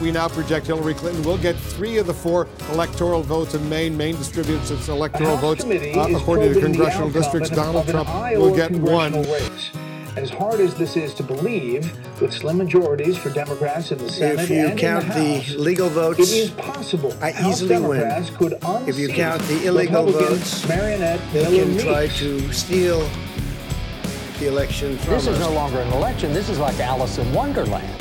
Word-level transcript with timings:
We 0.00 0.10
now 0.10 0.28
project 0.28 0.66
Hillary 0.66 0.94
Clinton 0.94 1.22
will 1.24 1.36
get 1.36 1.56
three 1.56 1.98
of 1.98 2.06
the 2.06 2.14
four 2.14 2.48
electoral 2.72 3.22
votes 3.22 3.54
in 3.54 3.68
Maine. 3.68 3.94
Maine 3.96 4.16
distributes 4.16 4.70
its 4.70 4.88
electoral 4.88 5.36
votes 5.36 5.62
uh, 5.62 6.08
according 6.16 6.54
to 6.54 6.60
congressional 6.60 7.10
districts. 7.10 7.50
Donald 7.50 7.86
Trump 7.86 8.08
will 8.32 8.54
get 8.54 8.70
one. 8.72 9.12
Race. 9.12 9.70
As 10.16 10.30
hard 10.30 10.58
as 10.58 10.74
this 10.74 10.96
is 10.96 11.14
to 11.14 11.22
believe, 11.22 11.92
with 12.20 12.32
slim 12.32 12.58
majorities 12.58 13.16
for 13.16 13.30
Democrats 13.30 13.92
in 13.92 13.98
the 13.98 14.08
Senate 14.08 14.40
if 14.40 14.50
you 14.50 14.66
and 14.66 14.78
count 14.78 15.04
in 15.04 15.10
the, 15.10 15.44
the 15.52 15.58
legal 15.58 15.88
votes, 15.88 16.18
it 16.18 16.28
is 16.30 16.50
possible. 16.50 17.14
I 17.20 17.30
House 17.30 17.62
easily 17.62 17.68
Democrats 17.68 18.30
win. 18.30 18.58
Could 18.58 18.88
If 18.88 18.98
you 18.98 19.08
count 19.08 19.40
the 19.42 19.66
illegal 19.66 20.06
votes, 20.06 20.66
Marionette 20.66 21.20
they 21.32 21.44
Hillary 21.44 21.74
can 21.74 21.84
try 21.84 22.06
to 22.08 22.52
steal 22.52 23.08
the 24.40 24.48
election 24.48 24.98
from 24.98 25.14
This 25.14 25.28
us. 25.28 25.34
is 25.34 25.40
no 25.40 25.52
longer 25.52 25.78
an 25.78 25.92
election. 25.92 26.32
This 26.32 26.48
is 26.48 26.58
like 26.58 26.78
Alice 26.80 27.18
in 27.18 27.32
Wonderland. 27.32 27.99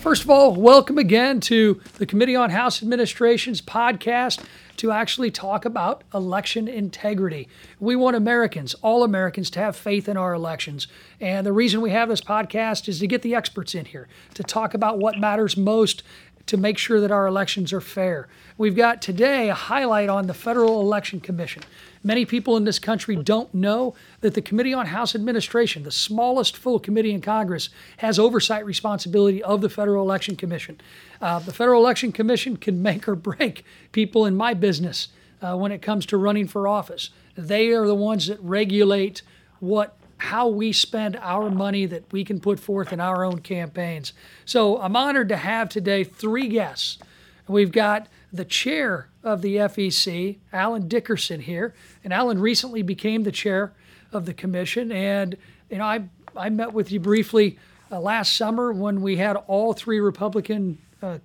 First 0.00 0.22
of 0.22 0.30
all, 0.30 0.54
welcome 0.54 0.96
again 0.96 1.40
to 1.40 1.80
the 1.98 2.06
Committee 2.06 2.36
on 2.36 2.50
House 2.50 2.82
Administration's 2.84 3.60
podcast 3.60 4.44
to 4.76 4.92
actually 4.92 5.32
talk 5.32 5.64
about 5.64 6.04
election 6.14 6.68
integrity. 6.68 7.48
We 7.80 7.96
want 7.96 8.14
Americans, 8.14 8.74
all 8.74 9.02
Americans, 9.02 9.50
to 9.50 9.58
have 9.58 9.74
faith 9.74 10.08
in 10.08 10.16
our 10.16 10.34
elections. 10.34 10.86
And 11.20 11.44
the 11.44 11.52
reason 11.52 11.80
we 11.80 11.90
have 11.90 12.08
this 12.08 12.20
podcast 12.20 12.88
is 12.88 13.00
to 13.00 13.08
get 13.08 13.22
the 13.22 13.34
experts 13.34 13.74
in 13.74 13.86
here 13.86 14.06
to 14.34 14.44
talk 14.44 14.72
about 14.72 14.98
what 14.98 15.18
matters 15.18 15.56
most 15.56 16.04
to 16.46 16.56
make 16.56 16.78
sure 16.78 17.00
that 17.00 17.10
our 17.10 17.26
elections 17.26 17.72
are 17.72 17.80
fair. 17.80 18.28
We've 18.56 18.76
got 18.76 19.02
today 19.02 19.50
a 19.50 19.54
highlight 19.54 20.08
on 20.08 20.28
the 20.28 20.34
Federal 20.34 20.80
Election 20.80 21.18
Commission. 21.18 21.64
Many 22.02 22.24
people 22.24 22.56
in 22.56 22.64
this 22.64 22.78
country 22.78 23.16
don't 23.16 23.52
know 23.52 23.94
that 24.20 24.34
the 24.34 24.42
Committee 24.42 24.74
on 24.74 24.86
House 24.86 25.14
Administration, 25.14 25.82
the 25.82 25.90
smallest 25.90 26.56
full 26.56 26.78
committee 26.78 27.12
in 27.12 27.20
Congress, 27.20 27.70
has 27.98 28.18
oversight 28.18 28.64
responsibility 28.64 29.42
of 29.42 29.60
the 29.60 29.68
Federal 29.68 30.04
Election 30.04 30.36
Commission. 30.36 30.80
Uh, 31.20 31.38
the 31.40 31.52
Federal 31.52 31.82
Election 31.82 32.12
Commission 32.12 32.56
can 32.56 32.82
make 32.82 33.08
or 33.08 33.14
break 33.14 33.64
people 33.92 34.26
in 34.26 34.36
my 34.36 34.54
business 34.54 35.08
uh, 35.42 35.56
when 35.56 35.72
it 35.72 35.82
comes 35.82 36.06
to 36.06 36.16
running 36.16 36.46
for 36.46 36.68
office. 36.68 37.10
They 37.36 37.68
are 37.70 37.86
the 37.86 37.94
ones 37.94 38.26
that 38.26 38.40
regulate 38.40 39.22
what 39.60 39.96
how 40.18 40.48
we 40.48 40.72
spend 40.72 41.16
our 41.16 41.48
money 41.48 41.86
that 41.86 42.12
we 42.12 42.24
can 42.24 42.40
put 42.40 42.58
forth 42.58 42.92
in 42.92 43.00
our 43.00 43.24
own 43.24 43.38
campaigns. 43.38 44.12
So 44.44 44.80
I'm 44.80 44.96
honored 44.96 45.28
to 45.28 45.36
have 45.36 45.68
today 45.68 46.02
three 46.02 46.48
guests. 46.48 46.98
We've 47.46 47.70
got 47.70 48.08
the 48.32 48.44
chair 48.44 49.08
of 49.28 49.42
the 49.42 49.56
FEC, 49.56 50.38
Allen 50.52 50.88
Dickerson 50.88 51.40
here, 51.40 51.74
and 52.02 52.12
Allen 52.12 52.40
recently 52.40 52.82
became 52.82 53.22
the 53.22 53.32
chair 53.32 53.72
of 54.12 54.26
the 54.26 54.34
commission. 54.34 54.90
And 54.90 55.36
you 55.70 55.78
know, 55.78 55.84
I 55.84 56.04
I 56.36 56.48
met 56.48 56.72
with 56.72 56.90
you 56.90 57.00
briefly 57.00 57.58
uh, 57.90 58.00
last 58.00 58.36
summer 58.36 58.72
when 58.72 59.02
we 59.02 59.16
had 59.16 59.36
all 59.36 59.72
three 59.74 60.00
Republican 60.00 60.78
uh, 61.02 61.18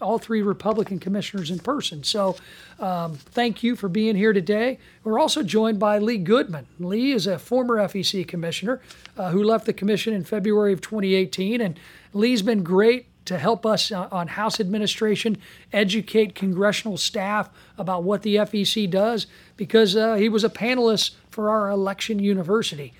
all 0.00 0.18
three 0.18 0.42
Republican 0.42 1.00
commissioners 1.00 1.50
in 1.50 1.58
person. 1.58 2.04
So 2.04 2.36
um, 2.78 3.14
thank 3.14 3.64
you 3.64 3.74
for 3.74 3.88
being 3.88 4.14
here 4.14 4.32
today. 4.32 4.78
We're 5.02 5.18
also 5.18 5.42
joined 5.42 5.80
by 5.80 5.98
Lee 5.98 6.18
Goodman. 6.18 6.68
Lee 6.78 7.10
is 7.10 7.26
a 7.26 7.36
former 7.36 7.78
FEC 7.78 8.26
commissioner 8.28 8.80
uh, 9.16 9.30
who 9.30 9.42
left 9.42 9.66
the 9.66 9.72
commission 9.72 10.14
in 10.14 10.22
February 10.22 10.72
of 10.72 10.80
2018. 10.80 11.60
And 11.60 11.80
Lee's 12.12 12.42
been 12.42 12.62
great 12.62 13.07
to 13.28 13.38
help 13.38 13.66
us 13.66 13.92
on 13.92 14.28
House 14.28 14.58
administration, 14.58 15.36
educate 15.72 16.34
congressional 16.34 16.96
staff 16.96 17.50
about 17.76 18.02
what 18.02 18.22
the 18.22 18.36
FEC 18.36 18.90
does, 18.90 19.26
because 19.56 19.94
uh, 19.94 20.14
he 20.14 20.28
was 20.28 20.44
a 20.44 20.48
panelist 20.48 21.12
for 21.30 21.50
our 21.50 21.70
election 21.70 22.18
university. 22.18 22.94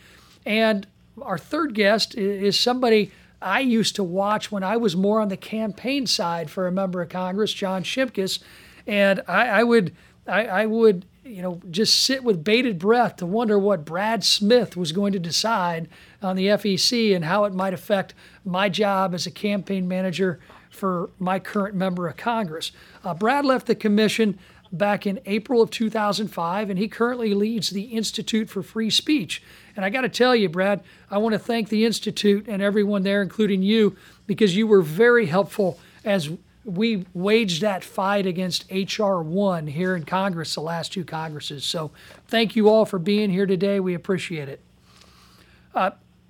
And 0.44 0.86
our 1.22 1.38
third 1.38 1.74
guest 1.74 2.14
is 2.14 2.60
somebody 2.60 3.10
I 3.40 3.60
used 3.60 3.96
to 3.96 4.04
watch 4.04 4.52
when 4.52 4.62
I 4.62 4.76
was 4.76 4.94
more 4.94 5.20
on 5.20 5.28
the 5.28 5.36
campaign 5.36 6.06
side 6.06 6.50
for 6.50 6.66
a 6.66 6.72
member 6.72 7.00
of 7.00 7.08
Congress, 7.08 7.52
John 7.52 7.82
Shimkus, 7.82 8.40
and 8.86 9.22
I, 9.26 9.48
I 9.48 9.62
would, 9.62 9.94
I, 10.26 10.46
I 10.46 10.66
would, 10.66 11.06
you 11.24 11.40
know, 11.40 11.60
just 11.70 12.02
sit 12.02 12.22
with 12.22 12.44
bated 12.44 12.78
breath 12.78 13.16
to 13.16 13.26
wonder 13.26 13.58
what 13.58 13.84
Brad 13.84 14.24
Smith 14.24 14.76
was 14.76 14.92
going 14.92 15.12
to 15.12 15.18
decide 15.18 15.88
on 16.22 16.36
the 16.36 16.46
FEC 16.46 17.14
and 17.14 17.24
how 17.24 17.44
it 17.44 17.54
might 17.54 17.72
affect 17.72 18.14
my 18.44 18.68
job 18.68 19.14
as 19.14 19.26
a 19.26 19.30
campaign 19.30 19.86
manager 19.86 20.40
for 20.70 21.10
my 21.18 21.38
current 21.38 21.74
member 21.74 22.08
of 22.08 22.16
Congress. 22.16 22.72
Uh, 23.04 23.14
Brad 23.14 23.44
left 23.44 23.66
the 23.66 23.74
commission 23.74 24.38
back 24.72 25.06
in 25.06 25.18
April 25.24 25.62
of 25.62 25.70
2005, 25.70 26.70
and 26.70 26.78
he 26.78 26.88
currently 26.88 27.34
leads 27.34 27.70
the 27.70 27.84
Institute 27.84 28.50
for 28.50 28.62
Free 28.62 28.90
Speech. 28.90 29.42
And 29.74 29.84
I 29.84 29.90
got 29.90 30.02
to 30.02 30.08
tell 30.08 30.36
you, 30.36 30.48
Brad, 30.48 30.82
I 31.10 31.18
want 31.18 31.32
to 31.32 31.38
thank 31.38 31.68
the 31.68 31.84
Institute 31.84 32.46
and 32.48 32.60
everyone 32.62 33.02
there, 33.02 33.22
including 33.22 33.62
you, 33.62 33.96
because 34.26 34.56
you 34.56 34.66
were 34.66 34.82
very 34.82 35.26
helpful 35.26 35.78
as 36.04 36.30
we 36.64 37.06
waged 37.14 37.62
that 37.62 37.82
fight 37.82 38.26
against 38.26 38.66
H.R. 38.68 39.22
1 39.22 39.68
here 39.68 39.96
in 39.96 40.04
Congress 40.04 40.54
the 40.54 40.60
last 40.60 40.92
two 40.92 41.04
Congresses. 41.04 41.64
So 41.64 41.92
thank 42.26 42.56
you 42.56 42.68
all 42.68 42.84
for 42.84 42.98
being 42.98 43.30
here 43.30 43.46
today. 43.46 43.80
We 43.80 43.94
appreciate 43.94 44.48
it. 44.48 44.60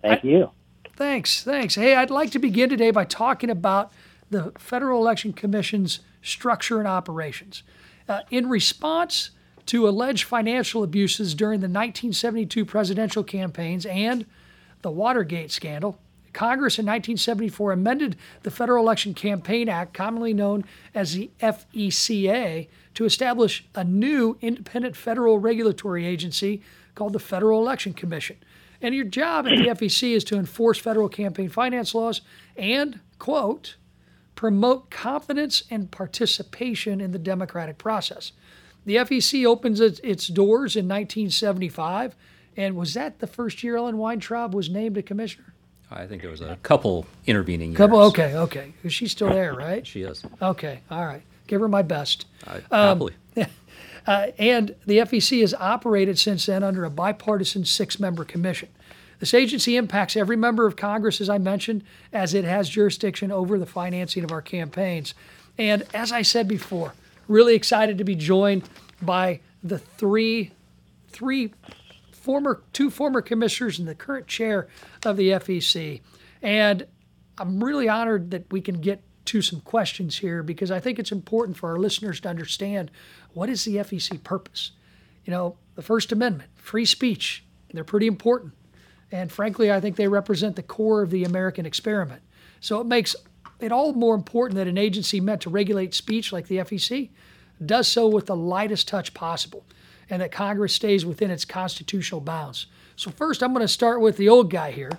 Thank 0.02 0.24
you. 0.24 0.50
Thanks, 0.96 1.42
thanks. 1.42 1.74
Hey, 1.74 1.94
I'd 1.94 2.10
like 2.10 2.30
to 2.32 2.38
begin 2.38 2.68
today 2.70 2.90
by 2.90 3.04
talking 3.04 3.50
about 3.50 3.92
the 4.30 4.52
Federal 4.58 5.00
Election 5.00 5.32
Commission's 5.32 6.00
structure 6.22 6.78
and 6.78 6.88
operations. 6.88 7.62
Uh, 8.08 8.20
in 8.30 8.48
response 8.48 9.30
to 9.66 9.88
alleged 9.88 10.24
financial 10.24 10.82
abuses 10.82 11.34
during 11.34 11.60
the 11.60 11.64
1972 11.64 12.64
presidential 12.64 13.22
campaigns 13.22 13.86
and 13.86 14.26
the 14.82 14.90
Watergate 14.90 15.50
scandal, 15.50 15.98
Congress 16.32 16.78
in 16.78 16.86
1974 16.86 17.72
amended 17.72 18.16
the 18.42 18.50
Federal 18.50 18.84
Election 18.84 19.14
Campaign 19.14 19.68
Act, 19.68 19.92
commonly 19.94 20.32
known 20.32 20.64
as 20.94 21.14
the 21.14 21.30
FECA, 21.40 22.68
to 22.94 23.04
establish 23.04 23.66
a 23.74 23.84
new 23.84 24.36
independent 24.40 24.96
federal 24.96 25.38
regulatory 25.38 26.06
agency 26.06 26.62
called 26.94 27.12
the 27.12 27.18
Federal 27.18 27.60
Election 27.60 27.92
Commission. 27.92 28.36
And 28.80 28.94
your 28.94 29.04
job 29.04 29.46
at 29.46 29.58
the 29.58 29.66
FEC 29.68 30.12
is 30.14 30.24
to 30.24 30.36
enforce 30.36 30.78
federal 30.78 31.08
campaign 31.08 31.48
finance 31.48 31.94
laws 31.94 32.20
and, 32.56 33.00
quote, 33.18 33.76
promote 34.34 34.90
confidence 34.90 35.64
and 35.70 35.90
participation 35.90 37.00
in 37.00 37.10
the 37.12 37.18
democratic 37.18 37.78
process. 37.78 38.32
The 38.86 38.96
FEC 38.96 39.44
opens 39.44 39.80
its, 39.80 40.00
its 40.04 40.28
doors 40.28 40.76
in 40.76 40.86
1975, 40.86 42.14
and 42.56 42.76
was 42.76 42.94
that 42.94 43.18
the 43.18 43.26
first 43.26 43.62
year 43.62 43.76
Ellen 43.76 43.98
Weintraub 43.98 44.54
was 44.54 44.70
named 44.70 44.96
a 44.96 45.02
commissioner? 45.02 45.54
I 45.90 46.06
think 46.06 46.22
there 46.22 46.30
was 46.30 46.40
a 46.40 46.56
couple 46.62 47.06
intervening 47.26 47.70
years. 47.70 47.78
Couple, 47.78 48.00
okay, 48.02 48.34
okay. 48.36 48.74
She's 48.88 49.10
still 49.10 49.30
there, 49.30 49.54
right? 49.54 49.86
She 49.86 50.02
is. 50.02 50.22
Okay, 50.40 50.80
all 50.90 51.04
right. 51.04 51.22
Give 51.46 51.60
her 51.60 51.68
my 51.68 51.82
best. 51.82 52.26
I, 52.46 52.56
Um, 52.56 52.62
happily. 52.70 53.14
Uh, 54.08 54.32
and 54.38 54.74
the 54.86 54.96
FEC 55.00 55.42
has 55.42 55.52
operated 55.52 56.18
since 56.18 56.46
then 56.46 56.62
under 56.62 56.82
a 56.86 56.90
bipartisan 56.90 57.62
six 57.66 58.00
member 58.00 58.24
commission. 58.24 58.70
This 59.18 59.34
agency 59.34 59.76
impacts 59.76 60.16
every 60.16 60.34
member 60.34 60.66
of 60.66 60.76
Congress, 60.76 61.20
as 61.20 61.28
I 61.28 61.36
mentioned, 61.36 61.84
as 62.10 62.32
it 62.32 62.46
has 62.46 62.70
jurisdiction 62.70 63.30
over 63.30 63.58
the 63.58 63.66
financing 63.66 64.24
of 64.24 64.32
our 64.32 64.40
campaigns. 64.40 65.12
And 65.58 65.84
as 65.92 66.10
I 66.10 66.22
said 66.22 66.48
before, 66.48 66.94
really 67.26 67.54
excited 67.54 67.98
to 67.98 68.04
be 68.04 68.14
joined 68.14 68.66
by 69.02 69.40
the 69.62 69.78
three, 69.78 70.52
three 71.10 71.52
former, 72.10 72.62
two 72.72 72.88
former 72.88 73.20
commissioners 73.20 73.78
and 73.78 73.86
the 73.86 73.94
current 73.94 74.26
chair 74.26 74.68
of 75.04 75.18
the 75.18 75.32
FEC. 75.32 76.00
And 76.40 76.86
I'm 77.36 77.62
really 77.62 77.90
honored 77.90 78.30
that 78.30 78.50
we 78.50 78.62
can 78.62 78.80
get 78.80 79.02
to 79.28 79.42
some 79.42 79.60
questions 79.60 80.18
here 80.18 80.42
because 80.42 80.70
I 80.70 80.80
think 80.80 80.98
it's 80.98 81.12
important 81.12 81.56
for 81.56 81.70
our 81.70 81.78
listeners 81.78 82.20
to 82.20 82.28
understand 82.28 82.90
what 83.34 83.48
is 83.48 83.64
the 83.64 83.76
FEC 83.76 84.22
purpose. 84.24 84.72
You 85.24 85.30
know, 85.30 85.56
the 85.74 85.82
First 85.82 86.12
Amendment, 86.12 86.50
free 86.56 86.84
speech, 86.86 87.44
they're 87.72 87.84
pretty 87.84 88.06
important. 88.06 88.54
And 89.12 89.30
frankly, 89.30 89.70
I 89.70 89.80
think 89.80 89.96
they 89.96 90.08
represent 90.08 90.56
the 90.56 90.62
core 90.62 91.02
of 91.02 91.10
the 91.10 91.24
American 91.24 91.66
experiment. 91.66 92.22
So 92.60 92.80
it 92.80 92.86
makes 92.86 93.14
it 93.60 93.72
all 93.72 93.92
more 93.92 94.14
important 94.14 94.56
that 94.56 94.66
an 94.66 94.78
agency 94.78 95.20
meant 95.20 95.42
to 95.42 95.50
regulate 95.50 95.94
speech 95.94 96.32
like 96.32 96.48
the 96.48 96.58
FEC 96.58 97.10
does 97.64 97.88
so 97.88 98.08
with 98.08 98.26
the 98.26 98.36
lightest 98.36 98.88
touch 98.88 99.12
possible 99.14 99.64
and 100.08 100.22
that 100.22 100.32
Congress 100.32 100.72
stays 100.72 101.04
within 101.04 101.30
its 101.30 101.44
constitutional 101.44 102.20
bounds. 102.20 102.66
So 102.96 103.10
first, 103.10 103.42
I'm 103.42 103.52
going 103.52 103.64
to 103.64 103.68
start 103.68 104.00
with 104.00 104.16
the 104.16 104.28
old 104.28 104.50
guy 104.50 104.70
here, 104.70 104.92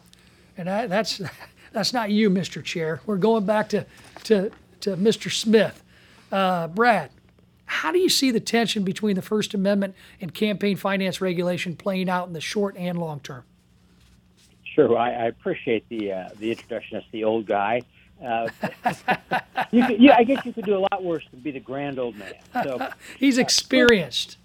and 0.58 0.68
that, 0.68 0.90
that's 0.90 1.20
that's 1.72 1.94
not 1.94 2.10
you, 2.12 2.30
Mr. 2.30 2.64
Chair. 2.64 3.02
We're 3.06 3.18
going 3.18 3.46
back 3.46 3.70
to 3.70 3.86
to 4.26 4.52
to 4.82 4.96
Mr. 4.96 5.32
Smith, 5.32 5.84
uh, 6.32 6.68
Brad. 6.68 7.12
How 7.66 7.92
do 7.92 8.00
you 8.00 8.10
see 8.10 8.32
the 8.32 8.40
tension 8.40 8.84
between 8.84 9.16
the 9.16 9.22
First 9.22 9.54
Amendment 9.54 9.94
and 10.20 10.34
campaign 10.34 10.76
finance 10.76 11.22
regulation 11.22 11.76
playing 11.76 12.10
out 12.10 12.28
in 12.28 12.34
the 12.34 12.42
short 12.42 12.76
and 12.78 12.98
long 12.98 13.20
term? 13.20 13.44
Sure. 14.74 14.98
I, 14.98 15.12
I 15.12 15.26
appreciate 15.28 15.88
the 15.90 16.12
uh, 16.12 16.30
the 16.40 16.52
introduction 16.52 16.98
as 16.98 17.04
the 17.12 17.24
old 17.24 17.46
guy. 17.46 17.82
Uh, 18.24 18.50
you 19.72 19.86
could, 19.86 20.02
yeah, 20.02 20.16
I 20.18 20.24
guess 20.24 20.46
you 20.46 20.52
could 20.52 20.66
do 20.66 20.76
a 20.76 20.84
lot 20.92 21.04
worse 21.04 21.24
than 21.32 21.40
be 21.42 21.52
the 21.52 21.60
grand 21.60 22.00
old 22.00 22.16
man. 22.16 22.34
So 22.64 22.90
He's 23.18 23.38
experienced. 23.38 24.38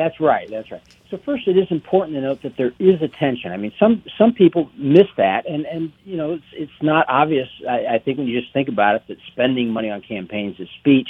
That's 0.00 0.18
right. 0.18 0.48
That's 0.50 0.70
right. 0.70 0.80
so 1.10 1.18
first, 1.26 1.46
it 1.46 1.58
is 1.58 1.66
important 1.70 2.16
to 2.16 2.22
note 2.22 2.42
that 2.42 2.54
there 2.56 2.72
is 2.78 3.02
a 3.02 3.08
tension. 3.08 3.52
I 3.52 3.58
mean, 3.58 3.72
some 3.78 4.02
some 4.16 4.32
people 4.32 4.70
miss 4.78 5.08
that, 5.18 5.46
and 5.46 5.66
and 5.66 5.92
you 6.04 6.16
know, 6.16 6.32
it's 6.32 6.44
it's 6.54 6.82
not 6.82 7.04
obvious. 7.06 7.48
I, 7.68 7.96
I 7.96 7.98
think 8.02 8.16
when 8.16 8.26
you 8.26 8.40
just 8.40 8.50
think 8.54 8.68
about 8.68 8.94
it, 8.94 9.02
that 9.08 9.18
spending 9.30 9.68
money 9.68 9.90
on 9.90 10.00
campaigns 10.00 10.58
is 10.58 10.68
speech. 10.80 11.08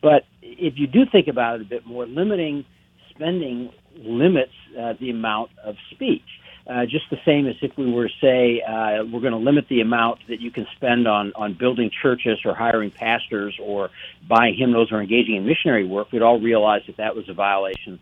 But 0.00 0.26
if 0.42 0.74
you 0.76 0.86
do 0.86 1.00
think 1.10 1.26
about 1.26 1.56
it 1.56 1.62
a 1.62 1.64
bit 1.64 1.84
more, 1.86 2.06
limiting 2.06 2.64
spending 3.10 3.70
limits 3.96 4.52
uh, 4.80 4.94
the 5.00 5.10
amount 5.10 5.50
of 5.64 5.74
speech. 5.90 6.22
Uh, 6.70 6.84
just 6.84 7.06
the 7.10 7.16
same 7.24 7.48
as 7.48 7.56
if 7.62 7.72
we 7.76 7.90
were 7.90 8.06
to 8.06 8.14
say 8.20 8.62
uh, 8.62 9.02
we're 9.10 9.20
going 9.20 9.32
to 9.32 9.38
limit 9.38 9.64
the 9.68 9.80
amount 9.80 10.20
that 10.28 10.40
you 10.40 10.52
can 10.52 10.66
spend 10.76 11.08
on 11.08 11.32
on 11.34 11.56
building 11.58 11.90
churches 12.00 12.38
or 12.44 12.54
hiring 12.54 12.92
pastors 12.92 13.58
or 13.60 13.90
buying 14.28 14.54
hymnals 14.56 14.92
or 14.92 15.00
engaging 15.00 15.34
in 15.34 15.44
missionary 15.44 15.84
work, 15.84 16.12
we'd 16.12 16.22
all 16.22 16.38
realize 16.38 16.82
that 16.86 16.98
that 16.98 17.16
was 17.16 17.28
a 17.28 17.34
violation 17.34 17.98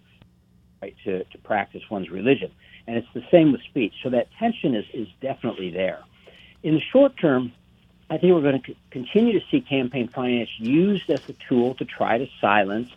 right 0.83 0.95
to, 1.05 1.25
to 1.25 1.39
practice 1.39 1.83
one's 1.91 2.11
religion. 2.11 2.51
And 2.87 2.97
it's 2.97 3.09
the 3.15 3.25
same 3.31 3.53
with 3.53 3.61
speech. 3.69 3.93
So 4.03 4.11
that 4.11 4.29
tension 4.39 4.75
is, 4.75 4.85
is 4.95 5.09
definitely 5.21 5.71
there. 5.71 6.01
In 6.63 6.75
the 6.75 6.81
short 6.93 7.13
term, 7.21 7.53
I 8.11 8.17
think 8.17 8.33
we're 8.33 8.43
going 8.43 8.63
to 8.63 8.75
continue 8.91 9.39
to 9.39 9.45
see 9.51 9.61
campaign 9.61 10.09
finance 10.15 10.49
used 10.59 11.11
as 11.11 11.21
a 11.29 11.35
tool 11.49 11.75
to 11.75 11.85
try 11.85 12.19
to 12.19 12.27
silence 12.41 12.89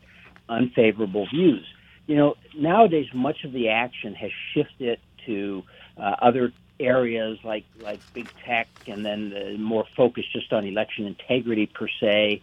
unfavorable 0.48 1.28
views. 1.34 1.66
You 2.08 2.16
know, 2.16 2.36
nowadays 2.56 3.08
much 3.14 3.44
of 3.44 3.52
the 3.52 3.70
action 3.70 4.16
has 4.16 4.32
shifted 4.54 5.00
to 5.26 5.64
uh, 5.98 6.16
other 6.22 6.54
areas 6.80 7.38
like 7.44 7.66
like 7.80 8.02
big 8.14 8.30
tech, 8.46 8.68
and 8.88 9.06
then 9.06 9.30
the 9.30 9.58
more 9.58 9.86
focused 9.96 10.32
just 10.34 10.52
on 10.52 10.66
election 10.66 11.06
integrity 11.06 11.68
per 11.68 11.88
se. 12.00 12.42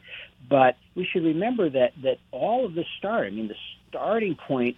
But 0.49 0.77
we 0.95 1.07
should 1.11 1.25
remember 1.25 1.69
that 1.71 1.93
that 2.03 2.19
all 2.31 2.65
of 2.65 2.75
this 2.75 2.87
started. 2.99 3.33
I 3.33 3.37
mean, 3.37 3.49
the 3.49 3.57
starting 3.89 4.37
point 4.37 4.77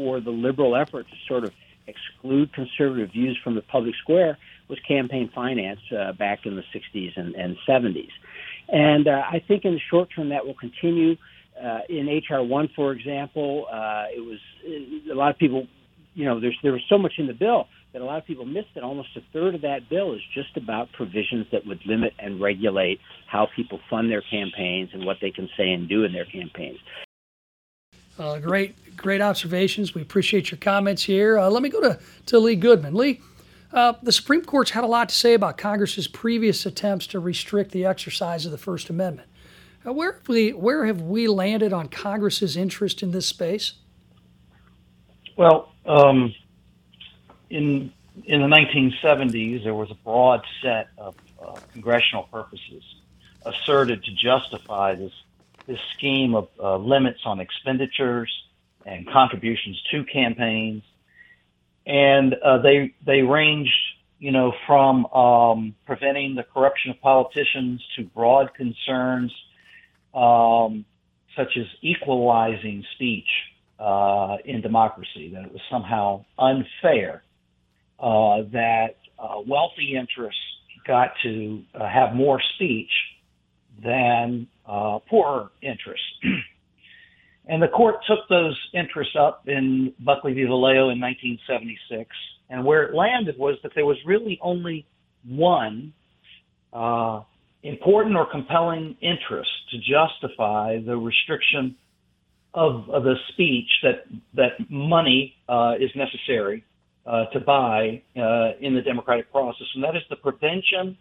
for 0.00 0.18
the 0.18 0.30
liberal 0.30 0.74
effort 0.76 1.06
to 1.10 1.16
sort 1.28 1.44
of 1.44 1.52
exclude 1.86 2.50
conservative 2.54 3.10
views 3.12 3.38
from 3.44 3.54
the 3.54 3.60
public 3.60 3.94
square 4.02 4.38
was 4.66 4.78
campaign 4.88 5.30
finance 5.34 5.80
uh, 5.92 6.12
back 6.12 6.46
in 6.46 6.56
the 6.56 6.62
60s 6.74 7.12
and, 7.16 7.34
and 7.34 7.54
70s. 7.68 8.08
And 8.68 9.06
uh, 9.06 9.22
I 9.30 9.42
think 9.46 9.66
in 9.66 9.74
the 9.74 9.80
short 9.90 10.08
term 10.16 10.30
that 10.30 10.46
will 10.46 10.54
continue. 10.54 11.16
Uh, 11.62 11.80
in 11.90 12.06
HR 12.06 12.40
one, 12.40 12.70
for 12.74 12.92
example, 12.92 13.66
uh, 13.70 14.06
it 14.16 14.24
was 14.24 14.38
a 15.10 15.14
lot 15.14 15.30
of 15.30 15.36
people. 15.36 15.66
You 16.14 16.24
know, 16.24 16.40
there's 16.40 16.56
there 16.62 16.72
was 16.72 16.80
so 16.88 16.96
much 16.96 17.14
in 17.18 17.26
the 17.26 17.34
bill 17.34 17.66
that 17.92 18.00
a 18.00 18.04
lot 18.04 18.16
of 18.16 18.24
people 18.24 18.46
missed 18.46 18.70
it. 18.76 18.82
Almost 18.82 19.10
a 19.16 19.20
third 19.34 19.54
of 19.54 19.60
that 19.60 19.90
bill 19.90 20.14
is 20.14 20.22
just 20.32 20.56
about 20.56 20.90
provisions 20.92 21.48
that 21.52 21.66
would 21.66 21.80
limit 21.84 22.14
and 22.18 22.40
regulate 22.40 22.98
how 23.26 23.46
people 23.54 23.78
fund 23.90 24.10
their 24.10 24.22
campaigns 24.22 24.88
and 24.94 25.04
what 25.04 25.18
they 25.20 25.30
can 25.30 25.50
say 25.58 25.70
and 25.70 25.86
do 25.86 26.04
in 26.04 26.14
their 26.14 26.24
campaigns. 26.24 26.78
Uh, 28.20 28.38
great, 28.38 28.96
great 28.98 29.22
observations. 29.22 29.94
We 29.94 30.02
appreciate 30.02 30.50
your 30.50 30.58
comments 30.58 31.02
here. 31.02 31.38
Uh, 31.38 31.48
let 31.48 31.62
me 31.62 31.70
go 31.70 31.80
to, 31.80 31.98
to 32.26 32.38
Lee 32.38 32.54
Goodman. 32.54 32.92
Lee, 32.92 33.22
uh, 33.72 33.94
the 34.02 34.12
Supreme 34.12 34.42
Court's 34.42 34.72
had 34.72 34.84
a 34.84 34.86
lot 34.86 35.08
to 35.08 35.14
say 35.14 35.32
about 35.32 35.56
Congress's 35.56 36.06
previous 36.06 36.66
attempts 36.66 37.06
to 37.08 37.18
restrict 37.18 37.70
the 37.70 37.86
exercise 37.86 38.44
of 38.44 38.52
the 38.52 38.58
First 38.58 38.90
Amendment. 38.90 39.26
Uh, 39.86 39.94
where 39.94 40.12
have 40.12 40.28
we 40.28 40.52
where 40.52 40.84
have 40.84 41.00
we 41.00 41.28
landed 41.28 41.72
on 41.72 41.88
Congress's 41.88 42.58
interest 42.58 43.02
in 43.02 43.10
this 43.10 43.26
space? 43.26 43.72
Well, 45.38 45.72
um, 45.86 46.34
in 47.48 47.90
in 48.26 48.42
the 48.42 48.48
1970s, 48.48 49.64
there 49.64 49.72
was 49.72 49.90
a 49.90 49.96
broad 50.04 50.44
set 50.60 50.88
of 50.98 51.14
uh, 51.42 51.58
congressional 51.72 52.24
purposes 52.24 52.82
asserted 53.46 54.04
to 54.04 54.12
justify 54.12 54.94
this 54.94 55.12
this 55.70 55.78
scheme 55.96 56.34
of 56.34 56.48
uh, 56.62 56.76
limits 56.76 57.20
on 57.24 57.38
expenditures 57.38 58.30
and 58.84 59.08
contributions 59.08 59.80
to 59.92 60.04
campaigns, 60.04 60.82
and 61.86 62.34
uh, 62.34 62.58
they 62.58 62.92
they 63.06 63.22
ranged, 63.22 63.72
you 64.18 64.32
know, 64.32 64.52
from 64.66 65.06
um, 65.06 65.74
preventing 65.86 66.34
the 66.34 66.42
corruption 66.42 66.90
of 66.90 67.00
politicians 67.00 67.80
to 67.96 68.02
broad 68.02 68.52
concerns 68.54 69.32
um, 70.12 70.84
such 71.36 71.56
as 71.56 71.66
equalizing 71.82 72.84
speech 72.94 73.28
uh, 73.78 74.36
in 74.44 74.60
democracy, 74.60 75.30
that 75.32 75.44
it 75.44 75.52
was 75.52 75.62
somehow 75.70 76.24
unfair 76.38 77.22
uh, 78.00 78.42
that 78.52 78.96
uh, 79.18 79.36
wealthy 79.46 79.94
interests 79.96 80.40
got 80.84 81.12
to 81.22 81.62
uh, 81.74 81.88
have 81.88 82.14
more 82.14 82.40
speech 82.56 82.90
than 83.84 84.48
uh, 84.70 84.98
poorer 85.08 85.50
interests. 85.62 86.06
and 87.46 87.60
the 87.60 87.68
court 87.68 87.96
took 88.08 88.20
those 88.28 88.58
interests 88.72 89.16
up 89.18 89.48
in 89.48 89.92
Buckley 89.98 90.32
v. 90.32 90.42
Valeo 90.42 90.92
in 90.92 91.00
1976. 91.00 92.08
And 92.48 92.64
where 92.64 92.84
it 92.84 92.94
landed 92.94 93.36
was 93.38 93.58
that 93.62 93.72
there 93.74 93.86
was 93.86 93.96
really 94.06 94.38
only 94.42 94.86
one 95.26 95.92
uh, 96.72 97.22
important 97.62 98.16
or 98.16 98.30
compelling 98.30 98.96
interest 99.00 99.50
to 99.72 99.78
justify 99.78 100.78
the 100.84 100.96
restriction 100.96 101.76
of, 102.54 102.88
of 102.90 103.04
the 103.04 103.14
speech 103.32 103.70
that 103.82 104.04
that 104.34 104.52
money 104.68 105.34
uh, 105.48 105.74
is 105.78 105.90
necessary 105.94 106.64
uh, 107.06 107.26
to 107.26 107.40
buy 107.40 108.02
uh, 108.16 108.52
in 108.60 108.74
the 108.74 108.82
democratic 108.84 109.30
process, 109.30 109.66
and 109.74 109.84
that 109.84 109.94
is 109.94 110.02
the 110.10 110.16
prevention 110.16 110.96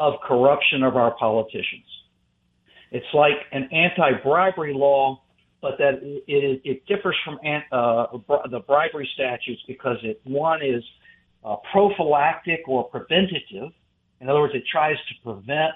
of 0.00 0.14
corruption 0.26 0.82
of 0.82 0.96
our 0.96 1.14
politicians. 1.16 1.84
It's 2.90 3.06
like 3.14 3.36
an 3.52 3.68
anti-bribery 3.72 4.74
law, 4.74 5.22
but 5.62 5.78
that 5.78 6.00
it, 6.02 6.60
it, 6.64 6.86
differs 6.86 7.16
from 7.24 7.38
uh, 7.44 8.06
the 8.50 8.60
bribery 8.66 9.08
statutes 9.14 9.62
because 9.66 9.98
it 10.02 10.20
one 10.24 10.60
is 10.62 10.82
uh, 11.44 11.56
prophylactic 11.70 12.60
or 12.66 12.84
preventative. 12.84 13.72
In 14.20 14.28
other 14.28 14.40
words, 14.40 14.54
it 14.54 14.64
tries 14.70 14.96
to 14.96 15.14
prevent 15.22 15.72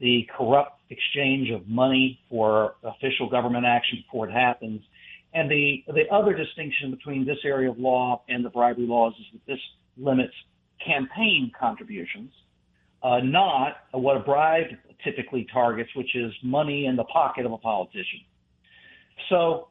the 0.00 0.28
corrupt 0.36 0.80
exchange 0.90 1.50
of 1.50 1.66
money 1.68 2.20
for 2.28 2.74
official 2.84 3.28
government 3.28 3.64
action 3.66 4.02
before 4.06 4.28
it 4.28 4.32
happens. 4.32 4.82
And 5.34 5.50
the 5.50 5.84
the 5.88 6.08
other 6.10 6.32
distinction 6.34 6.90
between 6.90 7.26
this 7.26 7.38
area 7.44 7.70
of 7.70 7.78
law 7.78 8.22
and 8.28 8.44
the 8.44 8.50
bribery 8.50 8.86
laws 8.86 9.12
is 9.18 9.26
that 9.32 9.52
this 9.52 9.60
limits 9.96 10.34
campaign 10.84 11.52
contributions, 11.58 12.30
uh, 13.02 13.18
not 13.22 13.76
what 13.92 14.16
a 14.16 14.20
bribe 14.20 14.66
typically 15.04 15.46
targets, 15.52 15.90
which 15.94 16.14
is 16.14 16.32
money 16.42 16.86
in 16.86 16.96
the 16.96 17.04
pocket 17.04 17.46
of 17.46 17.52
a 17.52 17.58
politician. 17.58 18.20
So, 19.28 19.68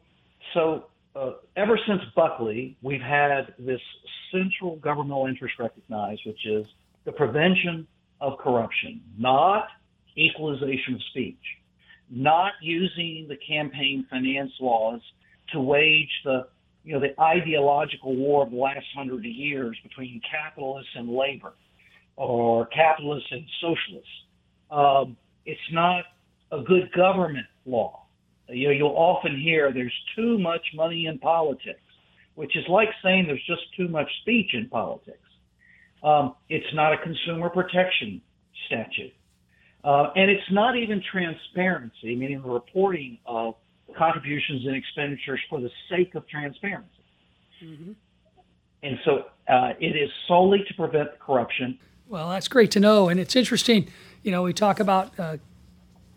so 0.54 0.86
uh, 1.16 1.32
ever 1.56 1.80
since 1.88 2.02
Buckley, 2.16 2.78
we've 2.82 3.02
had 3.02 3.54
this 3.60 3.82
central 4.32 4.78
governmental 4.78 5.28
interest 5.28 5.56
recognized, 5.60 6.22
which 6.26 6.46
is 6.46 6.66
the 7.06 7.12
prevention 7.12 7.88
of 8.22 8.38
corruption, 8.40 9.02
not 9.18 9.68
equalization 10.18 10.96
of 10.96 11.02
speech, 11.10 11.36
not 12.10 12.54
using 12.62 13.28
the 13.28 13.38
campaign 13.48 14.06
finance 14.10 14.52
laws 14.60 15.02
to 15.52 15.60
wage 15.60 16.10
the 16.24 16.48
you 16.84 16.94
know 16.94 17.00
the 17.00 17.20
ideological 17.20 18.16
war 18.16 18.44
of 18.44 18.52
the 18.52 18.58
last 18.58 18.86
hundred 18.96 19.26
years 19.26 19.76
between 19.84 20.22
capitalists 20.30 20.92
and 20.96 21.10
labor, 21.10 21.54
or 22.16 22.66
capitalists 22.68 23.30
and 23.32 23.46
socialists. 23.62 24.10
Um, 24.72 25.18
it's 25.46 25.60
not 25.72 26.06
a 26.52 26.62
good 26.62 26.92
government 26.94 27.46
law. 27.66 28.06
You 28.48 28.68
know, 28.68 28.74
you'll 28.74 28.96
often 28.96 29.40
hear 29.40 29.72
there's 29.74 29.94
too 30.16 30.38
much 30.38 30.62
money 30.74 31.08
in 31.08 31.18
politics, 31.20 31.80
which 32.36 32.56
is 32.56 32.64
like 32.70 32.90
saying 33.04 33.26
there's 33.28 33.46
just 33.48 33.64
too 33.76 33.88
much 33.88 34.10
speech 34.22 34.54
in 34.54 34.70
politics. 34.70 35.18
Um, 36.04 36.36
it's 36.50 36.74
not 36.74 36.94
a 36.94 36.98
consumer 36.98 37.50
protection 37.50 38.22
statute. 38.68 39.14
Uh, 39.84 40.12
and 40.16 40.32
it's 40.32 40.52
not 40.52 40.76
even 40.76 41.02
transparency, 41.12 42.16
meaning 42.16 42.42
the 42.42 42.50
reporting 42.50 43.18
of 43.26 43.56
contributions 43.98 44.66
and 44.66 44.76
expenditures 44.76 45.40
for 45.50 45.62
the 45.62 45.70
sake 45.90 46.16
of 46.16 46.28
transparency. 46.28 46.90
Mm-hmm. 47.64 47.92
And 48.84 49.00
so 49.06 49.26
uh, 49.48 49.74
it 49.80 49.96
is 49.96 50.10
solely 50.28 50.64
to 50.68 50.74
prevent 50.76 51.20
corruption. 51.20 51.80
Well, 52.08 52.30
that's 52.30 52.48
great 52.48 52.72
to 52.72 52.80
know. 52.80 53.10
And 53.10 53.20
it's 53.20 53.36
interesting 53.36 53.90
you 54.26 54.32
know, 54.32 54.42
we 54.42 54.54
talk 54.54 54.80
about 54.80 55.18
uh, 55.20 55.38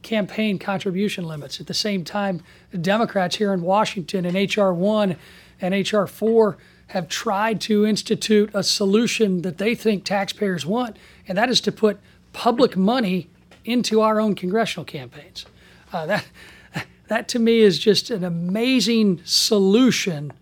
campaign 0.00 0.59
contribution 0.59 1.28
limits. 1.28 1.61
At 1.61 1.66
the 1.66 1.75
same 1.75 2.04
time, 2.04 2.42
the 2.71 2.78
Democrats 2.78 3.37
here 3.37 3.52
in 3.52 3.61
Washington 3.61 4.25
in 4.25 4.35
H.R. 4.35 4.73
1 4.73 5.14
and 5.61 5.75
H.R. 5.75 6.07
4 6.07 6.57
have 6.88 7.07
tried 7.11 7.61
to 7.61 7.85
institute 7.85 8.50
a 8.54 8.62
solution 8.62 9.42
that 9.42 9.59
they 9.59 9.75
think 9.75 10.04
taxpayers 10.04 10.64
want, 10.64 10.97
and 11.28 11.37
that 11.37 11.50
is 11.50 11.61
to 11.61 11.71
put 11.71 12.00
public 12.33 12.78
money 12.78 13.28
into 13.66 14.00
our 14.00 14.18
own 14.18 14.35
congressional 14.35 14.87
campaigns. 14.87 15.45
Uh, 15.92 16.07
that, 16.07 16.26
that 17.09 17.28
to 17.28 17.38
me 17.38 17.61
is 17.61 17.78
just 17.78 18.09
an 18.09 18.25
amazing 18.25 19.21
solution 19.26 20.33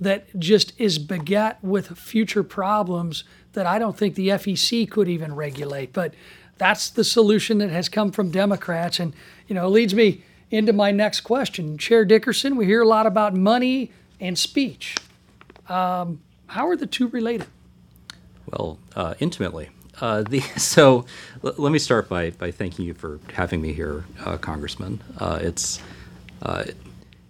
that 0.00 0.38
just 0.38 0.72
is 0.78 0.98
begat 0.98 1.62
with 1.62 1.98
future 1.98 2.42
problems 2.42 3.24
that 3.52 3.66
I 3.66 3.78
don't 3.78 3.96
think 3.96 4.14
the 4.14 4.28
FEC 4.28 4.88
could 4.90 5.08
even 5.08 5.34
regulate. 5.34 5.92
But 5.92 6.14
that's 6.58 6.90
the 6.90 7.04
solution 7.04 7.58
that 7.58 7.70
has 7.70 7.88
come 7.88 8.12
from 8.12 8.30
Democrats. 8.30 9.00
And, 9.00 9.14
you 9.46 9.54
know, 9.54 9.68
leads 9.68 9.94
me 9.94 10.22
into 10.50 10.72
my 10.72 10.90
next 10.90 11.20
question. 11.22 11.78
Chair 11.78 12.04
Dickerson, 12.04 12.56
we 12.56 12.66
hear 12.66 12.82
a 12.82 12.88
lot 12.88 13.06
about 13.06 13.34
money 13.34 13.90
and 14.20 14.38
speech. 14.38 14.96
Um, 15.68 16.20
how 16.46 16.68
are 16.68 16.76
the 16.76 16.86
two 16.86 17.08
related? 17.08 17.46
Well, 18.46 18.78
uh, 18.96 19.14
intimately. 19.20 19.70
Uh, 20.00 20.22
the, 20.22 20.40
so 20.56 21.04
l- 21.44 21.54
let 21.58 21.72
me 21.72 21.78
start 21.78 22.08
by, 22.08 22.30
by 22.30 22.50
thanking 22.50 22.84
you 22.84 22.94
for 22.94 23.20
having 23.34 23.60
me 23.60 23.72
here, 23.72 24.04
uh, 24.24 24.36
Congressman. 24.38 25.00
Uh, 25.18 25.38
it's, 25.42 25.80
uh, 26.42 26.64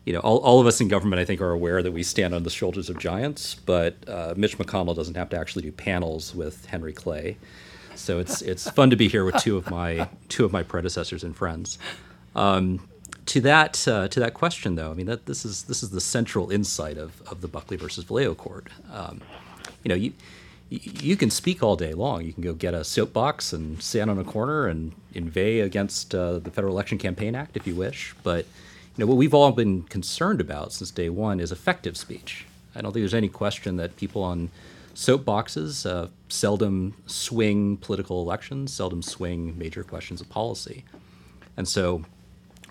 you 0.08 0.14
know, 0.14 0.20
all, 0.20 0.38
all 0.38 0.58
of 0.58 0.66
us 0.66 0.80
in 0.80 0.88
government, 0.88 1.20
I 1.20 1.26
think, 1.26 1.42
are 1.42 1.50
aware 1.50 1.82
that 1.82 1.92
we 1.92 2.02
stand 2.02 2.34
on 2.34 2.42
the 2.42 2.48
shoulders 2.48 2.88
of 2.88 2.98
giants, 2.98 3.54
but 3.54 3.94
uh, 4.08 4.32
Mitch 4.38 4.56
McConnell 4.56 4.96
doesn't 4.96 5.18
have 5.18 5.28
to 5.28 5.38
actually 5.38 5.60
do 5.64 5.70
panels 5.70 6.34
with 6.34 6.64
Henry 6.64 6.94
Clay. 6.94 7.36
So 7.94 8.18
it's, 8.18 8.40
it's 8.40 8.70
fun 8.70 8.88
to 8.88 8.96
be 8.96 9.08
here 9.08 9.26
with 9.26 9.36
two 9.36 9.58
of 9.58 9.70
my, 9.70 10.08
two 10.30 10.46
of 10.46 10.50
my 10.50 10.62
predecessors 10.62 11.22
and 11.22 11.36
friends. 11.36 11.78
Um, 12.34 12.88
to 13.26 13.42
that 13.42 13.86
uh, 13.86 14.08
to 14.08 14.20
that 14.20 14.32
question, 14.32 14.76
though, 14.76 14.90
I 14.90 14.94
mean 14.94 15.04
that 15.04 15.26
this 15.26 15.44
is 15.44 15.64
this 15.64 15.82
is 15.82 15.90
the 15.90 16.00
central 16.00 16.50
insight 16.50 16.96
of, 16.96 17.20
of 17.28 17.42
the 17.42 17.48
Buckley 17.48 17.76
versus 17.76 18.06
Valeo 18.06 18.34
court. 18.34 18.68
Um, 18.90 19.20
you 19.84 19.90
know, 19.90 19.94
you 19.94 20.14
you 20.70 21.16
can 21.16 21.28
speak 21.28 21.62
all 21.62 21.76
day 21.76 21.92
long. 21.92 22.24
You 22.24 22.32
can 22.32 22.42
go 22.42 22.54
get 22.54 22.72
a 22.72 22.84
soapbox 22.84 23.52
and 23.52 23.82
stand 23.82 24.08
on 24.08 24.18
a 24.18 24.24
corner 24.24 24.66
and 24.66 24.92
inveigh 25.12 25.60
against 25.60 26.14
uh, 26.14 26.38
the 26.38 26.50
Federal 26.50 26.72
Election 26.72 26.96
Campaign 26.96 27.34
Act 27.34 27.54
if 27.54 27.66
you 27.66 27.74
wish. 27.74 28.14
But 28.22 28.46
you 28.98 29.04
know 29.04 29.08
what 29.08 29.16
we've 29.16 29.32
all 29.32 29.52
been 29.52 29.84
concerned 29.84 30.40
about 30.40 30.72
since 30.72 30.90
day 30.90 31.08
one 31.08 31.38
is 31.38 31.52
effective 31.52 31.96
speech. 31.96 32.46
I 32.74 32.80
don't 32.80 32.92
think 32.92 33.02
there's 33.02 33.14
any 33.14 33.28
question 33.28 33.76
that 33.76 33.96
people 33.96 34.24
on 34.24 34.50
soapboxes 34.92 35.88
uh, 35.88 36.08
seldom 36.28 36.96
swing 37.06 37.76
political 37.76 38.20
elections, 38.20 38.72
seldom 38.72 39.00
swing 39.02 39.56
major 39.56 39.84
questions 39.84 40.20
of 40.20 40.28
policy, 40.28 40.84
and 41.56 41.68
so 41.68 42.04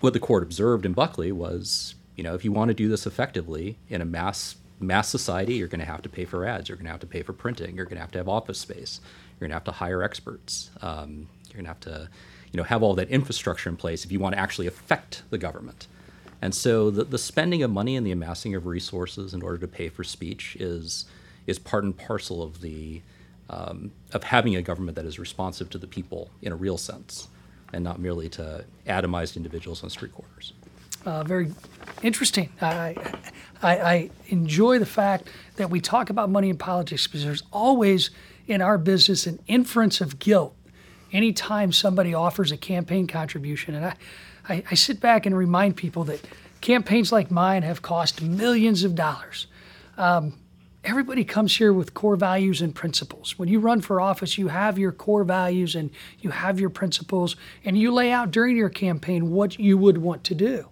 what 0.00 0.12
the 0.12 0.20
court 0.20 0.42
observed 0.42 0.84
in 0.84 0.92
Buckley 0.92 1.32
was, 1.32 1.94
you 2.14 2.22
know, 2.22 2.34
if 2.34 2.44
you 2.44 2.52
want 2.52 2.68
to 2.68 2.74
do 2.74 2.88
this 2.88 3.06
effectively 3.06 3.78
in 3.88 4.02
a 4.02 4.04
mass 4.04 4.56
mass 4.80 5.08
society, 5.08 5.54
you're 5.54 5.66
going 5.66 5.80
to 5.80 5.86
have 5.86 6.02
to 6.02 6.10
pay 6.10 6.26
for 6.26 6.46
ads. 6.46 6.68
You're 6.68 6.76
going 6.76 6.84
to 6.84 6.92
have 6.92 7.00
to 7.00 7.06
pay 7.06 7.22
for 7.22 7.32
printing. 7.32 7.74
You're 7.74 7.86
going 7.86 7.96
to 7.96 8.02
have 8.02 8.12
to 8.12 8.18
have 8.18 8.28
office 8.28 8.58
space. 8.58 9.00
You're 9.32 9.48
going 9.48 9.50
to 9.50 9.54
have 9.54 9.64
to 9.64 9.72
hire 9.72 10.02
experts. 10.02 10.68
Um, 10.82 11.28
you're 11.46 11.54
going 11.54 11.64
to 11.64 11.70
have 11.70 11.80
to, 11.80 12.10
you 12.52 12.58
know, 12.58 12.64
have 12.64 12.82
all 12.82 12.94
that 12.96 13.08
infrastructure 13.08 13.70
in 13.70 13.76
place 13.76 14.04
if 14.04 14.12
you 14.12 14.20
want 14.20 14.34
to 14.34 14.38
actually 14.38 14.66
affect 14.66 15.22
the 15.30 15.38
government. 15.38 15.86
And 16.40 16.54
so 16.54 16.90
the, 16.90 17.04
the 17.04 17.18
spending 17.18 17.62
of 17.62 17.70
money 17.70 17.96
and 17.96 18.06
the 18.06 18.12
amassing 18.12 18.54
of 18.54 18.66
resources 18.66 19.34
in 19.34 19.42
order 19.42 19.58
to 19.58 19.68
pay 19.68 19.88
for 19.88 20.04
speech 20.04 20.56
is 20.60 21.06
is 21.46 21.58
part 21.58 21.82
and 21.82 21.96
parcel 21.96 22.42
of 22.42 22.60
the 22.60 23.00
um, 23.50 23.90
of 24.12 24.24
having 24.24 24.54
a 24.56 24.62
government 24.62 24.96
that 24.96 25.06
is 25.06 25.18
responsive 25.18 25.70
to 25.70 25.78
the 25.78 25.86
people 25.86 26.30
in 26.42 26.52
a 26.52 26.56
real 26.56 26.76
sense 26.76 27.28
and 27.72 27.82
not 27.82 27.98
merely 27.98 28.28
to 28.28 28.64
atomized 28.86 29.36
individuals 29.36 29.82
on 29.82 29.90
street 29.90 30.12
corners. 30.12 30.52
Uh, 31.06 31.22
very 31.22 31.52
interesting. 32.02 32.50
I, 32.60 32.94
I, 33.62 33.78
I, 33.78 34.10
enjoy 34.28 34.78
the 34.78 34.86
fact 34.86 35.28
that 35.56 35.70
we 35.70 35.80
talk 35.80 36.10
about 36.10 36.28
money 36.28 36.50
in 36.50 36.58
politics 36.58 37.06
because 37.06 37.24
there's 37.24 37.42
always 37.52 38.10
in 38.46 38.60
our 38.60 38.78
business 38.78 39.26
an 39.26 39.38
inference 39.46 40.00
of 40.00 40.18
guilt 40.18 40.54
anytime 41.12 41.72
somebody 41.72 42.14
offers 42.14 42.52
a 42.52 42.56
campaign 42.56 43.06
contribution. 43.06 43.74
And 43.74 43.86
I, 43.86 43.94
I, 44.48 44.62
I 44.70 44.74
sit 44.74 45.00
back 45.00 45.26
and 45.26 45.36
remind 45.36 45.76
people 45.76 46.04
that 46.04 46.26
campaigns 46.60 47.12
like 47.12 47.30
mine 47.30 47.62
have 47.62 47.82
cost 47.82 48.22
millions 48.22 48.84
of 48.84 48.94
dollars. 48.94 49.46
Um, 49.96 50.38
everybody 50.84 51.24
comes 51.24 51.56
here 51.56 51.72
with 51.72 51.94
core 51.94 52.16
values 52.16 52.60
and 52.60 52.74
principles. 52.74 53.38
When 53.38 53.48
you 53.48 53.60
run 53.60 53.80
for 53.80 54.00
office, 54.00 54.38
you 54.38 54.48
have 54.48 54.78
your 54.78 54.92
core 54.92 55.24
values 55.24 55.74
and 55.74 55.90
you 56.20 56.30
have 56.30 56.58
your 56.58 56.70
principles, 56.70 57.36
and 57.64 57.76
you 57.76 57.92
lay 57.92 58.10
out 58.10 58.30
during 58.30 58.56
your 58.56 58.70
campaign 58.70 59.30
what 59.30 59.58
you 59.58 59.76
would 59.76 59.98
want 59.98 60.24
to 60.24 60.34
do. 60.34 60.68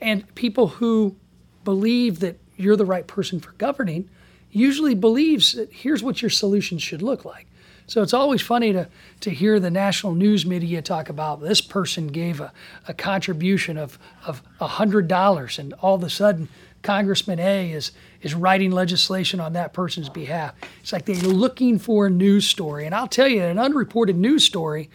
And 0.00 0.34
people 0.34 0.68
who 0.68 1.16
believe 1.64 2.20
that 2.20 2.38
you're 2.56 2.76
the 2.76 2.84
right 2.84 3.06
person 3.06 3.40
for 3.40 3.52
governing 3.52 4.08
usually 4.50 4.94
believes 4.94 5.52
that 5.52 5.72
here's 5.72 6.02
what 6.02 6.22
your 6.22 6.30
solution 6.30 6.78
should 6.78 7.02
look 7.02 7.24
like. 7.24 7.46
So 7.86 8.02
it's 8.02 8.14
always 8.14 8.42
funny 8.42 8.72
to, 8.72 8.88
to 9.20 9.30
hear 9.30 9.60
the 9.60 9.70
national 9.70 10.14
news 10.14 10.44
media 10.44 10.82
talk 10.82 11.08
about 11.08 11.40
this 11.40 11.60
person 11.60 12.08
gave 12.08 12.40
a, 12.40 12.52
a 12.88 12.94
contribution 12.94 13.78
of, 13.78 13.98
of 14.24 14.42
$100 14.60 15.58
and 15.58 15.72
all 15.74 15.94
of 15.94 16.02
a 16.02 16.10
sudden 16.10 16.48
Congressman 16.82 17.40
A 17.40 17.72
is 17.72 17.90
is 18.22 18.34
writing 18.34 18.70
legislation 18.70 19.40
on 19.40 19.54
that 19.54 19.72
person's 19.72 20.08
behalf. 20.08 20.54
It's 20.80 20.92
like 20.92 21.04
they're 21.04 21.16
looking 21.16 21.78
for 21.78 22.06
a 22.06 22.10
news 22.10 22.46
story. 22.46 22.86
And 22.86 22.94
I'll 22.94 23.08
tell 23.08 23.28
you, 23.28 23.42
an 23.42 23.58
unreported 23.58 24.16
news 24.16 24.44
story 24.44 24.88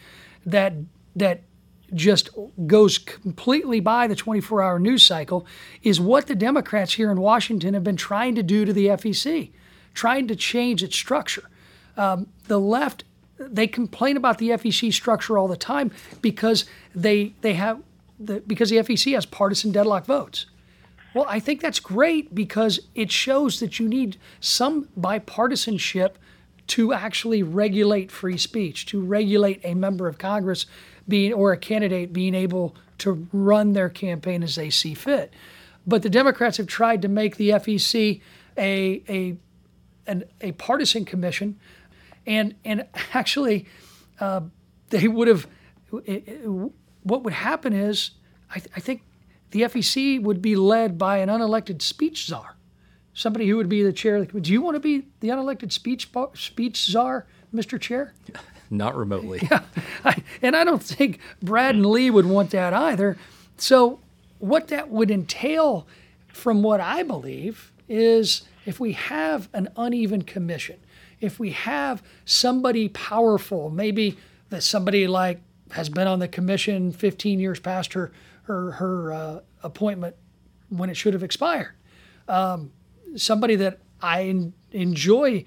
that 0.46 0.74
that 1.16 1.44
just 1.94 2.30
goes 2.66 2.98
completely 2.98 3.82
by 3.82 4.08
the 4.08 4.16
24 4.16 4.62
hour 4.62 4.80
news 4.80 5.04
cycle 5.04 5.46
is 5.84 6.00
what 6.00 6.28
the 6.28 6.36
Democrats 6.36 6.94
here 6.94 7.12
in 7.12 7.20
Washington 7.20 7.74
have 7.74 7.84
been 7.84 7.98
trying 7.98 8.36
to 8.36 8.44
do 8.44 8.64
to 8.64 8.72
the 8.72 8.88
FEC, 8.88 9.52
trying 9.94 10.28
to 10.28 10.36
change 10.36 10.84
its 10.84 10.96
structure. 10.96 11.50
Um, 11.98 12.28
the 12.48 12.60
left, 12.60 13.04
they 13.38 13.68
complain 13.68 14.18
about 14.18 14.38
the 14.38 14.50
FEC 14.50 14.94
structure 14.94 15.38
all 15.38 15.48
the 15.48 15.58
time 15.58 15.92
because 16.22 16.66
they, 16.96 17.34
they 17.42 17.54
have 17.54 17.82
the, 18.20 18.42
because 18.42 18.70
the 18.70 18.78
FEC 18.78 19.14
has 19.14 19.26
partisan 19.26 19.72
deadlock 19.72 20.06
votes. 20.06 20.46
Well, 21.14 21.26
I 21.28 21.40
think 21.40 21.60
that's 21.60 21.80
great 21.80 22.34
because 22.34 22.80
it 22.96 23.12
shows 23.12 23.60
that 23.60 23.80
you 23.80 23.90
need 23.90 24.18
some 24.40 24.88
bipartisanship 24.98 26.12
to 26.68 26.94
actually 26.94 27.44
regulate 27.44 28.12
free 28.12 28.38
speech, 28.38 28.86
to 28.88 29.02
regulate 29.02 29.60
a 29.64 29.74
member 29.74 30.08
of 30.08 30.18
Congress 30.18 30.66
being 31.08 31.34
or 31.34 31.52
a 31.52 31.58
candidate 31.58 32.14
being 32.14 32.34
able 32.34 32.76
to 33.00 33.28
run 33.34 33.74
their 33.74 33.90
campaign 33.90 34.42
as 34.44 34.56
they 34.56 34.70
see 34.70 34.94
fit. 34.94 35.34
But 35.86 36.04
the 36.04 36.10
Democrats 36.10 36.58
have 36.58 36.68
tried 36.68 37.02
to 37.02 37.08
make 37.08 37.36
the 37.36 37.50
FEC 37.50 38.22
a 38.58 39.04
a 39.10 39.38
an, 40.08 40.24
a 40.40 40.54
partisan 40.54 41.06
commission, 41.06 41.60
and 42.32 42.56
and 42.64 42.88
actually, 43.14 43.68
uh, 44.20 44.42
they 44.90 45.08
would 45.08 45.28
have. 45.28 45.48
What 47.04 47.24
would 47.24 47.34
happen 47.34 47.74
is, 47.74 48.12
I, 48.50 48.60
th- 48.60 48.70
I 48.76 48.80
think 48.80 49.02
the 49.52 49.64
FEC 49.64 50.22
would 50.22 50.42
be 50.42 50.56
led 50.56 50.98
by 50.98 51.18
an 51.18 51.28
unelected 51.28 51.82
speech 51.82 52.28
czar, 52.28 52.56
somebody 53.14 53.50
who 53.50 53.58
would 53.58 53.68
be 53.68 53.84
the 53.84 53.92
chair 53.92 54.16
of 54.16 54.22
the 54.22 54.28
committee. 54.28 54.46
Do 54.46 54.54
you 54.54 54.62
want 54.62 54.76
to 54.76 54.80
be 54.80 55.08
the 55.20 55.28
unelected 55.28 55.74
speech 55.74 56.10
speech 56.36 56.86
czar, 56.86 57.28
Mr. 57.54 57.80
Chair? 57.80 58.14
Not 58.70 58.96
remotely. 58.96 59.40
Yeah, 59.52 59.64
I, 60.06 60.24
and 60.42 60.56
I 60.56 60.64
don't 60.64 60.82
think 60.82 61.20
Brad 61.42 61.76
and 61.76 61.86
Lee 61.86 62.10
would 62.10 62.26
want 62.26 62.52
that 62.52 62.74
either. 62.74 63.18
So, 63.58 64.00
what 64.40 64.70
that 64.70 64.90
would 64.90 65.12
entail, 65.12 65.86
from 66.30 66.64
what 66.64 66.80
I 66.80 67.04
believe, 67.04 67.74
is 67.90 68.44
if 68.66 68.80
we 68.80 68.94
have 68.94 69.50
an 69.54 69.68
uneven 69.76 70.22
commission, 70.22 70.78
if 71.22 71.40
we 71.40 71.52
have 71.52 72.04
somebody 72.26 72.90
powerful, 72.90 73.70
maybe 73.70 74.18
that 74.50 74.64
somebody 74.64 75.08
like 75.08 75.40
has 75.72 75.88
been 75.88 76.08
on 76.08 76.20
the 76.20 76.28
commission 76.28 76.92
15 76.92 77.40
years 77.40 77.60
past 77.60 77.94
her 77.94 78.12
her 78.44 78.72
her 78.72 79.14
uh, 79.14 79.40
appointment 79.64 80.16
when 80.70 80.90
it 80.90 80.96
should 80.96 81.14
have 81.14 81.24
expired. 81.24 81.74
Um, 82.28 82.72
somebody 83.16 83.56
that 83.58 83.80
I 84.02 84.24
en- 84.24 84.54
enjoy 84.72 85.46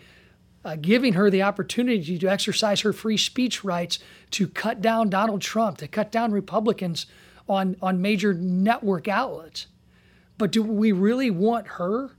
uh, 0.64 0.76
giving 0.76 1.14
her 1.14 1.28
the 1.28 1.42
opportunity 1.42 2.18
to 2.18 2.26
exercise 2.28 2.80
her 2.82 2.92
free 2.92 3.16
speech 3.16 3.64
rights 3.64 3.98
to 4.30 4.48
cut 4.48 4.80
down 4.80 5.10
Donald 5.10 5.42
Trump, 5.42 5.78
to 5.78 5.88
cut 5.88 6.10
down 6.10 6.32
Republicans 6.32 7.06
on 7.48 7.76
on 7.82 8.00
major 8.00 8.32
network 8.32 9.08
outlets. 9.08 9.66
But 10.38 10.52
do 10.52 10.62
we 10.62 10.92
really 10.92 11.30
want 11.30 11.66
her 11.66 12.12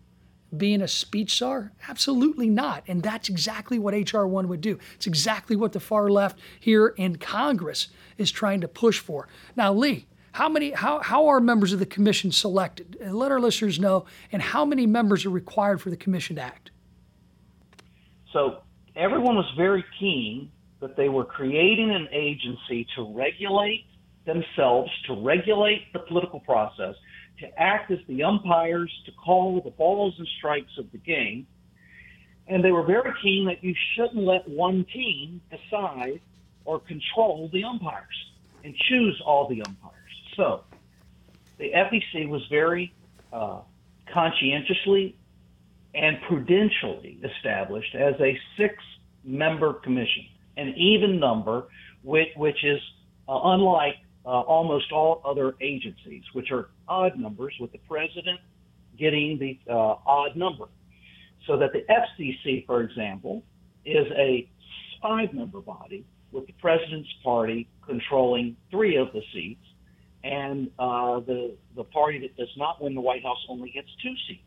being 0.57 0.81
a 0.81 0.87
speech 0.87 1.37
czar? 1.37 1.71
Absolutely 1.87 2.49
not. 2.49 2.83
And 2.87 3.03
that's 3.03 3.29
exactly 3.29 3.79
what 3.79 3.93
H.R. 3.93 4.27
1 4.27 4.47
would 4.47 4.61
do. 4.61 4.79
It's 4.95 5.07
exactly 5.07 5.55
what 5.55 5.73
the 5.73 5.79
far 5.79 6.09
left 6.09 6.39
here 6.59 6.87
in 6.87 7.17
Congress 7.17 7.89
is 8.17 8.31
trying 8.31 8.61
to 8.61 8.67
push 8.67 8.99
for. 8.99 9.27
Now, 9.55 9.73
Lee, 9.73 10.05
how 10.33 10.49
many 10.49 10.71
how, 10.71 10.99
how 11.01 11.27
are 11.27 11.39
members 11.39 11.71
of 11.71 11.79
the 11.79 11.85
commission 11.85 12.31
selected? 12.31 12.97
Uh, 13.01 13.11
let 13.11 13.31
our 13.31 13.39
listeners 13.39 13.79
know 13.79 14.05
and 14.31 14.41
how 14.41 14.65
many 14.65 14.85
members 14.85 15.25
are 15.25 15.29
required 15.29 15.81
for 15.81 15.89
the 15.89 15.97
commission 15.97 16.35
to 16.35 16.41
act. 16.41 16.71
So 18.33 18.57
everyone 18.95 19.35
was 19.35 19.49
very 19.55 19.85
keen 19.97 20.51
that 20.81 20.97
they 20.97 21.07
were 21.07 21.23
creating 21.23 21.89
an 21.91 22.09
agency 22.11 22.85
to 22.95 23.13
regulate 23.15 23.85
themselves, 24.25 24.91
to 25.07 25.13
regulate 25.13 25.91
the 25.93 25.99
political 25.99 26.41
process, 26.41 26.95
to 27.39 27.61
act 27.61 27.91
as 27.91 27.99
the 28.07 28.23
umpires, 28.23 28.91
to 29.05 29.11
call 29.11 29.61
the 29.61 29.71
balls 29.71 30.13
and 30.17 30.27
strikes 30.37 30.77
of 30.77 30.91
the 30.91 30.97
game. 30.97 31.47
And 32.47 32.63
they 32.63 32.71
were 32.71 32.83
very 32.83 33.11
keen 33.21 33.45
that 33.45 33.63
you 33.63 33.73
shouldn't 33.95 34.23
let 34.23 34.47
one 34.47 34.85
team 34.93 35.41
decide 35.49 36.21
or 36.63 36.79
control 36.79 37.49
the 37.51 37.63
umpires 37.63 38.31
and 38.63 38.75
choose 38.75 39.21
all 39.25 39.47
the 39.47 39.61
umpires. 39.63 39.93
So 40.35 40.63
the 41.57 41.71
FEC 41.71 42.27
was 42.29 42.41
very 42.49 42.93
uh, 43.33 43.61
conscientiously 44.13 45.15
and 45.93 46.17
prudentially 46.27 47.19
established 47.23 47.95
as 47.95 48.15
a 48.19 48.37
six 48.57 48.75
member 49.23 49.73
commission, 49.73 50.25
an 50.57 50.73
even 50.77 51.19
number, 51.19 51.67
which, 52.03 52.29
which 52.35 52.63
is 52.63 52.79
uh, 53.27 53.39
unlike 53.43 53.95
uh, 54.25 54.29
almost 54.29 54.91
all 54.91 55.21
other 55.23 55.55
agencies, 55.61 56.23
which 56.33 56.51
are 56.51 56.69
odd 56.87 57.17
numbers, 57.17 57.53
with 57.59 57.71
the 57.71 57.79
president 57.87 58.39
getting 58.97 59.37
the 59.37 59.59
uh, 59.71 59.95
odd 60.05 60.35
number. 60.35 60.65
So 61.47 61.57
that 61.57 61.71
the 61.73 61.85
FCC, 61.91 62.65
for 62.65 62.81
example, 62.81 63.43
is 63.85 64.07
a 64.17 64.49
five 65.01 65.33
member 65.33 65.61
body 65.61 66.05
with 66.31 66.47
the 66.47 66.53
president's 66.53 67.09
party 67.23 67.67
controlling 67.85 68.57
three 68.71 68.97
of 68.97 69.07
the 69.13 69.21
seats, 69.31 69.63
and 70.23 70.69
uh, 70.79 71.19
the, 71.19 71.55
the 71.75 71.83
party 71.83 72.19
that 72.19 72.35
does 72.35 72.51
not 72.57 72.81
win 72.81 72.95
the 72.95 73.01
White 73.01 73.23
House 73.23 73.45
only 73.47 73.69
gets 73.69 73.87
two 74.01 74.13
seats. 74.27 74.41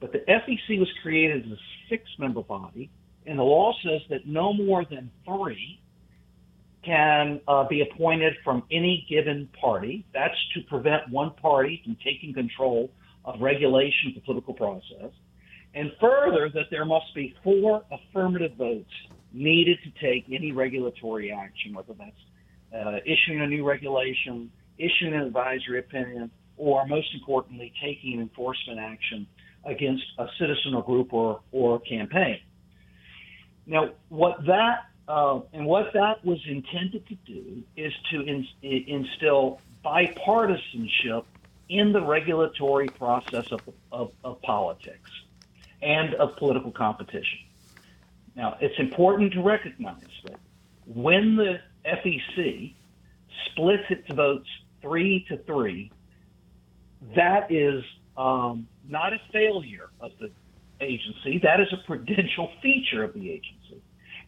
But 0.00 0.12
the 0.12 0.18
FEC 0.28 0.80
was 0.80 0.88
created 1.02 1.46
as 1.46 1.52
a 1.52 1.60
six 1.88 2.02
member 2.18 2.42
body, 2.42 2.90
and 3.26 3.38
the 3.38 3.44
law 3.44 3.72
says 3.84 4.00
that 4.10 4.26
no 4.26 4.52
more 4.52 4.84
than 4.84 5.10
three 5.24 5.80
can 6.84 7.40
uh, 7.46 7.66
be 7.68 7.82
appointed 7.82 8.34
from 8.42 8.64
any 8.70 9.06
given 9.08 9.48
party. 9.60 10.04
That's 10.12 10.34
to 10.54 10.60
prevent 10.68 11.08
one 11.10 11.30
party 11.40 11.80
from 11.84 11.96
taking 12.04 12.34
control 12.34 12.90
of 13.24 13.40
regulation 13.40 14.08
of 14.08 14.14
the 14.14 14.20
political 14.20 14.54
process. 14.54 15.12
And 15.74 15.92
further, 16.00 16.50
that 16.54 16.66
there 16.70 16.84
must 16.84 17.14
be 17.14 17.34
four 17.42 17.82
affirmative 17.90 18.52
votes 18.58 18.90
needed 19.32 19.78
to 19.84 20.06
take 20.06 20.26
any 20.30 20.52
regulatory 20.52 21.32
action, 21.32 21.74
whether 21.74 21.94
that's 21.94 22.10
uh, 22.74 22.98
issuing 23.06 23.40
a 23.40 23.46
new 23.46 23.66
regulation, 23.66 24.50
issuing 24.78 25.14
an 25.14 25.20
advisory 25.20 25.78
opinion, 25.78 26.30
or 26.56 26.86
most 26.86 27.08
importantly, 27.14 27.72
taking 27.82 28.20
enforcement 28.20 28.78
action 28.78 29.26
against 29.64 30.02
a 30.18 30.26
citizen 30.38 30.74
or 30.74 30.82
group 30.82 31.12
or, 31.12 31.40
or 31.52 31.80
campaign. 31.80 32.38
Now, 33.66 33.90
what 34.08 34.44
that 34.46 34.86
uh, 35.08 35.40
and 35.52 35.66
what 35.66 35.92
that 35.94 36.24
was 36.24 36.38
intended 36.46 37.06
to 37.08 37.14
do 37.26 37.62
is 37.76 37.92
to 38.10 38.20
in, 38.20 38.46
instill 38.62 39.60
bipartisanship 39.84 41.24
in 41.68 41.92
the 41.92 42.00
regulatory 42.00 42.88
process 42.88 43.46
of, 43.50 43.60
of, 43.90 44.12
of 44.24 44.40
politics 44.42 45.10
and 45.80 46.14
of 46.14 46.36
political 46.36 46.70
competition. 46.70 47.38
Now, 48.36 48.56
it's 48.60 48.78
important 48.78 49.32
to 49.32 49.42
recognize 49.42 50.02
that 50.24 50.38
when 50.86 51.36
the 51.36 51.60
FEC 51.84 52.74
splits 53.46 53.84
its 53.90 54.08
votes 54.14 54.48
three 54.80 55.24
to 55.28 55.38
three, 55.38 55.90
that 57.16 57.50
is 57.50 57.82
um, 58.16 58.68
not 58.88 59.12
a 59.12 59.20
failure 59.32 59.90
of 60.00 60.12
the 60.20 60.30
agency. 60.80 61.40
That 61.42 61.60
is 61.60 61.68
a 61.72 61.86
prudential 61.86 62.50
feature 62.62 63.02
of 63.02 63.14
the 63.14 63.30
agency. 63.30 63.61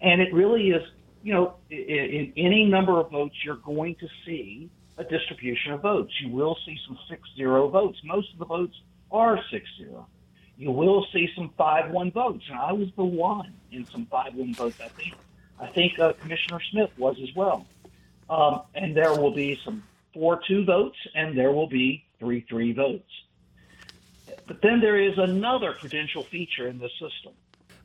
And 0.05 0.21
it 0.21 0.35
really 0.35 0.69
is, 0.69 0.83
you 1.23 1.33
know, 1.33 1.55
in, 1.71 1.79
in 1.79 2.33
any 2.37 2.67
number 2.67 3.01
of 3.01 3.11
votes, 3.11 3.35
you're 3.43 3.57
going 3.57 3.95
to 3.97 4.09
see 4.27 4.71
a 4.99 5.05
distribution 5.05 5.73
of 5.73 5.81
votes. 5.81 6.13
You 6.21 6.29
will 6.29 6.59
see 6.67 6.79
some 6.87 6.99
6 7.09 7.23
0 7.37 7.69
votes. 7.69 7.99
Most 8.05 8.31
of 8.35 8.39
the 8.39 8.45
votes 8.45 8.79
are 9.11 9.41
6 9.51 9.67
0. 9.79 10.07
You 10.59 10.71
will 10.71 11.07
see 11.11 11.31
some 11.35 11.51
5 11.57 11.91
1 11.91 12.13
votes. 12.13 12.45
And 12.51 12.59
I 12.59 12.73
was 12.73 12.89
the 12.97 13.05
one 13.05 13.55
in 13.73 13.87
some 13.87 14.05
5 14.07 14.35
1 14.35 14.55
votes, 14.55 14.79
I 14.79 14.89
think. 14.89 15.15
I 15.59 15.69
think 15.69 15.99
uh, 15.99 16.13
Commissioner 16.13 16.61
Smith 16.71 16.91
was 16.99 17.17
as 17.23 17.35
well. 17.35 17.67
Um, 18.29 18.61
and 18.75 18.95
there 18.95 19.15
will 19.15 19.33
be 19.33 19.59
some 19.65 19.83
4 20.13 20.43
2 20.47 20.67
votes, 20.67 20.99
and 21.15 21.37
there 21.37 21.51
will 21.51 21.69
be 21.69 22.05
3 22.19 22.45
3 22.47 22.73
votes. 22.75 23.11
But 24.47 24.61
then 24.61 24.81
there 24.81 25.01
is 25.01 25.17
another 25.17 25.73
prudential 25.73 26.25
feature 26.25 26.69
in 26.69 26.79
the 26.79 26.91
system. 26.91 27.33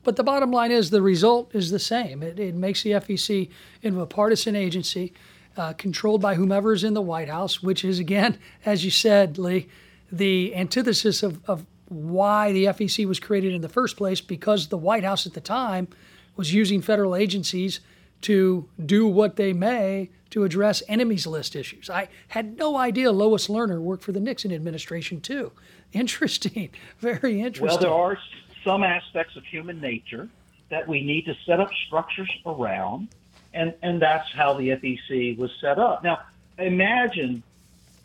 But 0.02 0.16
the 0.16 0.24
bottom 0.24 0.50
line 0.50 0.70
is 0.70 0.90
the 0.90 1.02
result 1.02 1.54
is 1.54 1.70
the 1.70 1.78
same. 1.78 2.22
It, 2.22 2.38
it 2.38 2.54
makes 2.54 2.82
the 2.82 2.92
FEC 2.92 3.50
into 3.82 4.00
a 4.00 4.06
partisan 4.06 4.56
agency 4.56 5.12
uh, 5.56 5.72
controlled 5.74 6.22
by 6.22 6.36
whomever 6.36 6.72
is 6.72 6.84
in 6.84 6.94
the 6.94 7.02
White 7.02 7.28
House, 7.28 7.62
which 7.62 7.84
is, 7.84 7.98
again, 7.98 8.38
as 8.64 8.84
you 8.84 8.90
said, 8.90 9.38
Lee, 9.38 9.68
the 10.10 10.54
antithesis 10.54 11.22
of, 11.22 11.40
of 11.48 11.66
why 11.88 12.52
the 12.52 12.66
FEC 12.66 13.06
was 13.06 13.20
created 13.20 13.52
in 13.52 13.60
the 13.60 13.68
first 13.68 13.96
place 13.96 14.20
because 14.20 14.68
the 14.68 14.78
White 14.78 15.04
House 15.04 15.26
at 15.26 15.34
the 15.34 15.40
time 15.40 15.88
was 16.36 16.54
using 16.54 16.80
federal 16.80 17.16
agencies 17.16 17.80
to 18.22 18.68
do 18.84 19.06
what 19.06 19.36
they 19.36 19.52
may 19.52 20.08
to 20.30 20.44
address 20.44 20.82
enemies 20.88 21.26
list 21.26 21.56
issues. 21.56 21.90
I 21.90 22.08
had 22.28 22.56
no 22.56 22.76
idea 22.76 23.10
Lois 23.10 23.48
Lerner 23.48 23.80
worked 23.80 24.04
for 24.04 24.12
the 24.12 24.20
Nixon 24.20 24.52
administration 24.52 25.20
too. 25.20 25.52
Interesting, 25.92 26.70
very 27.00 27.40
interesting. 27.40 27.66
Well, 27.66 27.78
there 27.78 27.90
are 27.90 28.16
some 28.64 28.82
aspects 28.82 29.36
of 29.36 29.44
human 29.44 29.80
nature 29.80 30.28
that 30.70 30.86
we 30.86 31.02
need 31.02 31.26
to 31.26 31.34
set 31.46 31.60
up 31.60 31.70
structures 31.86 32.30
around, 32.46 33.08
and 33.52 33.74
and 33.82 34.00
that's 34.00 34.30
how 34.32 34.54
the 34.54 34.68
FEC 34.70 35.36
was 35.36 35.50
set 35.60 35.78
up. 35.78 36.04
Now, 36.04 36.20
imagine, 36.58 37.42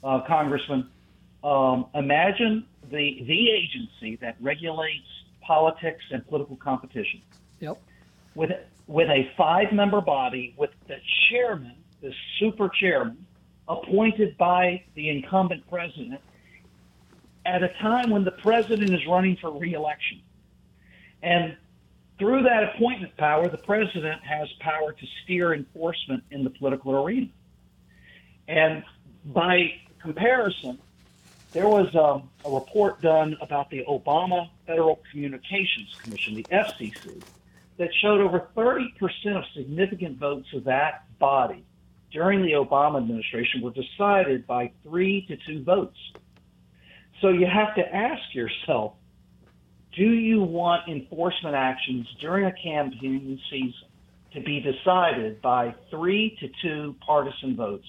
uh, 0.04 0.22
Congressman, 0.22 0.90
um, 1.44 1.88
imagine 1.94 2.66
the 2.90 3.24
the 3.26 3.52
agency 3.52 4.18
that 4.18 4.36
regulates 4.42 5.08
politics 5.42 6.04
and 6.12 6.28
political 6.28 6.56
competition. 6.56 7.22
Yep. 7.60 7.82
With 8.34 8.52
with 8.88 9.10
a 9.10 9.30
five 9.38 9.72
member 9.72 10.02
body 10.02 10.56
with 10.58 10.72
the 10.88 10.98
chairman, 11.30 11.76
the 12.02 12.14
super 12.40 12.70
chairman, 12.70 13.26
appointed 13.68 14.38
by 14.38 14.84
the 14.96 15.10
incumbent 15.10 15.68
president 15.70 16.22
at 17.46 17.64
a 17.64 17.70
time 17.82 18.10
when 18.10 18.24
the 18.24 18.32
president 18.32 18.92
is 18.92 19.06
running 19.08 19.38
for 19.40 19.52
reelection. 19.52 20.22
And 21.26 21.58
through 22.20 22.44
that 22.44 22.76
appointment 22.76 23.18
power, 23.18 23.50
the 23.50 23.58
president 23.58 24.22
has 24.24 24.48
power 24.60 24.94
to 24.94 25.06
steer 25.24 25.54
enforcement 25.54 26.24
in 26.30 26.44
the 26.44 26.52
political 26.52 27.04
arena. 27.04 27.30
And 28.48 28.84
by 29.26 29.74
comparison, 30.02 30.78
there 31.52 31.68
was 31.68 31.88
um, 31.96 32.30
a 32.46 32.54
report 32.54 33.02
done 33.02 33.36
about 33.42 33.72
the 33.72 33.84
Obama 33.90 34.50
Federal 34.68 35.02
Communications 35.12 35.90
Commission, 36.04 36.36
the 36.36 36.48
FCC, 36.52 37.24
that 37.80 37.90
showed 38.02 38.22
over 38.22 38.48
30% 38.56 38.86
of 39.36 39.44
significant 39.56 40.20
votes 40.20 40.48
of 40.54 40.64
that 40.66 41.06
body 41.18 41.66
during 42.12 42.44
the 42.44 42.52
Obama 42.52 42.98
administration 42.98 43.62
were 43.62 43.72
decided 43.72 44.46
by 44.46 44.72
three 44.84 45.26
to 45.26 45.38
two 45.48 45.64
votes. 45.64 45.98
So 47.20 47.30
you 47.30 47.48
have 47.48 47.74
to 47.76 47.96
ask 47.96 48.22
yourself 48.34 48.94
do 49.96 50.10
you 50.10 50.42
want 50.42 50.88
enforcement 50.88 51.56
actions 51.56 52.08
during 52.20 52.46
a 52.46 52.52
campaign 52.52 53.40
season 53.50 53.88
to 54.34 54.42
be 54.42 54.60
decided 54.60 55.42
by 55.42 55.74
three 55.90 56.38
to 56.40 56.50
two 56.62 56.96
partisan 57.06 57.56
votes, 57.56 57.88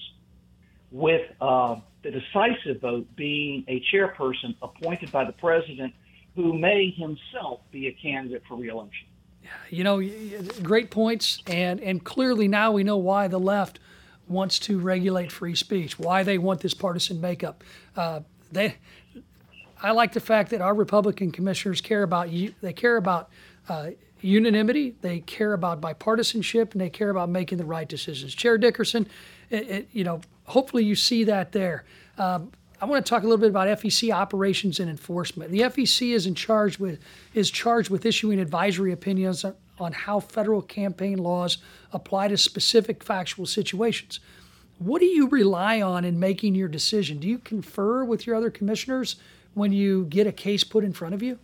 with 0.91 1.29
uh, 1.41 1.75
the 2.03 2.11
decisive 2.11 2.79
vote 2.81 3.05
being 3.15 3.65
a 3.67 3.83
chairperson 3.91 4.55
appointed 4.61 5.11
by 5.11 5.25
the 5.25 5.33
president 5.33 5.93
who 6.35 6.57
may 6.57 6.91
himself 6.91 7.59
be 7.71 7.87
a 7.87 7.91
candidate 7.91 8.43
for 8.47 8.55
reelection? 8.55 9.07
You 9.69 9.83
know, 9.83 10.01
great 10.61 10.91
points, 10.91 11.41
and 11.47 11.79
and 11.81 12.03
clearly 12.03 12.47
now 12.47 12.71
we 12.71 12.83
know 12.83 12.97
why 12.97 13.27
the 13.27 13.39
left 13.39 13.79
wants 14.27 14.59
to 14.59 14.79
regulate 14.79 15.31
free 15.31 15.55
speech, 15.55 15.97
why 15.97 16.23
they 16.23 16.37
want 16.37 16.61
this 16.61 16.73
partisan 16.73 17.21
makeup. 17.21 17.63
Uh, 17.95 18.21
they, 18.51 18.75
I 19.81 19.91
like 19.91 20.13
the 20.13 20.19
fact 20.19 20.51
that 20.51 20.61
our 20.61 20.73
Republican 20.73 21.31
commissioners 21.31 21.81
care 21.81 22.03
about 22.03 22.29
they 22.61 22.73
care 22.73 22.97
about 22.97 23.29
uh, 23.69 23.91
unanimity, 24.21 24.95
they 25.01 25.19
care 25.19 25.53
about 25.53 25.81
bipartisanship, 25.81 26.71
and 26.71 26.81
they 26.81 26.89
care 26.89 27.09
about 27.09 27.29
making 27.29 27.57
the 27.57 27.65
right 27.65 27.87
decisions. 27.87 28.33
Chair 28.33 28.57
Dickerson, 28.57 29.07
it, 29.49 29.69
it, 29.69 29.89
you 29.91 30.03
know, 30.03 30.21
hopefully 30.45 30.83
you 30.83 30.95
see 30.95 31.23
that 31.25 31.51
there. 31.51 31.85
Um, 32.17 32.51
I 32.79 32.85
want 32.85 33.03
to 33.03 33.09
talk 33.09 33.23
a 33.23 33.25
little 33.25 33.39
bit 33.39 33.49
about 33.49 33.67
FEC 33.79 34.13
operations 34.13 34.79
and 34.79 34.89
enforcement. 34.89 35.51
The 35.51 35.61
FEC 35.61 36.13
is 36.13 36.27
in 36.27 36.35
charge 36.35 36.77
with 36.77 36.99
is 37.33 37.49
charged 37.49 37.89
with 37.89 38.05
issuing 38.05 38.39
advisory 38.39 38.91
opinions 38.91 39.43
on, 39.43 39.55
on 39.79 39.93
how 39.93 40.19
federal 40.19 40.61
campaign 40.61 41.17
laws 41.17 41.57
apply 41.91 42.27
to 42.29 42.37
specific 42.37 43.03
factual 43.03 43.45
situations. 43.45 44.19
What 44.77 44.99
do 44.99 45.07
you 45.07 45.27
rely 45.27 45.81
on 45.81 46.05
in 46.05 46.19
making 46.19 46.53
your 46.53 46.67
decision? 46.67 47.17
Do 47.17 47.27
you 47.27 47.39
confer 47.39 48.03
with 48.03 48.27
your 48.27 48.35
other 48.35 48.51
commissioners 48.51 49.15
when 49.57 49.73
you 49.73 50.05
get 50.05 50.27
a 50.27 50.31
case 50.31 50.63
put 50.63 50.83
in 50.83 50.93
front 50.93 51.15
of 51.15 51.23
you? 51.23 51.39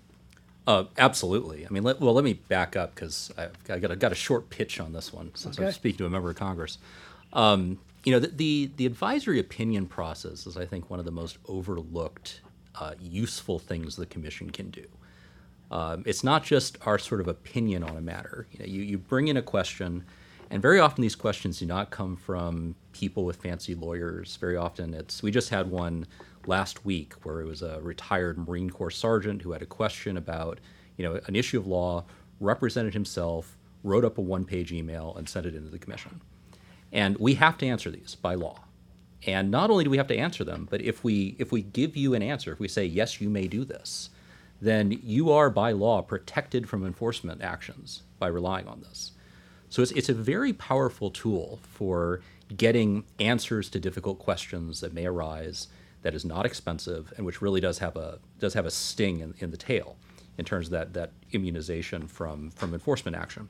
Uh, 0.65 0.85
absolutely. 0.97 1.65
I 1.65 1.69
mean, 1.69 1.83
let, 1.83 1.99
well, 1.99 2.13
let 2.13 2.23
me 2.23 2.33
back 2.33 2.75
up 2.75 2.95
because 2.95 3.33
I 3.37 3.49
got, 3.79 3.99
got 3.99 4.11
a 4.11 4.15
short 4.15 4.49
pitch 4.49 4.79
on 4.79 4.93
this 4.93 5.11
one 5.11 5.31
since 5.33 5.57
okay. 5.57 5.67
I'm 5.67 5.73
speaking 5.73 5.97
to 5.97 6.05
a 6.05 6.09
member 6.09 6.29
of 6.29 6.37
Congress. 6.37 6.77
Um, 7.33 7.79
you 8.05 8.13
know, 8.13 8.19
the, 8.19 8.27
the, 8.27 8.71
the 8.77 8.85
advisory 8.85 9.39
opinion 9.39 9.87
process 9.87 10.45
is, 10.45 10.55
I 10.55 10.65
think, 10.65 10.89
one 10.89 10.99
of 10.99 11.05
the 11.05 11.11
most 11.11 11.37
overlooked, 11.47 12.41
uh, 12.75 12.93
useful 13.01 13.59
things 13.59 13.95
the 13.95 14.05
commission 14.05 14.51
can 14.51 14.69
do. 14.69 14.85
Um, 15.71 16.03
it's 16.05 16.23
not 16.23 16.43
just 16.43 16.77
our 16.85 16.99
sort 16.99 17.19
of 17.19 17.27
opinion 17.27 17.83
on 17.83 17.97
a 17.97 18.01
matter. 18.01 18.47
You 18.51 18.59
know, 18.59 18.65
you, 18.65 18.81
you 18.83 18.97
bring 18.97 19.27
in 19.27 19.37
a 19.37 19.41
question, 19.41 20.05
and 20.49 20.61
very 20.61 20.79
often 20.79 21.01
these 21.01 21.15
questions 21.15 21.59
do 21.59 21.65
not 21.65 21.89
come 21.89 22.15
from 22.15 22.75
people 22.91 23.25
with 23.25 23.37
fancy 23.37 23.73
lawyers. 23.73 24.37
Very 24.37 24.55
often 24.55 24.93
it's 24.93 25.23
we 25.23 25.31
just 25.31 25.49
had 25.49 25.71
one 25.71 26.05
last 26.47 26.85
week 26.85 27.13
where 27.23 27.41
it 27.41 27.45
was 27.45 27.61
a 27.61 27.79
retired 27.81 28.37
Marine 28.37 28.69
Corps 28.69 28.91
sergeant 28.91 29.41
who 29.41 29.51
had 29.51 29.61
a 29.61 29.67
question 29.67 30.17
about, 30.17 30.59
you 30.97 31.03
know, 31.05 31.19
an 31.25 31.35
issue 31.35 31.59
of 31.59 31.67
law, 31.67 32.05
represented 32.39 32.93
himself, 32.93 33.57
wrote 33.83 34.05
up 34.05 34.17
a 34.17 34.21
one-page 34.21 34.71
email, 34.71 35.13
and 35.17 35.27
sent 35.27 35.45
it 35.45 35.55
into 35.55 35.69
the 35.69 35.79
commission. 35.79 36.21
And 36.91 37.17
we 37.17 37.35
have 37.35 37.57
to 37.57 37.65
answer 37.65 37.89
these 37.89 38.15
by 38.15 38.35
law. 38.35 38.59
And 39.25 39.49
not 39.49 39.69
only 39.69 39.83
do 39.83 39.89
we 39.89 39.97
have 39.97 40.07
to 40.07 40.17
answer 40.17 40.43
them, 40.43 40.67
but 40.69 40.81
if 40.81 41.03
we 41.03 41.35
if 41.39 41.51
we 41.51 41.61
give 41.61 41.95
you 41.95 42.13
an 42.13 42.21
answer, 42.21 42.51
if 42.51 42.59
we 42.59 42.67
say 42.67 42.85
yes, 42.85 43.21
you 43.21 43.29
may 43.29 43.47
do 43.47 43.63
this, 43.63 44.09
then 44.61 44.99
you 45.03 45.31
are 45.31 45.49
by 45.49 45.71
law 45.71 46.01
protected 46.01 46.67
from 46.67 46.85
enforcement 46.85 47.41
actions 47.41 48.03
by 48.19 48.27
relying 48.27 48.67
on 48.67 48.81
this. 48.81 49.11
So 49.69 49.81
it's, 49.81 49.91
it's 49.91 50.09
a 50.09 50.13
very 50.13 50.53
powerful 50.53 51.09
tool 51.09 51.59
for 51.63 52.21
getting 52.55 53.05
answers 53.19 53.69
to 53.69 53.79
difficult 53.79 54.19
questions 54.19 54.81
that 54.81 54.93
may 54.93 55.05
arise 55.05 55.67
that 56.03 56.13
is 56.13 56.23
not 56.23 56.45
expensive 56.45 57.11
and 57.17 57.25
which 57.25 57.41
really 57.41 57.59
does 57.59 57.79
have 57.79 57.95
a 57.95 58.19
does 58.39 58.53
have 58.53 58.65
a 58.65 58.71
sting 58.71 59.19
in, 59.19 59.33
in 59.39 59.51
the 59.51 59.57
tail 59.57 59.97
in 60.37 60.45
terms 60.45 60.67
of 60.67 60.71
that 60.71 60.93
that 60.93 61.11
immunization 61.31 62.07
from 62.07 62.51
from 62.51 62.73
enforcement 62.73 63.17
action. 63.17 63.49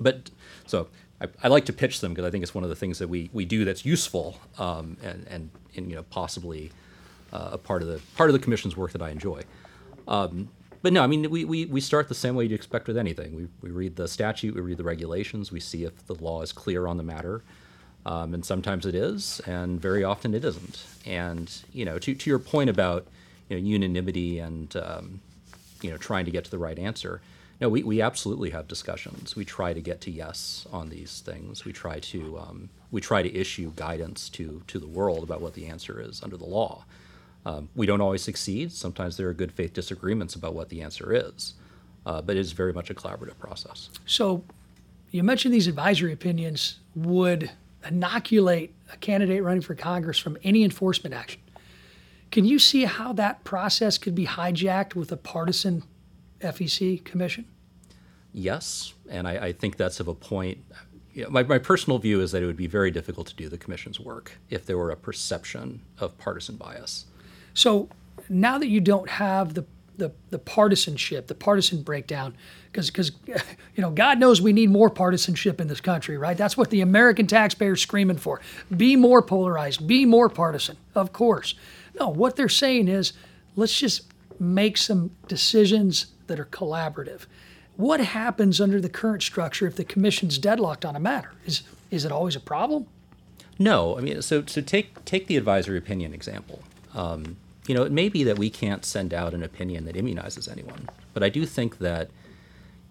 But 0.00 0.30
so 0.66 0.88
I, 1.20 1.28
I 1.44 1.48
like 1.48 1.66
to 1.66 1.72
pitch 1.72 2.00
them 2.00 2.12
because 2.12 2.26
I 2.26 2.30
think 2.30 2.42
it's 2.42 2.54
one 2.54 2.64
of 2.64 2.70
the 2.70 2.76
things 2.76 2.98
that 2.98 3.08
we, 3.08 3.30
we 3.32 3.44
do 3.44 3.64
that's 3.64 3.84
useful 3.84 4.40
um, 4.58 4.96
and, 5.02 5.26
and, 5.28 5.50
and 5.76 5.88
you 5.88 5.96
know 5.96 6.02
possibly 6.04 6.72
uh, 7.32 7.50
a 7.52 7.58
part 7.58 7.82
of 7.82 7.88
the 7.88 8.00
part 8.16 8.30
of 8.30 8.34
the 8.34 8.40
commission's 8.40 8.76
work 8.76 8.92
that 8.92 9.02
I 9.02 9.10
enjoy. 9.10 9.42
Um, 10.08 10.48
but 10.82 10.92
no, 10.92 11.02
I 11.02 11.06
mean 11.06 11.30
we, 11.30 11.44
we, 11.44 11.66
we 11.66 11.80
start 11.80 12.08
the 12.08 12.14
same 12.14 12.34
way 12.34 12.44
you'd 12.44 12.52
expect 12.52 12.88
with 12.88 12.96
anything. 12.96 13.34
We, 13.34 13.48
we 13.62 13.70
read 13.70 13.96
the 13.96 14.08
statute, 14.08 14.54
we 14.54 14.60
read 14.60 14.76
the 14.76 14.84
regulations, 14.84 15.50
we 15.50 15.60
see 15.60 15.84
if 15.84 16.06
the 16.06 16.14
law 16.14 16.42
is 16.42 16.52
clear 16.52 16.86
on 16.86 16.96
the 16.96 17.04
matter. 17.04 17.42
Um, 18.06 18.34
and 18.34 18.44
sometimes 18.44 18.84
it 18.84 18.94
is, 18.94 19.40
and 19.46 19.80
very 19.80 20.04
often 20.04 20.34
it 20.34 20.44
isn't. 20.44 20.84
And 21.06 21.50
you 21.72 21.84
know, 21.84 21.98
to, 21.98 22.14
to 22.14 22.30
your 22.30 22.38
point 22.38 22.70
about 22.70 23.06
you 23.48 23.56
know, 23.56 23.62
unanimity 23.62 24.38
and 24.38 24.74
um, 24.76 25.20
you 25.80 25.90
know 25.90 25.96
trying 25.96 26.24
to 26.26 26.30
get 26.30 26.44
to 26.44 26.50
the 26.50 26.58
right 26.58 26.78
answer, 26.78 27.20
no, 27.60 27.68
we, 27.68 27.82
we 27.82 28.02
absolutely 28.02 28.50
have 28.50 28.68
discussions. 28.68 29.36
We 29.36 29.44
try 29.44 29.72
to 29.72 29.80
get 29.80 30.00
to 30.02 30.10
yes 30.10 30.66
on 30.72 30.90
these 30.90 31.20
things. 31.20 31.64
We 31.64 31.72
try 31.72 31.98
to 32.00 32.38
um, 32.38 32.68
we 32.90 33.00
try 33.00 33.22
to 33.22 33.34
issue 33.34 33.72
guidance 33.74 34.28
to 34.30 34.62
to 34.66 34.78
the 34.78 34.86
world 34.86 35.22
about 35.22 35.40
what 35.40 35.54
the 35.54 35.66
answer 35.66 36.00
is 36.00 36.22
under 36.22 36.36
the 36.36 36.44
law. 36.44 36.84
Um, 37.46 37.68
we 37.74 37.86
don't 37.86 38.00
always 38.00 38.22
succeed. 38.22 38.72
Sometimes 38.72 39.16
there 39.16 39.28
are 39.28 39.34
good 39.34 39.52
faith 39.52 39.74
disagreements 39.74 40.34
about 40.34 40.54
what 40.54 40.70
the 40.70 40.80
answer 40.80 41.12
is, 41.12 41.54
uh, 42.06 42.22
but 42.22 42.36
it 42.36 42.40
is 42.40 42.52
very 42.52 42.72
much 42.72 42.88
a 42.90 42.94
collaborative 42.94 43.38
process. 43.38 43.90
So, 44.06 44.44
you 45.10 45.22
mentioned 45.22 45.52
these 45.52 45.66
advisory 45.66 46.12
opinions 46.12 46.80
would 46.94 47.50
inoculate 47.86 48.74
a 48.92 48.96
candidate 48.96 49.42
running 49.42 49.62
for 49.62 49.74
Congress 49.74 50.18
from 50.18 50.36
any 50.42 50.64
enforcement 50.64 51.14
action. 51.14 51.40
Can 52.30 52.44
you 52.44 52.58
see 52.58 52.84
how 52.84 53.12
that 53.12 53.44
process 53.44 53.98
could 53.98 54.14
be 54.14 54.26
hijacked 54.26 54.94
with 54.94 55.12
a 55.12 55.16
partisan 55.16 55.84
FEC 56.40 57.04
commission? 57.04 57.44
Yes, 58.32 58.94
and 59.08 59.28
I, 59.28 59.46
I 59.46 59.52
think 59.52 59.76
that's 59.76 60.00
of 60.00 60.08
a 60.08 60.14
point. 60.14 60.58
You 61.12 61.24
know, 61.24 61.30
my, 61.30 61.44
my 61.44 61.58
personal 61.58 61.98
view 62.00 62.20
is 62.20 62.32
that 62.32 62.42
it 62.42 62.46
would 62.46 62.56
be 62.56 62.66
very 62.66 62.90
difficult 62.90 63.28
to 63.28 63.36
do 63.36 63.48
the 63.48 63.58
commission's 63.58 64.00
work 64.00 64.32
if 64.50 64.66
there 64.66 64.76
were 64.76 64.90
a 64.90 64.96
perception 64.96 65.82
of 66.00 66.18
partisan 66.18 66.56
bias. 66.56 67.06
So 67.54 67.88
now 68.28 68.58
that 68.58 68.66
you 68.66 68.80
don't 68.80 69.08
have 69.08 69.54
the 69.54 69.64
the, 69.96 70.12
the 70.30 70.38
partisanship, 70.38 71.26
the 71.26 71.34
partisan 71.34 71.82
breakdown, 71.82 72.34
because 72.70 72.90
because 72.90 73.12
you 73.26 73.82
know 73.82 73.90
God 73.90 74.18
knows 74.18 74.40
we 74.40 74.52
need 74.52 74.70
more 74.70 74.90
partisanship 74.90 75.60
in 75.60 75.68
this 75.68 75.80
country, 75.80 76.16
right? 76.16 76.36
That's 76.36 76.56
what 76.56 76.70
the 76.70 76.80
American 76.80 77.26
taxpayers 77.26 77.80
screaming 77.80 78.18
for. 78.18 78.40
Be 78.74 78.96
more 78.96 79.22
polarized, 79.22 79.86
be 79.86 80.04
more 80.04 80.28
partisan. 80.28 80.76
Of 80.94 81.12
course, 81.12 81.54
no. 81.98 82.08
What 82.08 82.36
they're 82.36 82.48
saying 82.48 82.88
is, 82.88 83.12
let's 83.56 83.78
just 83.78 84.12
make 84.38 84.76
some 84.76 85.12
decisions 85.28 86.06
that 86.26 86.40
are 86.40 86.46
collaborative. 86.46 87.26
What 87.76 88.00
happens 88.00 88.60
under 88.60 88.80
the 88.80 88.88
current 88.88 89.22
structure 89.22 89.66
if 89.66 89.76
the 89.76 89.84
commission's 89.84 90.38
deadlocked 90.38 90.84
on 90.84 90.96
a 90.96 91.00
matter? 91.00 91.32
Is 91.46 91.62
is 91.90 92.04
it 92.04 92.12
always 92.12 92.36
a 92.36 92.40
problem? 92.40 92.86
No, 93.58 93.96
I 93.96 94.00
mean, 94.00 94.20
so 94.22 94.44
so 94.46 94.60
take 94.60 95.04
take 95.04 95.26
the 95.26 95.36
advisory 95.36 95.78
opinion 95.78 96.12
example. 96.12 96.62
Um, 96.94 97.36
you 97.66 97.74
know, 97.74 97.82
it 97.82 97.92
may 97.92 98.08
be 98.08 98.24
that 98.24 98.38
we 98.38 98.50
can't 98.50 98.84
send 98.84 99.14
out 99.14 99.34
an 99.34 99.42
opinion 99.42 99.84
that 99.86 99.96
immunizes 99.96 100.50
anyone, 100.50 100.88
but 101.12 101.22
I 101.22 101.28
do 101.28 101.46
think 101.46 101.78
that, 101.78 102.10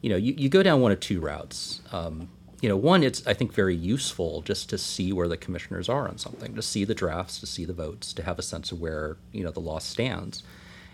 you 0.02 0.10
know, 0.10 0.16
you, 0.16 0.34
you 0.36 0.50
go 0.50 0.64
down 0.64 0.82
one 0.82 0.92
of 0.92 1.00
two 1.00 1.20
routes. 1.20 1.82
Um, 1.92 2.30
you 2.64 2.70
know, 2.70 2.78
one, 2.78 3.04
it's 3.04 3.28
I 3.28 3.34
think 3.34 3.54
very 3.54 3.76
useful 3.76 4.42
just 4.42 4.70
to 4.70 4.78
see 4.78 5.12
where 5.12 5.28
the 5.28 5.36
commissioners 5.36 5.90
are 5.90 6.08
on 6.08 6.18
something, 6.18 6.56
to 6.56 6.62
see 6.62 6.86
the 6.86 6.96
drafts, 6.96 7.40
to 7.42 7.46
see 7.46 7.66
the 7.66 7.74
votes, 7.74 8.14
to 8.14 8.24
have 8.24 8.40
a 8.40 8.42
sense 8.42 8.72
of 8.72 8.80
where 8.80 9.18
you 9.34 9.44
know 9.44 9.52
the 9.52 9.60
law 9.60 9.80
stands. 9.80 10.44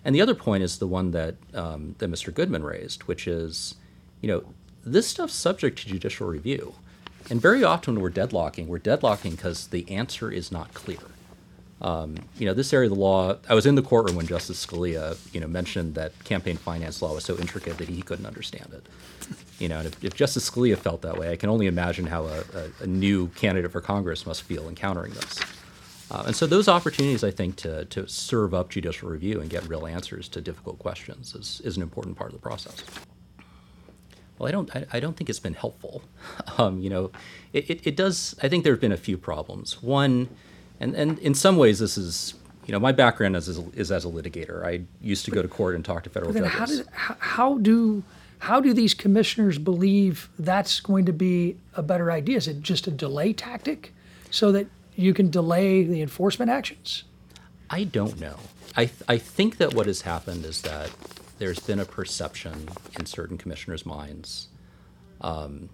And 0.04 0.16
the 0.16 0.22
other 0.22 0.34
point 0.34 0.64
is 0.64 0.80
the 0.80 0.88
one 0.88 1.12
that 1.12 1.36
um, 1.54 1.94
that 2.00 2.10
Mr. 2.10 2.34
Goodman 2.34 2.64
raised, 2.64 3.04
which 3.04 3.28
is, 3.28 3.76
you 4.20 4.28
know, 4.28 4.44
this 4.84 5.08
stuff's 5.08 5.36
subject 5.36 5.78
to 5.80 5.88
judicial 5.88 6.26
review, 6.26 6.74
and 7.30 7.40
very 7.40 7.64
often 7.64 7.94
when 7.94 8.02
we're 8.02 8.10
deadlocking, 8.10 8.66
we're 8.66 8.80
deadlocking 8.80 9.32
because 9.32 9.68
the 9.68 9.90
answer 9.92 10.32
is 10.32 10.52
not 10.52 10.74
clear. 10.74 10.98
Um, 11.82 12.18
you 12.38 12.46
know, 12.46 12.54
this 12.54 12.74
area 12.74 12.90
of 12.90 12.96
the 12.96 13.00
law. 13.00 13.38
I 13.48 13.54
was 13.54 13.66
in 13.66 13.76
the 13.76 13.82
courtroom 13.82 14.18
when 14.18 14.28
Justice 14.28 14.66
Scalia, 14.66 15.18
you 15.34 15.40
know, 15.40 15.48
mentioned 15.48 15.96
that 15.96 16.12
campaign 16.26 16.58
finance 16.58 17.02
law 17.02 17.14
was 17.14 17.24
so 17.24 17.38
intricate 17.38 17.78
that 17.78 17.88
he 17.88 18.02
couldn't 18.02 18.26
understand 18.26 18.74
it. 18.74 18.86
You 19.60 19.70
know, 19.70 19.78
and 19.78 19.88
if, 19.88 20.04
if 20.04 20.14
Justice 20.14 20.50
Scalia 20.50 20.78
felt 20.78 21.02
that 21.04 21.18
way, 21.18 21.32
I 21.32 21.38
can 21.38 21.50
only 21.50 21.68
imagine 21.68 22.06
how 22.06 22.26
a, 22.26 22.40
a, 22.54 22.84
a 22.84 22.88
new 22.88 23.28
candidate 23.30 23.72
for 23.72 23.80
Congress 23.80 24.26
must 24.26 24.44
feel 24.44 24.68
encountering 24.68 25.14
this. 25.14 25.40
Uh, 26.12 26.24
and 26.28 26.36
so 26.36 26.48
those 26.48 26.68
opportunities, 26.68 27.24
I 27.24 27.32
think, 27.32 27.56
to, 27.58 27.86
to 27.86 28.08
serve 28.08 28.54
up 28.54 28.70
judicial 28.70 29.10
review 29.10 29.40
and 29.40 29.50
get 29.50 29.68
real 29.68 29.86
answers 29.86 30.28
to 30.30 30.42
difficult 30.42 30.80
questions 30.80 31.36
is, 31.36 31.62
is 31.64 31.78
an 31.78 31.84
important 31.84 32.18
part 32.18 32.32
of 32.32 32.34
the 32.34 32.42
process. 32.42 32.84
Well, 34.38 34.48
I 34.48 34.52
don't, 34.52 34.76
I, 34.76 34.86
I 34.94 35.00
don't 35.00 35.16
think 35.16 35.30
it's 35.30 35.40
been 35.40 35.54
helpful. 35.54 36.02
Um, 36.58 36.82
you 36.82 36.90
know, 36.90 37.12
it, 37.54 37.70
it, 37.70 37.88
it 37.88 37.96
does, 37.96 38.36
I 38.44 38.50
think 38.50 38.66
there 38.66 38.74
have 38.74 38.82
been 38.82 38.92
a 38.92 38.98
few 38.98 39.18
problems. 39.18 39.82
One, 39.82 40.28
and, 40.80 40.96
and 40.96 41.20
in 41.20 41.34
some 41.34 41.58
ways 41.58 41.80
this 41.80 41.98
is, 41.98 42.34
you 42.66 42.72
know, 42.72 42.80
my 42.80 42.92
background 42.92 43.36
is, 43.36 43.48
is, 43.48 43.60
is 43.74 43.92
as 43.92 44.06
a 44.06 44.10
litigator. 44.10 44.66
I 44.66 44.82
used 45.02 45.26
to 45.26 45.32
go 45.32 45.42
to 45.42 45.48
court 45.48 45.76
and 45.76 45.84
talk 45.84 46.04
to 46.04 46.10
federal 46.10 46.32
then 46.32 46.44
judges. 46.44 46.58
how, 46.58 46.66
did, 46.66 46.88
how, 46.92 47.16
how 47.20 47.58
do 47.58 48.04
how 48.40 48.62
do 48.62 48.74
these 48.74 48.94
commissioners 48.94 49.58
believe 49.58 50.30
that's 50.40 50.80
going 50.80 51.06
to 51.06 51.14
be 51.14 51.58
a 51.76 51.84
better 51.84 52.10
idea? 52.10 52.38
Is 52.38 52.48
it 52.48 52.62
just 52.62 52.88
a 52.88 52.92
delay 52.92 53.34
tactic 53.34 53.94
so 54.32 54.52
that 54.54 54.68
you 54.96 55.14
can 55.14 55.30
delay 55.30 55.84
the 55.84 56.02
enforcement 56.02 56.50
actions? 56.50 57.04
I 57.70 57.84
don't 57.84 58.20
know. 58.20 58.38
I, 58.76 58.86
th- 58.86 59.04
I 59.10 59.18
think 59.18 59.58
that 59.58 59.74
what 59.74 59.88
has 59.88 60.02
happened 60.02 60.46
is 60.46 60.62
that 60.62 60.90
there's 61.38 61.60
been 61.60 61.80
a 61.80 61.86
perception 61.86 62.70
in 62.98 63.06
certain 63.06 63.38
commissioners' 63.38 63.86
minds 63.86 64.48
um, 65.20 65.70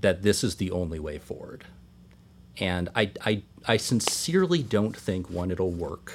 that 0.00 0.22
this 0.22 0.42
is 0.42 0.56
the 0.56 0.72
only 0.72 0.98
way 0.98 1.18
forward. 1.18 1.64
And 2.58 2.88
I, 2.94 3.10
I, 3.24 3.42
I 3.66 3.76
sincerely 3.76 4.62
don't 4.62 4.96
think, 4.96 5.28
one, 5.30 5.50
it'll 5.50 5.70
work. 5.70 6.12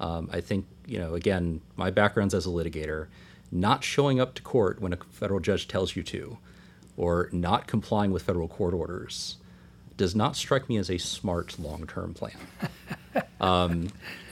Um, 0.00 0.30
I 0.32 0.40
think, 0.40 0.64
you 0.86 0.98
know, 0.98 1.14
again, 1.14 1.60
my 1.76 1.90
background's 1.90 2.32
as 2.32 2.46
a 2.46 2.48
litigator, 2.48 3.08
not 3.52 3.84
showing 3.84 4.18
up 4.18 4.34
to 4.36 4.42
court 4.42 4.80
when 4.80 4.92
a 4.94 4.96
federal 5.10 5.38
judge 5.40 5.68
tells 5.68 5.94
you 5.96 6.02
to, 6.04 6.38
or 6.96 7.28
not 7.30 7.66
complying 7.66 8.10
with 8.10 8.22
federal 8.22 8.48
court 8.48 8.72
orders, 8.72 9.36
does 9.98 10.14
not 10.14 10.34
strike 10.34 10.66
me 10.70 10.78
as 10.78 10.88
a 10.90 10.96
smart 10.96 11.58
long 11.58 11.86
term 11.86 12.14
plan. 12.14 12.36
um, 13.40 13.88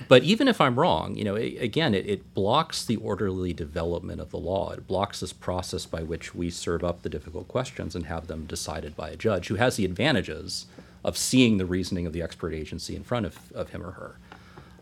but 0.08 0.22
even 0.22 0.48
if 0.48 0.62
I'm 0.62 0.78
wrong, 0.80 1.14
you 1.14 1.24
know, 1.24 1.36
a- 1.36 1.58
again, 1.58 1.92
it, 1.94 2.06
it 2.08 2.32
blocks 2.32 2.82
the 2.86 2.96
orderly 2.96 3.52
development 3.52 4.22
of 4.22 4.30
the 4.30 4.38
law. 4.38 4.70
It 4.72 4.86
blocks 4.86 5.20
this 5.20 5.34
process 5.34 5.84
by 5.84 6.02
which 6.02 6.34
we 6.34 6.48
serve 6.48 6.82
up 6.82 7.02
the 7.02 7.10
difficult 7.10 7.48
questions 7.48 7.94
and 7.94 8.06
have 8.06 8.28
them 8.28 8.46
decided 8.46 8.96
by 8.96 9.10
a 9.10 9.16
judge 9.16 9.48
who 9.48 9.56
has 9.56 9.76
the 9.76 9.84
advantages 9.84 10.64
of 11.04 11.16
seeing 11.16 11.58
the 11.58 11.66
reasoning 11.66 12.06
of 12.06 12.12
the 12.12 12.22
expert 12.22 12.54
agency 12.54 12.96
in 12.96 13.04
front 13.04 13.26
of, 13.26 13.52
of 13.52 13.70
him 13.70 13.82
or 13.82 13.92
her. 13.92 14.18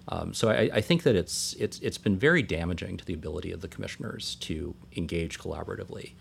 Um, 0.08 0.32
so 0.32 0.48
I, 0.50 0.70
I 0.72 0.80
think 0.80 1.02
that 1.02 1.16
it's, 1.16 1.54
it's, 1.54 1.78
it's 1.80 1.98
been 1.98 2.16
very 2.16 2.42
damaging 2.42 2.96
to 2.96 3.04
the 3.04 3.14
ability 3.14 3.50
of 3.52 3.60
the 3.60 3.68
commissioners 3.68 4.36
to 4.36 4.74
engage 4.96 5.38
collaboratively. 5.38 6.12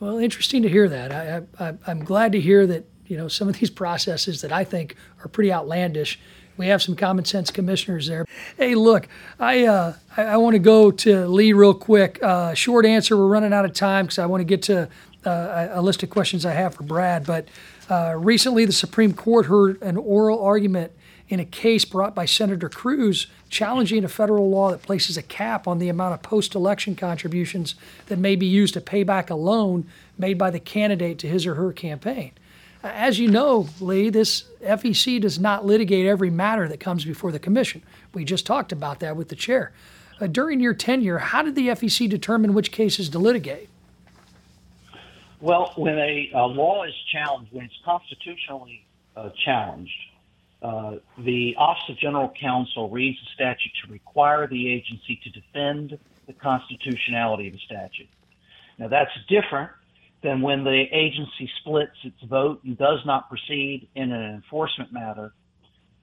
Well, 0.00 0.18
interesting 0.18 0.62
to 0.62 0.68
hear 0.68 0.88
that. 0.88 1.12
I, 1.12 1.42
I, 1.64 1.74
I'm 1.86 2.04
glad 2.04 2.32
to 2.32 2.40
hear 2.40 2.66
that 2.66 2.84
you 3.06 3.16
know 3.16 3.28
some 3.28 3.48
of 3.48 3.58
these 3.58 3.70
processes 3.70 4.40
that 4.42 4.52
I 4.52 4.64
think 4.64 4.96
are 5.24 5.28
pretty 5.28 5.52
outlandish. 5.52 6.18
We 6.56 6.68
have 6.68 6.82
some 6.82 6.96
common 6.96 7.24
sense 7.24 7.50
commissioners 7.50 8.06
there. 8.06 8.24
Hey, 8.56 8.74
look, 8.74 9.08
I 9.38 9.64
uh, 9.64 9.94
I, 10.16 10.22
I 10.22 10.36
want 10.36 10.54
to 10.54 10.58
go 10.58 10.90
to 10.90 11.26
Lee 11.26 11.52
real 11.52 11.74
quick. 11.74 12.18
Uh, 12.22 12.54
short 12.54 12.86
answer. 12.86 13.16
We're 13.16 13.26
running 13.26 13.52
out 13.52 13.64
of 13.64 13.72
time 13.72 14.06
because 14.06 14.18
I 14.18 14.26
want 14.26 14.40
to 14.40 14.44
get 14.44 14.62
to 14.62 14.88
uh, 15.24 15.68
a 15.74 15.80
a 15.80 15.82
list 15.82 16.02
of 16.02 16.10
questions 16.10 16.44
I 16.44 16.52
have 16.52 16.74
for 16.74 16.82
Brad. 16.82 17.26
But 17.26 17.48
uh, 17.88 18.14
recently, 18.16 18.64
the 18.64 18.72
Supreme 18.72 19.12
Court 19.12 19.46
heard 19.46 19.80
an 19.82 19.96
oral 19.96 20.42
argument 20.42 20.92
in 21.28 21.40
a 21.40 21.44
case 21.44 21.84
brought 21.84 22.14
by 22.14 22.24
Senator 22.24 22.68
Cruz 22.68 23.26
challenging 23.48 24.04
a 24.04 24.08
federal 24.08 24.48
law 24.48 24.70
that 24.70 24.82
places 24.82 25.16
a 25.16 25.22
cap 25.22 25.66
on 25.66 25.78
the 25.78 25.88
amount 25.88 26.14
of 26.14 26.22
post 26.22 26.54
election 26.54 26.94
contributions 26.94 27.74
that 28.06 28.18
may 28.18 28.36
be 28.36 28.46
used 28.46 28.74
to 28.74 28.80
pay 28.80 29.02
back 29.02 29.30
a 29.30 29.34
loan 29.34 29.86
made 30.18 30.38
by 30.38 30.50
the 30.50 30.60
candidate 30.60 31.18
to 31.18 31.28
his 31.28 31.46
or 31.46 31.54
her 31.54 31.72
campaign. 31.72 32.32
Uh, 32.82 32.88
As 32.88 33.18
you 33.18 33.28
know, 33.28 33.68
Lee, 33.80 34.10
this 34.10 34.44
FEC 34.62 35.20
does 35.20 35.38
not 35.38 35.66
litigate 35.66 36.06
every 36.06 36.30
matter 36.30 36.68
that 36.68 36.80
comes 36.80 37.04
before 37.04 37.32
the 37.32 37.38
commission. 37.38 37.82
We 38.14 38.24
just 38.24 38.46
talked 38.46 38.72
about 38.72 39.00
that 39.00 39.16
with 39.16 39.28
the 39.28 39.36
chair. 39.36 39.72
Uh, 40.20 40.26
during 40.28 40.60
your 40.60 40.74
tenure, 40.74 41.18
how 41.18 41.42
did 41.42 41.54
the 41.54 41.68
FEC 41.68 42.08
determine 42.08 42.54
which 42.54 42.72
cases 42.72 43.08
to 43.10 43.18
litigate? 43.18 43.68
Well, 45.46 45.72
when 45.76 45.96
a, 45.96 46.28
a 46.34 46.44
law 46.44 46.82
is 46.82 46.94
challenged, 47.12 47.52
when 47.52 47.66
it's 47.66 47.78
constitutionally 47.84 48.84
uh, 49.16 49.30
challenged, 49.44 49.92
uh, 50.60 50.96
the 51.18 51.54
Office 51.56 51.84
of 51.88 51.98
General 51.98 52.32
Counsel 52.40 52.90
reads 52.90 53.16
the 53.20 53.30
statute 53.32 53.70
to 53.84 53.92
require 53.92 54.48
the 54.48 54.72
agency 54.72 55.20
to 55.22 55.30
defend 55.30 56.00
the 56.26 56.32
constitutionality 56.32 57.46
of 57.46 57.52
the 57.52 57.60
statute. 57.60 58.08
Now, 58.76 58.88
that's 58.88 59.12
different 59.28 59.70
than 60.20 60.42
when 60.42 60.64
the 60.64 60.86
agency 60.90 61.48
splits 61.60 61.94
its 62.02 62.20
vote 62.24 62.64
and 62.64 62.76
does 62.76 63.06
not 63.06 63.28
proceed 63.28 63.86
in 63.94 64.10
an 64.10 64.34
enforcement 64.34 64.92
matter, 64.92 65.32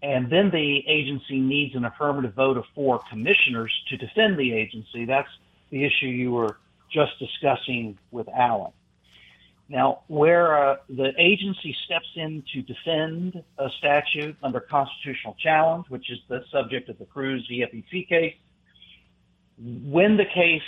and 0.01 0.29
then 0.29 0.51
the 0.51 0.87
agency 0.87 1.41
needs 1.41 1.75
an 1.75 1.83
affirmative 1.83 2.33
vote 2.33 2.55
of 2.55 2.63
four 2.73 3.01
commissioners 3.09 3.73
to 3.89 3.97
defend 3.97 4.39
the 4.39 4.53
agency. 4.53 5.03
That's 5.03 5.27
the 5.69 5.83
issue 5.83 6.07
you 6.07 6.31
were 6.31 6.55
just 6.89 7.19
discussing 7.19 7.97
with 8.09 8.29
Allen. 8.29 8.71
Now, 9.73 10.01
where 10.05 10.55
uh, 10.55 10.75
the 10.87 11.13
agency 11.17 11.75
steps 11.85 12.05
in 12.15 12.43
to 12.53 12.61
defend 12.61 13.43
a 13.57 13.69
statute 13.79 14.37
under 14.43 14.59
constitutional 14.59 15.35
challenge, 15.39 15.87
which 15.89 16.11
is 16.11 16.19
the 16.27 16.45
subject 16.51 16.89
of 16.89 16.99
the 16.99 17.05
Cruz 17.05 17.43
v. 17.49 17.65
FEC 17.65 18.07
case, 18.07 18.35
when 19.57 20.15
the 20.15 20.25
case 20.25 20.61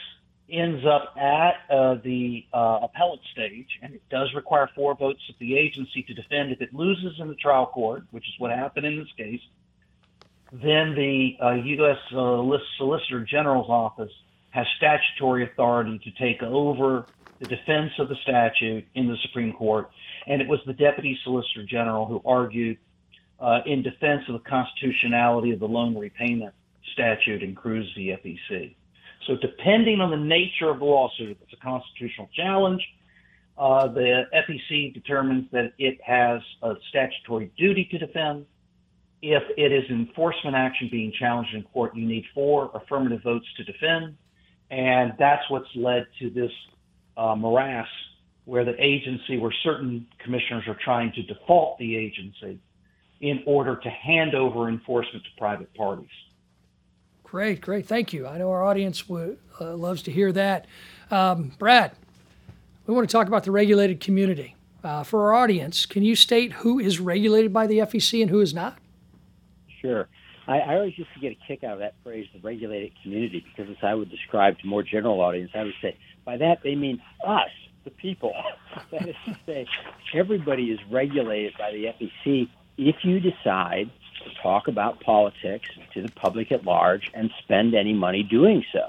ends 0.49 0.83
up 0.87 1.15
at 1.17 1.53
uh, 1.69 1.95
the 2.03 2.47
uh, 2.51 2.79
appellate 2.81 3.19
stage, 3.31 3.77
and 3.83 3.93
it 3.93 4.01
does 4.09 4.33
require 4.33 4.71
four 4.73 4.95
votes 4.95 5.21
of 5.29 5.35
the 5.37 5.55
agency 5.55 6.01
to 6.01 6.15
defend. 6.15 6.51
If 6.51 6.61
it 6.61 6.73
loses 6.73 7.19
in 7.19 7.27
the 7.27 7.35
trial 7.35 7.67
court, 7.67 8.05
which 8.09 8.27
is 8.27 8.33
what 8.39 8.49
happened 8.49 8.87
in 8.87 8.97
this 8.97 9.11
case, 9.15 9.41
then 10.51 10.95
the 10.95 11.37
uh, 11.43 11.51
U.S. 11.51 11.97
Solicitor 12.09 13.23
General's 13.23 13.69
office 13.69 14.11
has 14.49 14.65
statutory 14.77 15.43
authority 15.43 15.99
to 15.99 16.11
take 16.11 16.41
over 16.41 17.05
the 17.39 17.47
defense 17.47 17.91
of 17.99 18.09
the 18.09 18.15
statute 18.23 18.85
in 18.95 19.07
the 19.07 19.17
Supreme 19.23 19.53
Court, 19.53 19.89
and 20.27 20.41
it 20.41 20.47
was 20.47 20.59
the 20.65 20.73
Deputy 20.73 21.17
Solicitor 21.23 21.63
General 21.63 22.05
who 22.05 22.21
argued 22.25 22.77
uh, 23.39 23.59
in 23.65 23.83
defense 23.83 24.21
of 24.27 24.33
the 24.33 24.49
constitutionality 24.49 25.51
of 25.51 25.59
the 25.59 25.67
loan 25.67 25.97
repayment 25.97 26.53
statute 26.93 27.43
in 27.43 27.53
Cruz 27.53 27.91
v. 27.95 28.15
FEC. 28.23 28.75
So, 29.27 29.35
depending 29.35 30.01
on 30.01 30.11
the 30.11 30.17
nature 30.17 30.69
of 30.69 30.79
the 30.79 30.85
lawsuit, 30.85 31.31
if 31.31 31.37
it's 31.41 31.53
a 31.53 31.63
constitutional 31.63 32.29
challenge, 32.35 32.81
uh, 33.57 33.87
the 33.87 34.23
FEC 34.33 34.93
determines 34.93 35.49
that 35.51 35.73
it 35.77 35.99
has 36.05 36.41
a 36.61 36.75
statutory 36.89 37.51
duty 37.57 37.87
to 37.91 37.97
defend. 37.97 38.45
If 39.21 39.43
it 39.57 39.71
is 39.71 39.89
enforcement 39.89 40.55
action 40.55 40.89
being 40.91 41.11
challenged 41.17 41.53
in 41.53 41.63
court, 41.63 41.95
you 41.95 42.05
need 42.05 42.25
four 42.33 42.69
affirmative 42.75 43.23
votes 43.23 43.47
to 43.57 43.63
defend. 43.63 44.15
And 44.69 45.13
that's 45.17 45.49
what's 45.49 45.69
led 45.75 46.05
to 46.19 46.29
this 46.29 46.51
uh, 47.17 47.35
morass 47.35 47.87
where 48.45 48.63
the 48.63 48.75
agency, 48.81 49.37
where 49.37 49.53
certain 49.63 50.07
commissioners 50.23 50.63
are 50.67 50.77
trying 50.83 51.11
to 51.13 51.23
default 51.23 51.77
the 51.79 51.95
agency 51.95 52.59
in 53.21 53.43
order 53.45 53.75
to 53.75 53.89
hand 53.89 54.35
over 54.35 54.69
enforcement 54.69 55.23
to 55.23 55.29
private 55.37 55.73
parties. 55.73 56.09
Great, 57.23 57.59
great. 57.59 57.87
Thank 57.87 58.13
you. 58.13 58.27
I 58.27 58.37
know 58.37 58.51
our 58.51 58.63
audience 58.63 59.01
w- 59.01 59.37
uh, 59.59 59.75
loves 59.75 60.03
to 60.03 60.11
hear 60.11 60.31
that. 60.33 60.67
Um, 61.09 61.51
Brad, 61.57 61.91
we 62.85 62.93
want 62.93 63.09
to 63.09 63.11
talk 63.11 63.27
about 63.27 63.43
the 63.43 63.51
regulated 63.51 63.99
community. 63.99 64.55
Uh, 64.83 65.03
for 65.03 65.25
our 65.25 65.33
audience, 65.33 65.87
can 65.87 66.03
you 66.03 66.15
state 66.15 66.53
who 66.53 66.77
is 66.77 66.99
regulated 66.99 67.51
by 67.51 67.65
the 67.65 67.79
FEC 67.79 68.21
and 68.21 68.29
who 68.29 68.41
is 68.41 68.53
not? 68.53 68.77
Sure. 69.81 70.07
I, 70.47 70.59
I 70.59 70.75
always 70.75 70.95
used 70.95 71.11
to 71.15 71.19
get 71.19 71.31
a 71.31 71.37
kick 71.47 71.63
out 71.63 71.73
of 71.73 71.79
that 71.79 71.95
phrase, 72.03 72.27
the 72.33 72.39
regulated 72.39 72.91
community, 73.01 73.43
because 73.49 73.71
as 73.71 73.77
I 73.81 73.95
would 73.95 74.11
describe 74.11 74.59
to 74.59 74.67
more 74.67 74.83
general 74.83 75.21
audience, 75.21 75.49
I 75.55 75.63
would 75.63 75.73
say, 75.81 75.97
by 76.25 76.37
that 76.37 76.59
they 76.63 76.75
mean 76.75 77.01
us, 77.25 77.49
the 77.83 77.91
people. 77.91 78.33
that 78.91 79.07
is 79.07 79.15
to 79.25 79.37
say, 79.45 79.67
everybody 80.13 80.71
is 80.71 80.79
regulated 80.91 81.53
by 81.57 81.71
the 81.71 81.85
FEC 81.85 82.49
if 82.77 82.95
you 83.03 83.19
decide 83.19 83.89
to 84.23 84.41
talk 84.41 84.67
about 84.67 84.99
politics 85.01 85.69
to 85.93 86.01
the 86.01 86.09
public 86.09 86.51
at 86.51 86.63
large 86.63 87.09
and 87.13 87.29
spend 87.43 87.75
any 87.75 87.93
money 87.93 88.23
doing 88.23 88.63
so. 88.73 88.81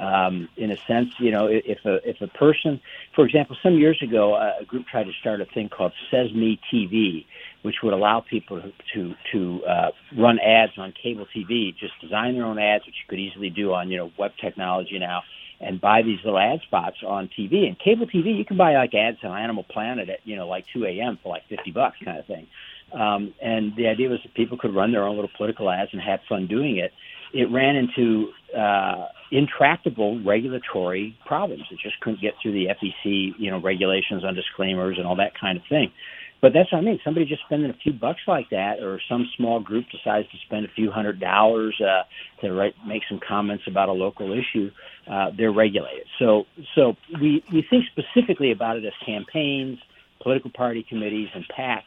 Um, 0.00 0.48
in 0.56 0.70
a 0.70 0.76
sense, 0.86 1.08
you 1.18 1.32
know, 1.32 1.48
if 1.50 1.84
a 1.84 1.96
if 2.08 2.20
a 2.20 2.28
person, 2.28 2.80
for 3.16 3.26
example, 3.26 3.56
some 3.60 3.74
years 3.74 4.00
ago, 4.00 4.36
a 4.36 4.64
group 4.64 4.86
tried 4.86 5.04
to 5.04 5.12
start 5.20 5.40
a 5.40 5.44
thing 5.44 5.68
called 5.68 5.92
Says 6.08 6.32
Me 6.32 6.60
TV, 6.72 7.26
which 7.62 7.76
would 7.82 7.92
allow 7.92 8.20
people 8.20 8.62
to 8.94 9.14
to, 9.32 9.64
uh, 9.64 9.90
run 10.16 10.38
ads 10.38 10.78
on 10.78 10.92
cable 11.02 11.26
TV, 11.34 11.76
just 11.76 12.00
design 12.00 12.34
their 12.34 12.44
own 12.44 12.60
ads, 12.60 12.86
which 12.86 12.94
you 12.94 13.08
could 13.08 13.18
easily 13.18 13.50
do 13.50 13.74
on 13.74 13.90
you 13.90 13.96
know 13.96 14.12
web 14.16 14.30
technology 14.40 15.00
now, 15.00 15.24
and 15.60 15.80
buy 15.80 16.02
these 16.02 16.18
little 16.24 16.38
ad 16.38 16.60
spots 16.66 16.96
on 17.06 17.28
TV. 17.38 17.66
And 17.66 17.78
cable 17.78 18.06
TV, 18.06 18.36
you 18.36 18.44
can 18.44 18.56
buy 18.56 18.74
like 18.74 18.94
ads 18.94 19.18
on 19.24 19.36
Animal 19.36 19.64
Planet 19.64 20.08
at 20.08 20.20
you 20.24 20.36
know 20.36 20.48
like 20.48 20.64
2 20.72 20.84
a.m. 20.84 21.18
for 21.22 21.30
like 21.30 21.42
50 21.48 21.70
bucks, 21.72 21.96
kind 22.04 22.18
of 22.18 22.26
thing. 22.26 22.46
Um, 22.92 23.34
and 23.42 23.72
the 23.76 23.86
idea 23.86 24.08
was 24.08 24.20
that 24.22 24.34
people 24.34 24.56
could 24.56 24.74
run 24.74 24.92
their 24.92 25.04
own 25.04 25.16
little 25.16 25.30
political 25.36 25.70
ads 25.70 25.90
and 25.92 26.00
have 26.00 26.20
fun 26.28 26.46
doing 26.46 26.78
it. 26.78 26.92
It 27.34 27.50
ran 27.52 27.76
into 27.76 28.28
uh, 28.58 29.08
intractable 29.30 30.22
regulatory 30.24 31.16
problems. 31.26 31.64
It 31.70 31.78
just 31.82 32.00
couldn't 32.00 32.22
get 32.22 32.34
through 32.40 32.52
the 32.52 32.68
FEC, 32.68 33.32
you 33.38 33.50
know, 33.50 33.60
regulations 33.60 34.24
on 34.24 34.34
disclaimers 34.34 34.96
and 34.96 35.06
all 35.06 35.16
that 35.16 35.32
kind 35.38 35.58
of 35.58 35.64
thing. 35.68 35.92
But 36.40 36.52
that's 36.52 36.70
what 36.70 36.78
I 36.78 36.82
mean. 36.82 37.00
Somebody 37.02 37.26
just 37.26 37.42
spending 37.42 37.70
a 37.70 37.74
few 37.74 37.92
bucks 37.92 38.20
like 38.28 38.50
that, 38.50 38.80
or 38.80 39.00
some 39.08 39.28
small 39.36 39.58
group 39.58 39.86
decides 39.90 40.30
to 40.30 40.36
spend 40.46 40.66
a 40.66 40.68
few 40.68 40.90
hundred 40.90 41.18
dollars 41.18 41.80
uh, 41.80 42.04
to 42.40 42.52
write, 42.52 42.74
make 42.86 43.02
some 43.08 43.18
comments 43.18 43.64
about 43.66 43.88
a 43.88 43.92
local 43.92 44.32
issue. 44.32 44.70
Uh, 45.06 45.30
they're 45.36 45.52
regulated. 45.52 46.06
So, 46.18 46.46
so 46.74 46.96
we 47.20 47.42
we 47.52 47.62
think 47.62 47.86
specifically 47.86 48.52
about 48.52 48.76
it 48.76 48.84
as 48.84 48.92
campaigns, 49.04 49.80
political 50.20 50.50
party 50.50 50.84
committees, 50.84 51.28
and 51.34 51.44
PACs 51.48 51.82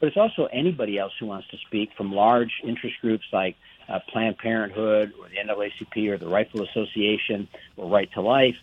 but 0.00 0.06
it's 0.06 0.16
also 0.16 0.46
anybody 0.46 0.98
else 0.98 1.12
who 1.18 1.26
wants 1.26 1.48
to 1.48 1.56
speak 1.66 1.90
from 1.96 2.12
large 2.12 2.52
interest 2.62 2.96
groups 3.00 3.24
like 3.32 3.56
uh, 3.88 3.98
Planned 4.08 4.38
Parenthood 4.38 5.12
or 5.18 5.28
the 5.28 5.36
NAACP 5.36 6.10
or 6.10 6.18
the 6.18 6.28
Rifle 6.28 6.62
Association 6.62 7.48
or 7.76 7.90
Right 7.90 8.10
to 8.12 8.20
Life 8.20 8.56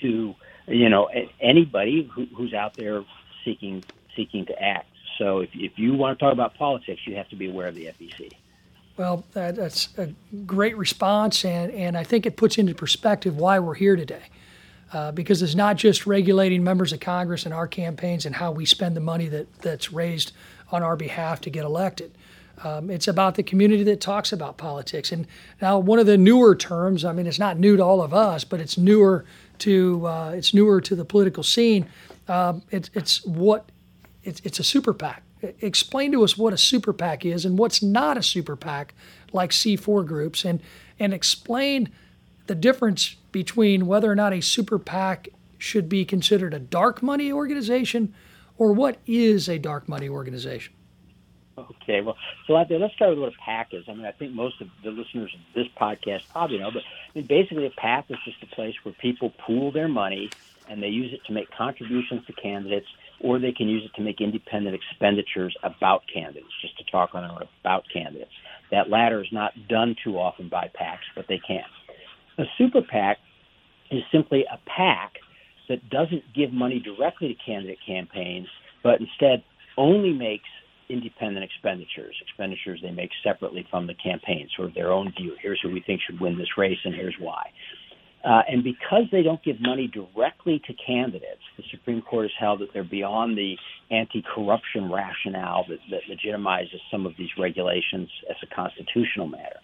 to 0.00 0.34
you 0.66 0.88
know 0.88 1.08
anybody 1.40 2.08
who, 2.12 2.26
who's 2.34 2.54
out 2.54 2.74
there 2.74 3.04
seeking 3.44 3.84
seeking 4.20 4.46
to 4.46 4.62
act. 4.62 4.88
So 5.18 5.40
if, 5.40 5.50
if 5.54 5.72
you 5.76 5.94
want 5.94 6.18
to 6.18 6.24
talk 6.24 6.32
about 6.32 6.54
politics, 6.54 7.02
you 7.06 7.16
have 7.16 7.28
to 7.30 7.36
be 7.36 7.48
aware 7.48 7.68
of 7.68 7.74
the 7.74 7.86
FEC. 7.86 8.32
Well, 8.96 9.24
that, 9.32 9.56
that's 9.56 9.88
a 9.96 10.08
great 10.44 10.76
response, 10.76 11.44
and, 11.44 11.72
and 11.72 11.96
I 11.96 12.04
think 12.04 12.26
it 12.26 12.36
puts 12.36 12.58
into 12.58 12.74
perspective 12.74 13.36
why 13.36 13.58
we're 13.58 13.74
here 13.74 13.96
today 13.96 14.22
uh, 14.92 15.12
because 15.12 15.42
it's 15.42 15.54
not 15.54 15.76
just 15.76 16.06
regulating 16.06 16.64
members 16.64 16.92
of 16.92 17.00
Congress 17.00 17.44
and 17.44 17.54
our 17.54 17.66
campaigns 17.66 18.26
and 18.26 18.34
how 18.34 18.50
we 18.50 18.66
spend 18.66 18.96
the 18.96 19.00
money 19.00 19.28
that, 19.28 19.52
that's 19.60 19.92
raised 19.92 20.32
on 20.72 20.82
our 20.82 20.96
behalf 20.96 21.40
to 21.42 21.50
get 21.50 21.64
elected. 21.64 22.12
Um, 22.62 22.90
it's 22.90 23.08
about 23.08 23.36
the 23.36 23.42
community 23.42 23.84
that 23.84 24.00
talks 24.00 24.32
about 24.32 24.58
politics. 24.58 25.12
And 25.12 25.26
now, 25.62 25.78
one 25.78 25.98
of 25.98 26.06
the 26.06 26.18
newer 26.18 26.54
terms, 26.54 27.04
I 27.04 27.12
mean, 27.12 27.26
it's 27.26 27.38
not 27.38 27.58
new 27.58 27.76
to 27.76 27.82
all 27.82 28.02
of 28.02 28.12
us, 28.12 28.44
but 28.44 28.60
it's 28.60 28.76
newer 28.76 29.24
to 29.60 30.06
uh, 30.06 30.32
it's 30.34 30.52
newer 30.52 30.80
to 30.82 30.94
the 30.94 31.04
political 31.04 31.42
scene. 31.42 31.86
Um, 32.28 32.62
it's 32.70 32.90
it's 32.92 33.24
what 33.24 33.70
it's, 34.22 34.40
it's 34.44 34.58
a 34.58 34.64
super 34.64 34.92
PAC. 34.92 35.22
Explain 35.60 36.12
to 36.12 36.22
us 36.22 36.36
what 36.36 36.52
a 36.52 36.58
super 36.58 36.92
PAC 36.92 37.24
is 37.24 37.44
and 37.44 37.58
what's 37.58 37.82
not 37.82 38.18
a 38.18 38.22
super 38.22 38.56
PAC, 38.56 38.94
like 39.32 39.50
C4 39.50 40.06
groups, 40.06 40.44
and 40.44 40.60
and 40.98 41.14
explain 41.14 41.88
the 42.46 42.54
difference 42.54 43.16
between 43.32 43.86
whether 43.86 44.10
or 44.10 44.14
not 44.14 44.34
a 44.34 44.42
super 44.42 44.78
PAC 44.78 45.28
should 45.56 45.88
be 45.88 46.04
considered 46.04 46.52
a 46.52 46.58
dark 46.58 47.02
money 47.02 47.32
organization 47.32 48.14
or 48.58 48.72
what 48.72 48.98
is 49.06 49.48
a 49.48 49.58
dark 49.58 49.88
money 49.88 50.08
organization? 50.08 50.74
Okay, 51.56 52.00
well, 52.00 52.16
so 52.46 52.52
let's 52.54 52.94
start 52.94 53.10
with 53.10 53.18
what 53.18 53.32
a 53.32 53.44
PAC 53.44 53.72
is. 53.72 53.84
I 53.88 53.94
mean, 53.94 54.04
I 54.04 54.12
think 54.12 54.32
most 54.32 54.60
of 54.60 54.68
the 54.84 54.90
listeners 54.90 55.34
of 55.34 55.40
this 55.54 55.66
podcast 55.80 56.22
probably 56.30 56.58
know, 56.58 56.70
but 56.70 56.82
I 56.82 57.18
mean, 57.18 57.26
basically, 57.26 57.66
a 57.66 57.70
PAC 57.70 58.10
is 58.10 58.18
just 58.24 58.42
a 58.42 58.54
place 58.54 58.74
where 58.82 58.94
people 58.94 59.30
pool 59.46 59.72
their 59.72 59.88
money 59.88 60.30
and 60.68 60.82
they 60.82 60.88
use 60.88 61.12
it 61.12 61.20
to 61.26 61.32
make 61.32 61.50
contributions 61.50 62.24
to 62.26 62.32
candidates, 62.32 62.86
or 63.20 63.38
they 63.38 63.52
can 63.52 63.68
use 63.68 63.82
it 63.84 63.94
to 63.96 64.02
make 64.02 64.20
independent 64.20 64.74
expenditures 64.74 65.56
about 65.62 66.02
candidates, 66.12 66.46
just 66.60 66.76
to 66.78 66.84
talk 66.90 67.10
on 67.14 67.24
and 67.24 67.48
about 67.62 67.84
candidates. 67.92 68.30
That 68.70 68.88
latter 68.88 69.20
is 69.20 69.28
not 69.32 69.52
done 69.68 69.96
too 70.02 70.18
often 70.18 70.48
by 70.48 70.70
PACs, 70.80 71.06
but 71.14 71.26
they 71.28 71.40
can. 71.46 71.64
A 72.38 72.44
super 72.56 72.80
PAC 72.82 73.18
is 73.90 74.02
simply 74.12 74.44
a 74.50 74.58
PAC 74.68 75.14
that 75.68 75.88
doesn't 75.90 76.22
give 76.34 76.52
money 76.52 76.80
directly 76.80 77.28
to 77.28 77.34
candidate 77.44 77.78
campaigns, 77.86 78.48
but 78.82 79.00
instead 79.00 79.42
only 79.76 80.12
makes 80.12 80.48
independent 80.88 81.44
expenditures, 81.44 82.16
expenditures 82.20 82.80
they 82.82 82.90
make 82.90 83.10
separately 83.24 83.66
from 83.70 83.86
the 83.86 83.94
campaign, 83.94 84.48
sort 84.56 84.68
of 84.68 84.74
their 84.74 84.90
own 84.90 85.12
view. 85.16 85.36
Here's 85.40 85.60
who 85.62 85.70
we 85.70 85.80
think 85.80 86.00
should 86.04 86.20
win 86.20 86.36
this 86.36 86.58
race, 86.58 86.78
and 86.84 86.94
here's 86.94 87.14
why. 87.18 87.50
Uh, 88.22 88.42
and 88.48 88.62
because 88.62 89.04
they 89.10 89.22
don't 89.22 89.42
give 89.42 89.56
money 89.60 89.88
directly 89.88 90.60
to 90.66 90.74
candidates, 90.74 91.40
the 91.56 91.64
Supreme 91.70 92.02
Court 92.02 92.24
has 92.24 92.32
held 92.38 92.60
that 92.60 92.68
they're 92.74 92.84
beyond 92.84 93.36
the 93.36 93.56
anti 93.90 94.22
corruption 94.22 94.90
rationale 94.90 95.64
that, 95.68 95.78
that 95.90 96.00
legitimizes 96.10 96.80
some 96.90 97.06
of 97.06 97.14
these 97.16 97.30
regulations 97.38 98.10
as 98.28 98.36
a 98.42 98.54
constitutional 98.54 99.26
matter. 99.26 99.56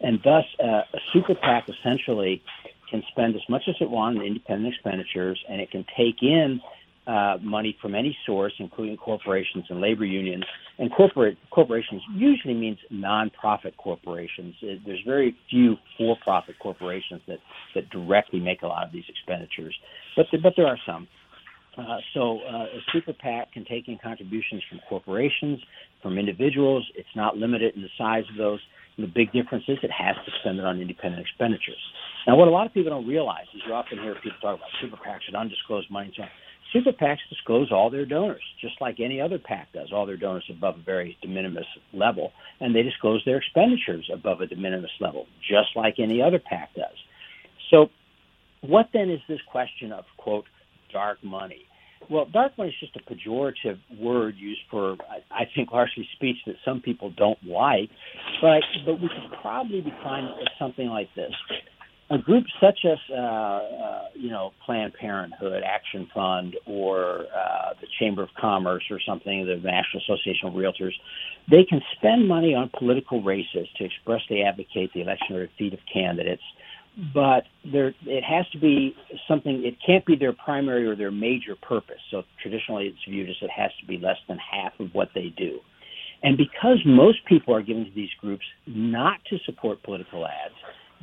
And 0.00 0.20
thus, 0.24 0.44
uh, 0.62 0.82
a 0.94 0.98
super 1.12 1.34
PAC 1.34 1.68
essentially 1.68 2.42
can 2.90 3.02
spend 3.10 3.34
as 3.34 3.42
much 3.48 3.64
as 3.68 3.74
it 3.80 3.90
wants 3.90 4.18
in 4.20 4.26
independent 4.26 4.74
expenditures, 4.74 5.42
and 5.48 5.60
it 5.60 5.70
can 5.70 5.84
take 5.96 6.22
in 6.22 6.60
uh, 7.08 7.38
money 7.40 7.74
from 7.80 7.94
any 7.94 8.16
source, 8.26 8.52
including 8.58 8.96
corporations 8.96 9.64
and 9.70 9.80
labor 9.80 10.04
unions. 10.04 10.44
And 10.78 10.92
corporate 10.92 11.38
corporations 11.50 12.02
usually 12.14 12.54
means 12.54 12.78
nonprofit 12.92 13.76
corporations. 13.78 14.54
There's 14.60 15.02
very 15.06 15.34
few 15.48 15.76
for-profit 15.96 16.56
corporations 16.60 17.22
that 17.26 17.38
that 17.74 17.88
directly 17.88 18.40
make 18.40 18.62
a 18.62 18.66
lot 18.66 18.86
of 18.86 18.92
these 18.92 19.04
expenditures, 19.08 19.74
but 20.16 20.26
the, 20.30 20.38
but 20.38 20.52
there 20.56 20.66
are 20.66 20.78
some. 20.86 21.08
Uh, 21.78 21.98
so 22.12 22.40
uh, 22.40 22.64
a 22.64 22.80
super 22.92 23.12
PAC 23.12 23.52
can 23.52 23.64
take 23.64 23.86
in 23.86 23.98
contributions 24.02 24.62
from 24.68 24.80
corporations, 24.88 25.60
from 26.02 26.18
individuals. 26.18 26.84
It's 26.96 27.08
not 27.14 27.36
limited 27.36 27.76
in 27.76 27.82
the 27.82 27.88
size 27.96 28.24
of 28.30 28.36
those. 28.36 28.58
And 28.96 29.06
the 29.06 29.12
big 29.12 29.32
difference 29.32 29.64
is 29.68 29.78
it 29.82 29.92
has 29.92 30.16
to 30.26 30.32
spend 30.40 30.58
it 30.58 30.64
on 30.64 30.80
independent 30.80 31.22
expenditures. 31.22 31.78
Now, 32.26 32.36
what 32.36 32.48
a 32.48 32.50
lot 32.50 32.66
of 32.66 32.74
people 32.74 32.90
don't 32.90 33.06
realize 33.06 33.46
is 33.54 33.62
you 33.64 33.72
often 33.72 33.98
hear 33.98 34.14
people 34.16 34.38
talk 34.42 34.58
about 34.58 34.68
super 34.82 34.96
PACs 34.96 35.28
and 35.28 35.36
undisclosed 35.36 35.88
money 35.88 36.06
and 36.08 36.14
so 36.16 36.22
on. 36.24 36.28
Super 36.72 36.92
PACs 36.92 37.18
disclose 37.30 37.72
all 37.72 37.88
their 37.88 38.04
donors, 38.04 38.42
just 38.60 38.74
like 38.80 39.00
any 39.00 39.20
other 39.20 39.38
PAC 39.38 39.72
does, 39.72 39.90
all 39.92 40.04
their 40.04 40.18
donors 40.18 40.44
above 40.50 40.76
a 40.76 40.82
very 40.82 41.16
de 41.22 41.28
minimis 41.28 41.64
level, 41.94 42.32
and 42.60 42.74
they 42.74 42.82
disclose 42.82 43.22
their 43.24 43.38
expenditures 43.38 44.10
above 44.12 44.42
a 44.42 44.46
de 44.46 44.56
minimis 44.56 44.90
level, 45.00 45.26
just 45.48 45.68
like 45.74 45.94
any 45.98 46.20
other 46.20 46.38
PAC 46.38 46.74
does. 46.74 46.96
So, 47.70 47.88
what 48.60 48.90
then 48.92 49.08
is 49.08 49.20
this 49.28 49.40
question 49.50 49.92
of, 49.92 50.04
quote, 50.18 50.44
dark 50.92 51.22
money? 51.24 51.64
Well, 52.10 52.26
dark 52.26 52.56
money 52.56 52.70
is 52.70 52.76
just 52.80 52.96
a 52.96 53.00
pejorative 53.00 53.78
word 53.98 54.36
used 54.36 54.60
for, 54.70 54.96
I 55.30 55.44
think, 55.54 55.72
largely 55.72 56.08
speech 56.16 56.36
that 56.46 56.56
some 56.64 56.80
people 56.80 57.10
don't 57.10 57.42
like, 57.44 57.90
but 58.40 58.62
but 58.86 59.00
we 59.00 59.08
could 59.08 59.38
probably 59.40 59.80
define 59.80 60.24
it 60.24 60.34
as 60.40 60.48
something 60.58 60.88
like 60.88 61.14
this: 61.14 61.32
a 62.10 62.18
group 62.18 62.44
such 62.60 62.80
as, 62.84 62.98
uh, 63.10 63.14
uh, 63.14 64.02
you 64.14 64.30
know, 64.30 64.52
Planned 64.64 64.94
Parenthood, 64.94 65.62
Action 65.62 66.08
Fund, 66.14 66.56
or 66.66 67.26
uh, 67.36 67.74
the 67.80 67.86
Chamber 67.98 68.22
of 68.22 68.30
Commerce, 68.40 68.84
or 68.90 68.98
something, 69.06 69.44
the 69.44 69.56
National 69.56 70.02
Association 70.02 70.48
of 70.48 70.54
Realtors, 70.54 70.94
they 71.50 71.64
can 71.64 71.80
spend 71.96 72.26
money 72.26 72.54
on 72.54 72.70
political 72.78 73.22
races 73.22 73.68
to 73.76 73.84
expressly 73.84 74.42
advocate 74.42 74.90
the 74.94 75.02
election 75.02 75.36
or 75.36 75.46
defeat 75.46 75.74
of 75.74 75.80
candidates. 75.92 76.42
But 77.14 77.44
there 77.64 77.94
it 78.06 78.24
has 78.24 78.48
to 78.50 78.58
be 78.58 78.96
something 79.28 79.64
it 79.64 79.76
can't 79.86 80.04
be 80.04 80.16
their 80.16 80.32
primary 80.32 80.84
or 80.84 80.96
their 80.96 81.12
major 81.12 81.54
purpose. 81.54 82.00
So 82.10 82.24
traditionally 82.42 82.86
it's 82.86 82.98
viewed 83.08 83.30
as 83.30 83.36
it 83.40 83.50
has 83.50 83.70
to 83.80 83.86
be 83.86 83.98
less 83.98 84.16
than 84.26 84.38
half 84.38 84.72
of 84.80 84.92
what 84.94 85.10
they 85.14 85.32
do. 85.36 85.60
And 86.24 86.36
because 86.36 86.78
most 86.84 87.18
people 87.26 87.54
are 87.54 87.62
giving 87.62 87.84
to 87.84 87.90
these 87.92 88.10
groups 88.20 88.44
not 88.66 89.20
to 89.30 89.38
support 89.46 89.80
political 89.84 90.26
ads 90.26 90.54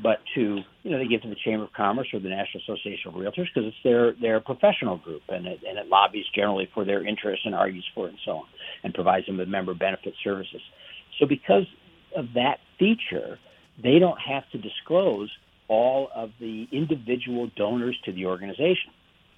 but 0.02 0.20
to 0.36 0.60
you 0.84 0.92
know 0.92 0.98
they 0.98 1.08
give 1.08 1.22
to 1.22 1.30
the 1.30 1.36
chamber 1.44 1.64
of 1.64 1.74
commerce 1.74 2.08
or 2.14 2.20
the 2.20 2.30
national 2.30 2.62
association 2.64 3.10
of 3.10 3.14
realtors 3.16 3.48
because 3.54 3.66
it's 3.66 3.78
their 3.84 4.14
their 4.14 4.40
professional 4.40 4.98
group 4.98 5.22
and 5.30 5.46
it 5.46 5.60
and 5.68 5.78
it 5.78 5.88
lobbies 5.88 6.26
generally 6.34 6.70
for 6.74 6.84
their 6.84 7.06
interests 7.06 7.46
and 7.46 7.56
argues 7.56 7.86
for 7.94 8.08
it 8.08 8.10
and 8.10 8.20
so 8.26 8.32
on 8.32 8.46
and 8.84 8.94
provides 8.94 9.26
them 9.26 9.38
with 9.38 9.48
member 9.48 9.74
benefit 9.74 10.14
services 10.24 10.62
so 11.20 11.26
because 11.26 11.66
of 12.16 12.26
that 12.34 12.60
feature 12.78 13.40
they 13.82 14.00
don't 14.00 14.20
have 14.20 14.50
to 14.52 14.58
disclose 14.58 15.30
all 15.68 16.10
of 16.16 16.32
the 16.40 16.68
individual 16.72 17.50
donors 17.56 17.98
to 18.06 18.12
the 18.12 18.26
organization. 18.26 18.92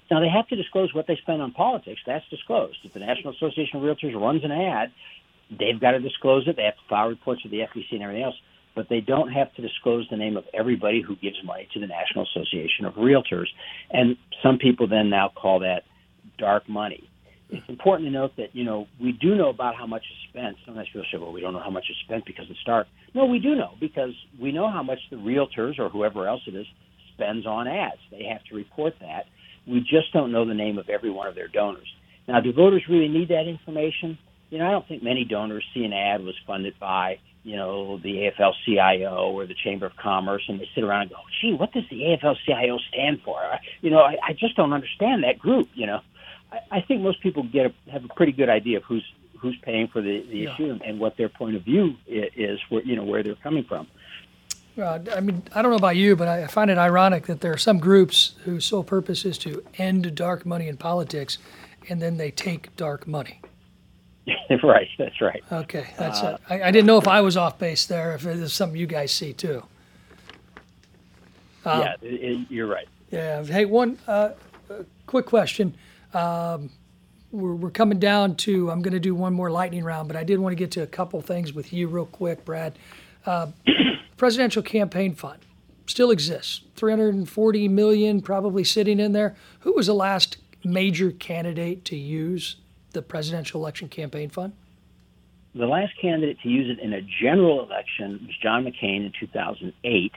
Now, 0.10 0.20
they 0.20 0.30
have 0.30 0.48
to 0.50 0.56
disclose 0.56 0.93
what 0.93 1.08
they 1.08 1.17
spend 1.17 1.41
on 1.41 1.52
politics. 1.52 2.02
That's 2.06 2.28
disclosed. 2.30 2.78
If 2.84 2.93
the 2.93 3.00
National 3.00 3.34
Association 3.34 3.78
of 3.78 3.84
Realtors 3.84 4.20
runs 4.20 4.43
an 4.43 4.52
ad, 4.52 4.91
they've 5.50 5.80
got 5.80 5.91
to 5.91 6.00
disclose 6.00 6.48
it. 6.48 6.56
They 6.56 6.63
have 6.63 6.76
to 6.76 6.88
file 6.89 7.10
reports 7.10 7.43
to 7.43 7.50
the 7.50 7.60
FEC 7.60 7.91
and 7.91 8.04
everything 8.04 8.24
else. 8.24 8.36
But 8.78 8.88
they 8.90 9.02
don't 9.02 9.30
have 9.34 9.54
to 9.56 9.62
disclose 9.62 10.08
the 10.10 10.16
name 10.16 10.38
of 10.38 10.46
everybody 10.54 11.02
who 11.02 11.18
gives 11.18 11.36
money 11.44 11.68
to 11.74 11.80
the 11.82 11.88
National 11.88 12.26
Association 12.32 12.86
of 12.86 12.94
Realtors. 12.94 13.48
And 13.92 14.16
some 14.42 14.58
people 14.58 14.88
then 14.88 15.10
now 15.10 15.34
call 15.36 15.60
that 15.60 15.82
dark 16.38 16.70
money 16.70 17.10
it's 17.50 17.70
important 17.70 18.08
to 18.08 18.12
note 18.12 18.32
that 18.38 18.54
you 18.54 18.63
know 18.63 18.88
we 19.02 19.13
do 19.13 19.36
know 19.36 19.50
about 19.50 19.76
how 19.76 19.88
much 19.88 20.04
is 20.04 20.30
spent. 20.30 20.58
Sometimes 20.66 20.88
people 20.88 21.06
say, 21.12 21.18
"Well, 21.18 21.32
we 21.32 21.42
don't 21.42 21.54
know 21.54 21.62
how 21.62 21.70
much 21.70 21.86
is 21.90 21.96
spent 22.04 22.26
because 22.26 22.46
it's 22.50 22.63
dark." 22.66 22.88
No, 23.13 23.26
we 23.26 23.40
do 23.40 23.56
know 23.56 23.76
because 23.80 24.13
we 24.40 24.52
know 24.52 24.70
how 24.70 24.84
much 24.84 25.00
the 25.10 25.16
realtors 25.16 25.80
or 25.80 25.90
whoever 25.90 26.28
else 26.28 26.42
it 26.48 26.56
is 26.56 26.68
spends 27.13 27.46
on 27.46 27.68
ads. 27.68 28.02
They 28.12 28.26
have 28.26 28.44
to 28.46 28.56
report 28.56 28.96
that. 29.00 29.28
We 29.66 29.80
just 29.80 30.12
don't 30.13 30.32
know 30.32 30.46
the 30.46 30.54
name 30.54 30.78
of 30.78 30.90
every 30.90 31.10
one 31.10 31.28
of 31.28 31.36
their 31.36 31.48
donors. 31.48 31.88
Now, 32.28 32.42
do 32.42 32.52
voters 32.52 32.84
really 32.90 33.08
need 33.08 33.30
that 33.30 33.48
information? 33.48 34.18
You 34.50 34.60
know, 34.60 34.68
I 34.68 34.72
don't 34.72 34.88
think 34.88 35.04
many 35.04 35.24
donors 35.24 35.66
see 35.74 35.84
an 35.84 35.94
ad 35.94 36.24
was 36.24 36.36
funded 36.46 36.78
by 36.80 37.20
you 37.48 37.56
know 37.56 37.98
the 37.98 38.30
AFL-CIO 38.38 39.32
or 39.32 39.46
the 39.46 39.54
Chamber 39.54 39.86
of 39.86 39.96
Commerce, 39.96 40.44
and 40.50 40.60
they 40.60 40.68
sit 40.76 40.84
around 40.84 41.04
and 41.04 41.12
go, 41.12 41.18
"Gee, 41.40 41.54
what 41.54 41.72
does 41.72 41.86
the 41.90 42.02
AFL-CIO 42.02 42.78
stand 42.90 43.22
for?" 43.24 43.42
You 43.82 43.90
know, 43.90 44.02
I, 44.02 44.18
I 44.22 44.34
just 44.34 44.58
don't 44.58 44.74
understand 44.74 45.24
that 45.24 45.40
group. 45.40 45.70
You 45.74 45.88
know. 45.88 46.02
I, 46.72 46.80
think 46.80 47.02
most 47.02 47.20
people 47.20 47.44
get 47.44 47.66
a, 47.66 47.92
have 47.92 48.06
a 48.06 48.08
pretty 48.08 48.32
good 48.32 48.48
idea 48.48 48.78
of 48.78 48.84
who's 48.86 49.04
who's 49.38 49.58
paying 49.64 49.90
for 49.90 50.02
the, 50.02 50.22
the 50.22 50.38
yeah. 50.38 50.54
issue 50.54 50.70
and, 50.72 50.82
and, 50.82 50.98
what 50.98 51.18
their 51.18 51.28
point 51.28 51.58
of 51.58 51.64
view 51.64 51.96
is, 52.08 52.58
where 52.70 52.82
you 52.84 52.96
know 52.96 53.04
where 53.04 53.22
they're 53.22 53.36
coming 53.36 53.66
from. 53.66 53.86
Uh, 54.78 55.00
I 55.14 55.20
mean, 55.20 55.44
I 55.54 55.62
don't 55.62 55.72
know 55.72 55.78
about 55.78 55.98
you, 55.98 56.16
but 56.16 56.30
I 56.30 56.48
find 56.48 56.72
it 56.72 56.78
ironic 56.78 57.26
that 57.26 57.42
there 57.42 57.52
are 57.52 57.58
some 57.58 57.80
groups 57.80 58.36
whose 58.46 58.64
sole 58.64 58.84
purpose 58.84 59.26
is 59.26 59.38
to 59.40 59.62
end 59.78 60.16
dark 60.16 60.46
money 60.46 60.70
in 60.70 60.78
politics, 60.78 61.38
and 61.90 62.02
then 62.02 62.16
they 62.16 62.32
take 62.32 62.76
dark 62.78 63.08
money. 63.08 63.42
right, 64.63 64.90
that's 64.98 65.22
right. 65.22 65.44
Okay, 65.52 65.88
that's 65.98 66.22
uh, 66.22 66.38
it. 66.50 66.54
I, 66.54 66.68
I, 66.68 66.72
didn't 66.72 66.88
know 66.88 66.98
if 66.98 67.08
I 67.08 67.22
was 67.22 67.38
off 67.38 67.58
base 67.58 67.86
there, 67.86 68.13
if 68.16 68.26
it's 68.26 68.54
something 68.54 68.78
you 68.78 68.88
guys 68.88 69.12
see 69.12 69.34
too. 69.34 69.63
Um, 71.66 71.82
yeah, 71.82 71.94
it, 72.02 72.08
it, 72.08 72.48
you're 72.50 72.68
right. 72.68 72.88
Yeah. 73.12 73.44
Hey, 73.44 73.66
one 73.66 73.98
uh, 74.08 74.32
quick 75.06 75.26
question. 75.26 75.76
Um, 76.13 76.70
we're, 77.32 77.56
we're 77.56 77.72
coming 77.72 78.00
down 78.00 78.36
to, 78.38 78.70
I'm 78.72 78.82
going 78.82 78.94
to 78.94 79.00
do 79.00 79.16
one 79.16 79.34
more 79.34 79.52
lightning 79.52 79.84
round, 79.84 80.08
but 80.08 80.18
I 80.18 80.24
did 80.24 80.40
want 80.40 80.52
to 80.52 80.56
get 80.56 80.72
to 80.72 80.84
a 80.84 80.88
couple 80.88 81.22
things 81.22 81.54
with 81.54 81.72
you 81.72 81.88
real 81.88 82.06
quick, 82.06 82.44
Brad. 82.46 82.78
Uh, 83.26 83.48
presidential 84.18 84.63
campaign 84.63 85.13
fund 85.16 85.40
still 85.86 86.12
exists 86.12 86.62
340 86.76 87.68
million 87.70 88.22
probably 88.22 88.63
sitting 88.63 89.00
in 89.00 89.13
there. 89.13 89.36
Who 89.62 89.74
was 89.74 89.88
the 89.88 89.94
last 89.94 90.38
major 90.63 91.12
candidate 91.12 91.86
to 91.86 91.96
use 91.96 92.58
the 92.91 93.02
presidential 93.02 93.62
election 93.62 93.89
campaign 93.89 94.30
fund? 94.30 94.54
The 95.56 95.65
last 95.65 95.93
candidate 96.00 96.39
to 96.41 96.50
use 96.50 96.69
it 96.69 96.84
in 96.84 96.93
a 96.93 97.02
general 97.02 97.63
election 97.63 98.26
was 98.28 98.36
John 98.41 98.63
McCain 98.63 99.06
in 99.06 99.12
2008. 99.19 100.12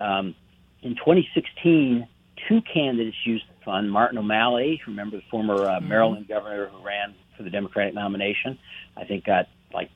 Um, 0.00 0.34
in 0.82 0.94
2016, 0.94 2.06
two 2.48 2.60
candidates 2.72 3.16
used 3.24 3.44
the 3.48 3.64
fund. 3.64 3.90
Martin 3.90 4.18
O'Malley, 4.18 4.80
remember 4.86 5.16
the 5.16 5.22
former 5.30 5.54
uh, 5.54 5.78
mm-hmm. 5.78 5.88
Maryland 5.88 6.28
governor 6.28 6.68
who 6.68 6.84
ran 6.84 7.14
for 7.36 7.42
the 7.42 7.50
Democratic 7.50 7.94
nomination, 7.94 8.58
I 8.96 9.04
think 9.04 9.24
got 9.24 9.46
like 9.72 9.90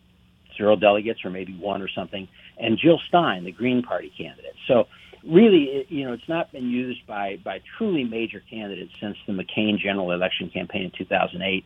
zero 0.57 0.77
delegates 0.77 1.25
or 1.25 1.31
maybe 1.31 1.57
one 1.57 1.83
or 1.83 1.89
something, 1.89 2.29
and 2.59 2.79
Jill 2.79 3.01
Stein, 3.09 3.45
the 3.45 3.53
Green 3.53 3.83
Party 3.83 4.13
candidate. 4.17 4.55
So 4.67 4.89
really, 5.25 5.65
it, 5.65 5.91
you 5.91 6.05
know, 6.05 6.13
it's 6.13 6.29
not 6.29 6.53
been 6.53 6.69
used 6.69 7.07
by 7.07 7.39
by 7.45 7.61
truly 7.79 8.05
major 8.05 8.43
candidates 8.51 8.93
since 9.01 9.17
the 9.27 9.33
McCain 9.33 9.79
general 9.79 10.13
election 10.13 10.51
campaign 10.51 10.83
in 10.83 10.93
2008, 10.97 11.65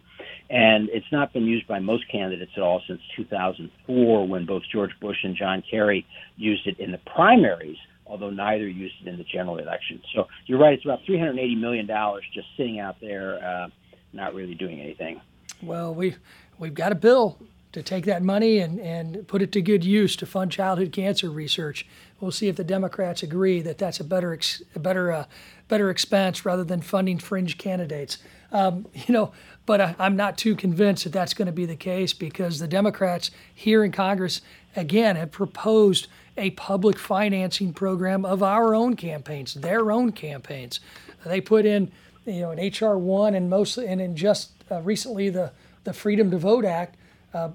and 0.51 0.89
it's 0.91 1.11
not 1.11 1.33
been 1.33 1.45
used 1.45 1.67
by 1.67 1.79
most 1.79 2.05
candidates 2.11 2.53
at 2.57 2.63
all 2.63 2.83
since 2.87 3.01
2004 3.17 4.29
when 4.29 4.47
both 4.47 4.63
George 4.71 4.93
Bush 5.01 5.19
and 5.25 5.37
John 5.37 5.63
Kerry 5.69 6.07
used 6.37 6.67
it 6.67 6.79
in 6.79 6.93
the 6.93 6.99
primaries 6.99 7.79
although 8.07 8.31
neither 8.31 8.69
used 8.69 8.95
it 9.03 9.09
in 9.09 9.17
the 9.17 9.25
general 9.25 9.59
election. 9.59 10.01
So 10.15 10.29
you're 10.47 10.59
right; 10.59 10.75
it's 10.75 10.85
about 10.85 11.01
380 11.07 11.55
million 11.57 11.87
dollars 11.87 12.25
just 12.33 12.49
sitting 12.57 12.79
out 12.79 12.97
there, 13.01 13.43
uh, 13.45 13.69
not 14.13 14.35
really 14.35 14.55
doing 14.55 14.81
anything. 14.81 15.21
Well, 15.63 15.95
we 15.95 16.17
we've 16.59 16.75
got 16.75 16.93
a 16.93 16.97
bill 16.97 17.39
to 17.73 17.83
take 17.83 18.05
that 18.05 18.23
money 18.23 18.59
and, 18.59 18.79
and 18.79 19.27
put 19.27 19.43
it 19.43 19.51
to 19.51 19.61
good 19.61 19.85
use 19.85 20.15
to 20.15 20.27
fund 20.27 20.53
childhood 20.53 20.93
cancer 20.93 21.29
research. 21.29 21.85
We'll 22.21 22.31
see 22.31 22.47
if 22.47 22.55
the 22.55 22.63
Democrats 22.63 23.23
agree 23.25 23.61
that 23.63 23.79
that's 23.79 23.99
a 23.99 24.05
better 24.05 24.33
ex, 24.33 24.63
a 24.75 24.79
better 24.79 25.11
uh, 25.11 25.25
better 25.69 25.91
expense 25.91 26.45
rather 26.45 26.65
than 26.65 26.83
funding 26.83 27.19
fringe 27.19 27.59
candidates. 27.59 28.19
Um, 28.55 28.87
you 28.95 29.13
know, 29.13 29.33
but 29.67 29.81
I, 29.81 29.95
I'm 29.99 30.17
not 30.17 30.39
too 30.39 30.57
convinced 30.57 31.05
that 31.05 31.13
that's 31.13 31.35
going 31.35 31.47
to 31.47 31.53
be 31.53 31.67
the 31.67 31.77
case 31.77 32.15
because 32.15 32.59
the 32.59 32.69
Democrats 32.69 33.31
here 33.55 33.85
in 33.85 33.93
Congress 33.93 34.41
again 34.75 35.17
have 35.17 35.31
proposed 35.31 36.07
a 36.37 36.51
public 36.51 36.99
financing 36.99 37.73
program 37.73 38.25
of 38.25 38.43
our 38.43 38.75
own 38.75 38.97
campaigns, 38.97 39.55
their 39.55 39.93
own 39.93 40.11
campaigns. 40.13 40.81
They 41.25 41.41
put 41.41 41.67
in, 41.67 41.93
you 42.25 42.41
know, 42.41 42.51
an 42.51 42.59
HR 42.73 42.97
one 42.97 43.35
and 43.35 43.51
mostly, 43.51 43.87
and 43.87 44.01
in 44.01 44.17
just 44.17 44.51
uh, 44.71 44.81
recently 44.81 45.29
the 45.29 45.53
the 45.85 45.93
Freedom 45.93 46.31
to 46.31 46.39
Vote 46.39 46.65
Act. 46.65 46.97
Uh, 47.33 47.51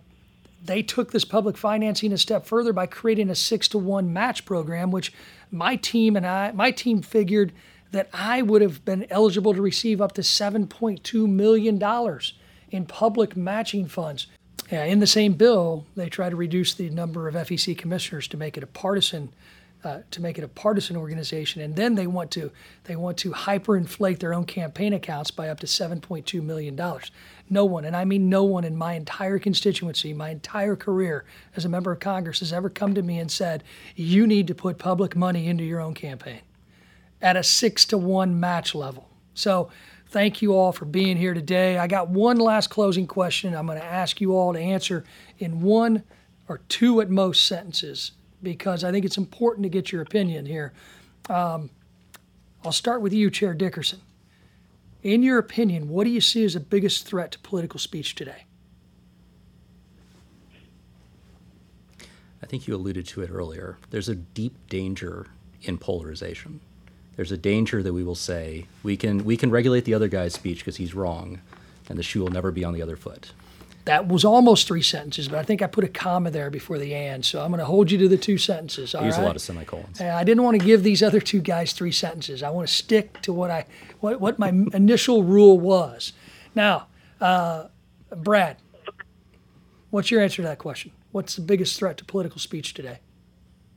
they 0.63 0.83
took 0.83 1.11
this 1.11 1.25
public 1.25 1.57
financing 1.57 2.11
a 2.11 2.17
step 2.17 2.45
further 2.45 2.73
by 2.73 2.85
creating 2.85 3.29
a 3.29 3.35
six 3.35 3.67
to 3.69 3.77
one 3.77 4.11
match 4.13 4.45
program, 4.45 4.91
which 4.91 5.13
my 5.51 5.75
team 5.75 6.15
and 6.15 6.27
I, 6.27 6.51
my 6.51 6.71
team 6.71 7.01
figured 7.01 7.53
that 7.91 8.09
I 8.13 8.41
would 8.41 8.61
have 8.61 8.85
been 8.85 9.07
eligible 9.09 9.53
to 9.53 9.61
receive 9.61 10.01
up 10.01 10.13
to 10.13 10.21
$7.2 10.21 11.29
million 11.29 12.19
in 12.71 12.85
public 12.85 13.35
matching 13.35 13.87
funds. 13.87 14.27
In 14.69 14.99
the 14.99 15.07
same 15.07 15.33
bill, 15.33 15.85
they 15.95 16.09
try 16.09 16.29
to 16.29 16.35
reduce 16.35 16.73
the 16.73 16.89
number 16.89 17.27
of 17.27 17.35
FEC 17.35 17.77
commissioners 17.77 18.27
to 18.27 18.37
make 18.37 18.55
it 18.55 18.63
a 18.63 18.67
partisan 18.67 19.33
uh, 19.83 19.99
to 20.11 20.21
make 20.21 20.37
it 20.37 20.43
a 20.43 20.47
partisan 20.47 20.97
organization, 20.97 21.61
and 21.61 21.75
then 21.75 21.95
they 21.95 22.07
want 22.07 22.31
to 22.31 22.51
they 22.83 22.95
want 22.95 23.17
to 23.17 23.31
hyperinflate 23.31 24.19
their 24.19 24.33
own 24.33 24.43
campaign 24.43 24.93
accounts 24.93 25.31
by 25.31 25.47
up 25.47 25.59
to 25.61 25.65
7.2 25.65 26.43
million 26.43 26.75
dollars. 26.75 27.11
No 27.49 27.63
one, 27.65 27.85
and 27.85 27.95
I 27.95 28.03
mean 28.03 28.29
no 28.29 28.43
one 28.43 28.65
in 28.65 28.75
my 28.75 28.93
entire 28.93 29.39
constituency, 29.39 30.13
my 30.13 30.29
entire 30.31 30.75
career 30.75 31.23
as 31.55 31.63
a 31.63 31.69
member 31.69 31.91
of 31.91 31.99
Congress, 31.99 32.39
has 32.39 32.51
ever 32.51 32.69
come 32.69 32.93
to 32.93 33.01
me 33.01 33.19
and 33.19 33.31
said, 33.31 33.63
"You 33.95 34.27
need 34.27 34.47
to 34.47 34.55
put 34.55 34.77
public 34.77 35.15
money 35.15 35.47
into 35.47 35.63
your 35.63 35.79
own 35.79 35.93
campaign," 35.93 36.41
at 37.21 37.35
a 37.35 37.43
six 37.43 37.85
to 37.85 37.97
one 37.97 38.39
match 38.39 38.75
level. 38.75 39.09
So. 39.33 39.69
Thank 40.11 40.41
you 40.41 40.55
all 40.55 40.71
for 40.71 40.85
being 40.85 41.17
here 41.17 41.35
today. 41.35 41.77
I 41.77 41.85
got 41.85 42.09
one 42.09 42.37
last 42.37 42.71
closing 42.71 43.05
question 43.05 43.53
I'm 43.53 43.67
going 43.67 43.77
to 43.77 43.85
ask 43.85 44.19
you 44.19 44.35
all 44.35 44.53
to 44.53 44.59
answer 44.59 45.03
in 45.37 45.61
one 45.61 46.01
or 46.47 46.61
two 46.67 46.99
at 46.99 47.11
most 47.11 47.45
sentences 47.45 48.13
because 48.41 48.83
I 48.83 48.91
think 48.91 49.05
it's 49.05 49.17
important 49.17 49.63
to 49.63 49.69
get 49.69 49.91
your 49.91 50.01
opinion 50.01 50.47
here. 50.47 50.73
Um, 51.29 51.69
I'll 52.65 52.71
start 52.71 53.01
with 53.01 53.13
you, 53.13 53.29
Chair 53.29 53.53
Dickerson. 53.53 54.01
In 55.03 55.21
your 55.21 55.37
opinion, 55.37 55.89
what 55.89 56.05
do 56.05 56.09
you 56.09 56.21
see 56.21 56.43
as 56.43 56.55
the 56.55 56.59
biggest 56.59 57.05
threat 57.05 57.31
to 57.31 57.39
political 57.39 57.79
speech 57.79 58.15
today? 58.15 58.45
I 62.41 62.47
think 62.47 62.67
you 62.67 62.75
alluded 62.75 63.05
to 63.07 63.21
it 63.21 63.29
earlier. 63.29 63.77
There's 63.91 64.09
a 64.09 64.15
deep 64.15 64.55
danger 64.69 65.27
in 65.61 65.77
polarization. 65.77 66.61
There's 67.19 67.33
a 67.33 67.37
danger 67.37 67.83
that 67.83 67.91
we 67.91 68.01
will 68.01 68.15
say 68.15 68.65
we 68.81 68.95
can 68.95 69.25
we 69.25 69.35
can 69.35 69.51
regulate 69.51 69.83
the 69.83 69.93
other 69.93 70.07
guy's 70.07 70.35
speech 70.35 70.59
because 70.59 70.77
he's 70.77 70.95
wrong, 70.95 71.41
and 71.89 71.99
the 71.99 72.01
shoe 72.01 72.21
will 72.21 72.29
never 72.29 72.49
be 72.49 72.63
on 72.63 72.73
the 72.73 72.81
other 72.81 72.95
foot. 72.95 73.33
That 73.83 74.07
was 74.07 74.23
almost 74.23 74.65
three 74.65 74.81
sentences, 74.81 75.27
but 75.27 75.37
I 75.37 75.43
think 75.43 75.61
I 75.61 75.67
put 75.67 75.83
a 75.83 75.89
comma 75.89 76.31
there 76.31 76.49
before 76.49 76.77
the 76.77 76.95
and, 76.95 77.25
so 77.25 77.41
I'm 77.41 77.51
going 77.51 77.59
to 77.59 77.65
hold 77.65 77.91
you 77.91 77.97
to 77.97 78.07
the 78.07 78.15
two 78.15 78.37
sentences. 78.37 78.95
I 78.95 79.03
use 79.03 79.17
right? 79.17 79.23
a 79.23 79.25
lot 79.25 79.35
of 79.35 79.41
semicolons. 79.41 79.99
I 79.99 80.23
didn't 80.23 80.43
want 80.43 80.61
to 80.61 80.65
give 80.65 80.81
these 80.81 81.03
other 81.03 81.19
two 81.19 81.41
guys 81.41 81.73
three 81.73 81.91
sentences. 81.91 82.41
I 82.41 82.51
want 82.51 82.69
to 82.69 82.73
stick 82.73 83.21
to 83.23 83.33
what 83.33 83.51
I 83.51 83.65
what, 83.99 84.21
what 84.21 84.39
my 84.39 84.53
initial 84.73 85.23
rule 85.23 85.59
was. 85.59 86.13
Now, 86.55 86.87
uh, 87.19 87.65
Brad, 88.15 88.55
what's 89.89 90.09
your 90.09 90.21
answer 90.21 90.37
to 90.37 90.43
that 90.43 90.59
question? 90.59 90.93
What's 91.11 91.35
the 91.35 91.41
biggest 91.41 91.77
threat 91.77 91.97
to 91.97 92.05
political 92.05 92.39
speech 92.39 92.73
today? 92.73 92.99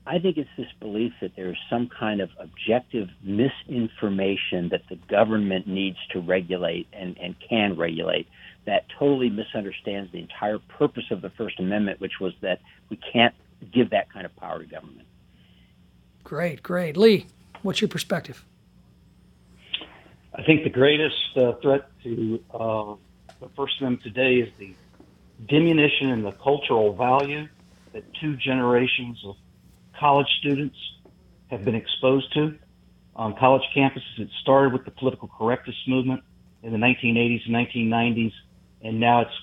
I 0.06 0.18
think 0.18 0.36
it's 0.36 0.50
this 0.56 0.66
belief 0.80 1.12
that 1.20 1.32
there's 1.36 1.58
some 1.70 1.88
kind 1.88 2.20
of 2.20 2.30
objective 2.38 3.08
misinformation 3.22 4.70
that 4.70 4.82
the 4.88 4.96
government 5.08 5.68
needs 5.68 5.98
to 6.12 6.20
regulate 6.20 6.88
and, 6.92 7.16
and 7.18 7.36
can 7.48 7.76
regulate 7.76 8.26
that 8.66 8.86
totally 8.98 9.30
misunderstands 9.30 10.10
the 10.12 10.18
entire 10.18 10.58
purpose 10.58 11.04
of 11.10 11.22
the 11.22 11.30
First 11.30 11.60
Amendment, 11.60 12.00
which 12.00 12.20
was 12.20 12.32
that 12.40 12.60
we 12.90 12.98
can't 13.12 13.34
give 13.72 13.90
that 13.90 14.12
kind 14.12 14.26
of 14.26 14.34
power 14.36 14.58
to 14.58 14.64
government. 14.64 15.06
Great, 16.24 16.62
great. 16.62 16.96
Lee, 16.96 17.26
what's 17.62 17.80
your 17.80 17.88
perspective? 17.88 18.44
I 20.34 20.42
think 20.42 20.64
the 20.64 20.70
greatest 20.70 21.36
uh, 21.36 21.52
threat 21.60 21.90
to 22.04 22.42
uh, 22.52 22.94
the 23.40 23.48
First 23.56 23.74
Amendment 23.80 24.02
today 24.02 24.36
is 24.36 24.48
the 24.58 24.74
diminution 25.48 26.08
in 26.10 26.22
the 26.22 26.32
cultural 26.32 26.94
value 26.94 27.46
that 27.92 28.04
two 28.20 28.36
generations 28.36 29.18
of 29.26 29.36
college 30.02 30.26
students 30.40 30.76
have 31.48 31.64
been 31.64 31.76
exposed 31.76 32.34
to 32.34 32.58
on 33.14 33.36
college 33.36 33.62
campuses. 33.74 34.18
It 34.18 34.28
started 34.40 34.72
with 34.72 34.84
the 34.84 34.90
political 34.90 35.28
correctness 35.28 35.76
movement 35.86 36.24
in 36.64 36.72
the 36.72 36.78
1980s 36.78 37.46
and 37.46 37.54
1990s, 37.54 38.32
and 38.82 38.98
now 38.98 39.20
it's 39.20 39.38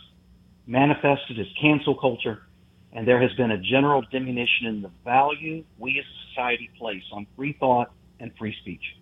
manifested 0.68 1.40
as 1.40 1.48
cancel 1.62 1.96
culture. 1.96 2.44
And 2.92 3.08
there 3.08 3.22
has 3.22 3.32
been 3.34 3.52
a 3.52 3.58
general 3.58 4.04
diminution 4.12 4.68
in 4.68 4.82
the 4.82 4.92
value 5.06 5.64
we 5.78 5.98
as 5.98 6.04
a 6.04 6.30
society 6.30 6.70
place 6.78 7.04
on 7.14 7.26
free 7.38 7.56
thought 7.58 7.92
and 8.20 8.30
free 8.38 8.54
speech. 8.60 8.98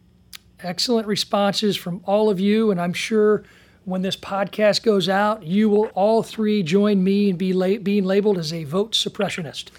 Excellent 0.60 1.08
responses 1.08 1.76
from 1.76 2.01
all 2.05 2.30
of 2.30 2.39
you, 2.39 2.70
and 2.70 2.80
I'm 2.80 2.93
sure 2.93 3.43
when 3.84 4.03
this 4.03 4.18
podcast 4.18 4.84
goes 4.84 5.10
out, 5.10 5.41
you 5.41 5.70
will 5.70 5.86
all 5.95 6.22
three 6.22 6.62
join 6.62 7.03
me 7.03 7.32
in 7.32 7.36
be 7.38 7.51
la- 7.51 7.78
being 7.82 8.03
labeled 8.03 8.38
as 8.38 8.53
a 8.53 8.64
vote 8.64 8.91
suppressionist. 8.91 9.72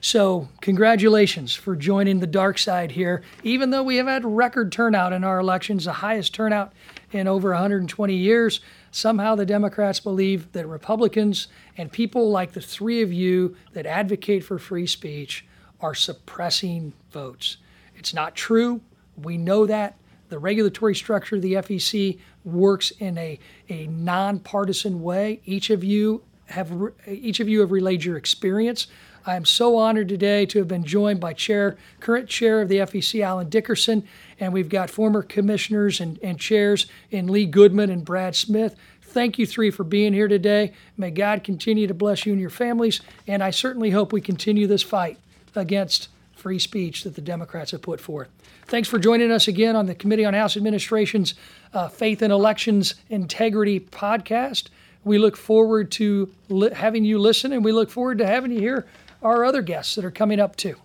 So, 0.00 0.48
congratulations 0.60 1.54
for 1.54 1.74
joining 1.74 2.20
the 2.20 2.26
dark 2.26 2.58
side 2.58 2.92
here. 2.92 3.22
Even 3.42 3.70
though 3.70 3.82
we 3.82 3.96
have 3.96 4.06
had 4.06 4.24
record 4.24 4.70
turnout 4.70 5.12
in 5.12 5.24
our 5.24 5.40
elections, 5.40 5.86
the 5.86 5.92
highest 5.92 6.32
turnout 6.32 6.72
in 7.10 7.26
over 7.26 7.50
120 7.50 8.14
years, 8.14 8.60
somehow 8.92 9.34
the 9.34 9.44
Democrats 9.46 9.98
believe 9.98 10.52
that 10.52 10.68
Republicans 10.68 11.48
and 11.76 11.90
people 11.90 12.30
like 12.30 12.52
the 12.52 12.60
three 12.60 13.02
of 13.02 13.12
you 13.12 13.56
that 13.72 13.86
advocate 13.86 14.44
for 14.44 14.58
free 14.58 14.86
speech 14.86 15.44
are 15.80 15.94
suppressing 15.94 16.92
votes. 17.10 17.56
It's 17.96 18.14
not 18.14 18.36
true. 18.36 18.80
We 19.20 19.36
know 19.36 19.66
that. 19.66 19.96
The 20.28 20.38
regulatory 20.38 20.94
structure 20.94 21.36
of 21.36 21.42
the 21.42 21.54
FEC 21.54 22.18
works 22.44 22.92
in 22.92 23.18
a, 23.18 23.38
a 23.68 23.86
nonpartisan 23.88 25.02
way. 25.02 25.40
Each 25.44 25.70
of 25.70 25.82
you 25.82 26.22
have 26.46 26.72
each 27.06 27.40
of 27.40 27.48
you 27.48 27.60
have 27.60 27.72
relayed 27.72 28.04
your 28.04 28.16
experience. 28.16 28.86
I 29.28 29.36
am 29.36 29.44
so 29.44 29.76
honored 29.76 30.08
today 30.08 30.46
to 30.46 30.58
have 30.58 30.68
been 30.68 30.84
joined 30.84 31.20
by 31.20 31.34
chair, 31.34 31.76
current 32.00 32.30
chair 32.30 32.62
of 32.62 32.70
the 32.70 32.78
FEC, 32.78 33.22
Allen 33.22 33.50
Dickerson, 33.50 34.08
and 34.40 34.54
we've 34.54 34.70
got 34.70 34.88
former 34.88 35.22
commissioners 35.22 36.00
and, 36.00 36.18
and 36.22 36.40
chairs 36.40 36.86
in 37.10 37.26
Lee 37.26 37.44
Goodman 37.44 37.90
and 37.90 38.06
Brad 38.06 38.34
Smith. 38.34 38.74
Thank 39.02 39.38
you 39.38 39.44
three 39.44 39.70
for 39.70 39.84
being 39.84 40.14
here 40.14 40.28
today. 40.28 40.72
May 40.96 41.10
God 41.10 41.44
continue 41.44 41.86
to 41.86 41.92
bless 41.92 42.24
you 42.24 42.32
and 42.32 42.40
your 42.40 42.48
families, 42.48 43.02
and 43.26 43.42
I 43.42 43.50
certainly 43.50 43.90
hope 43.90 44.14
we 44.14 44.22
continue 44.22 44.66
this 44.66 44.82
fight 44.82 45.18
against 45.54 46.08
free 46.34 46.58
speech 46.58 47.04
that 47.04 47.14
the 47.14 47.20
Democrats 47.20 47.72
have 47.72 47.82
put 47.82 48.00
forth. 48.00 48.30
Thanks 48.64 48.88
for 48.88 48.98
joining 48.98 49.30
us 49.30 49.46
again 49.46 49.76
on 49.76 49.84
the 49.84 49.94
Committee 49.94 50.24
on 50.24 50.32
House 50.32 50.56
Administration's 50.56 51.34
uh, 51.74 51.88
Faith 51.88 52.22
in 52.22 52.30
Elections 52.30 52.94
Integrity 53.10 53.78
podcast. 53.78 54.68
We 55.04 55.18
look 55.18 55.36
forward 55.36 55.90
to 55.92 56.32
li- 56.48 56.72
having 56.72 57.04
you 57.04 57.18
listen, 57.18 57.52
and 57.52 57.62
we 57.62 57.72
look 57.72 57.90
forward 57.90 58.16
to 58.18 58.26
having 58.26 58.52
you 58.52 58.60
here 58.60 58.86
our 59.22 59.44
other 59.44 59.62
guests 59.62 59.94
that 59.94 60.04
are 60.04 60.10
coming 60.10 60.40
up 60.40 60.56
too. 60.56 60.76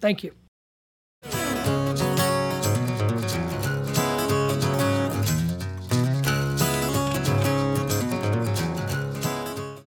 Thank 0.00 0.22
you. 0.24 0.32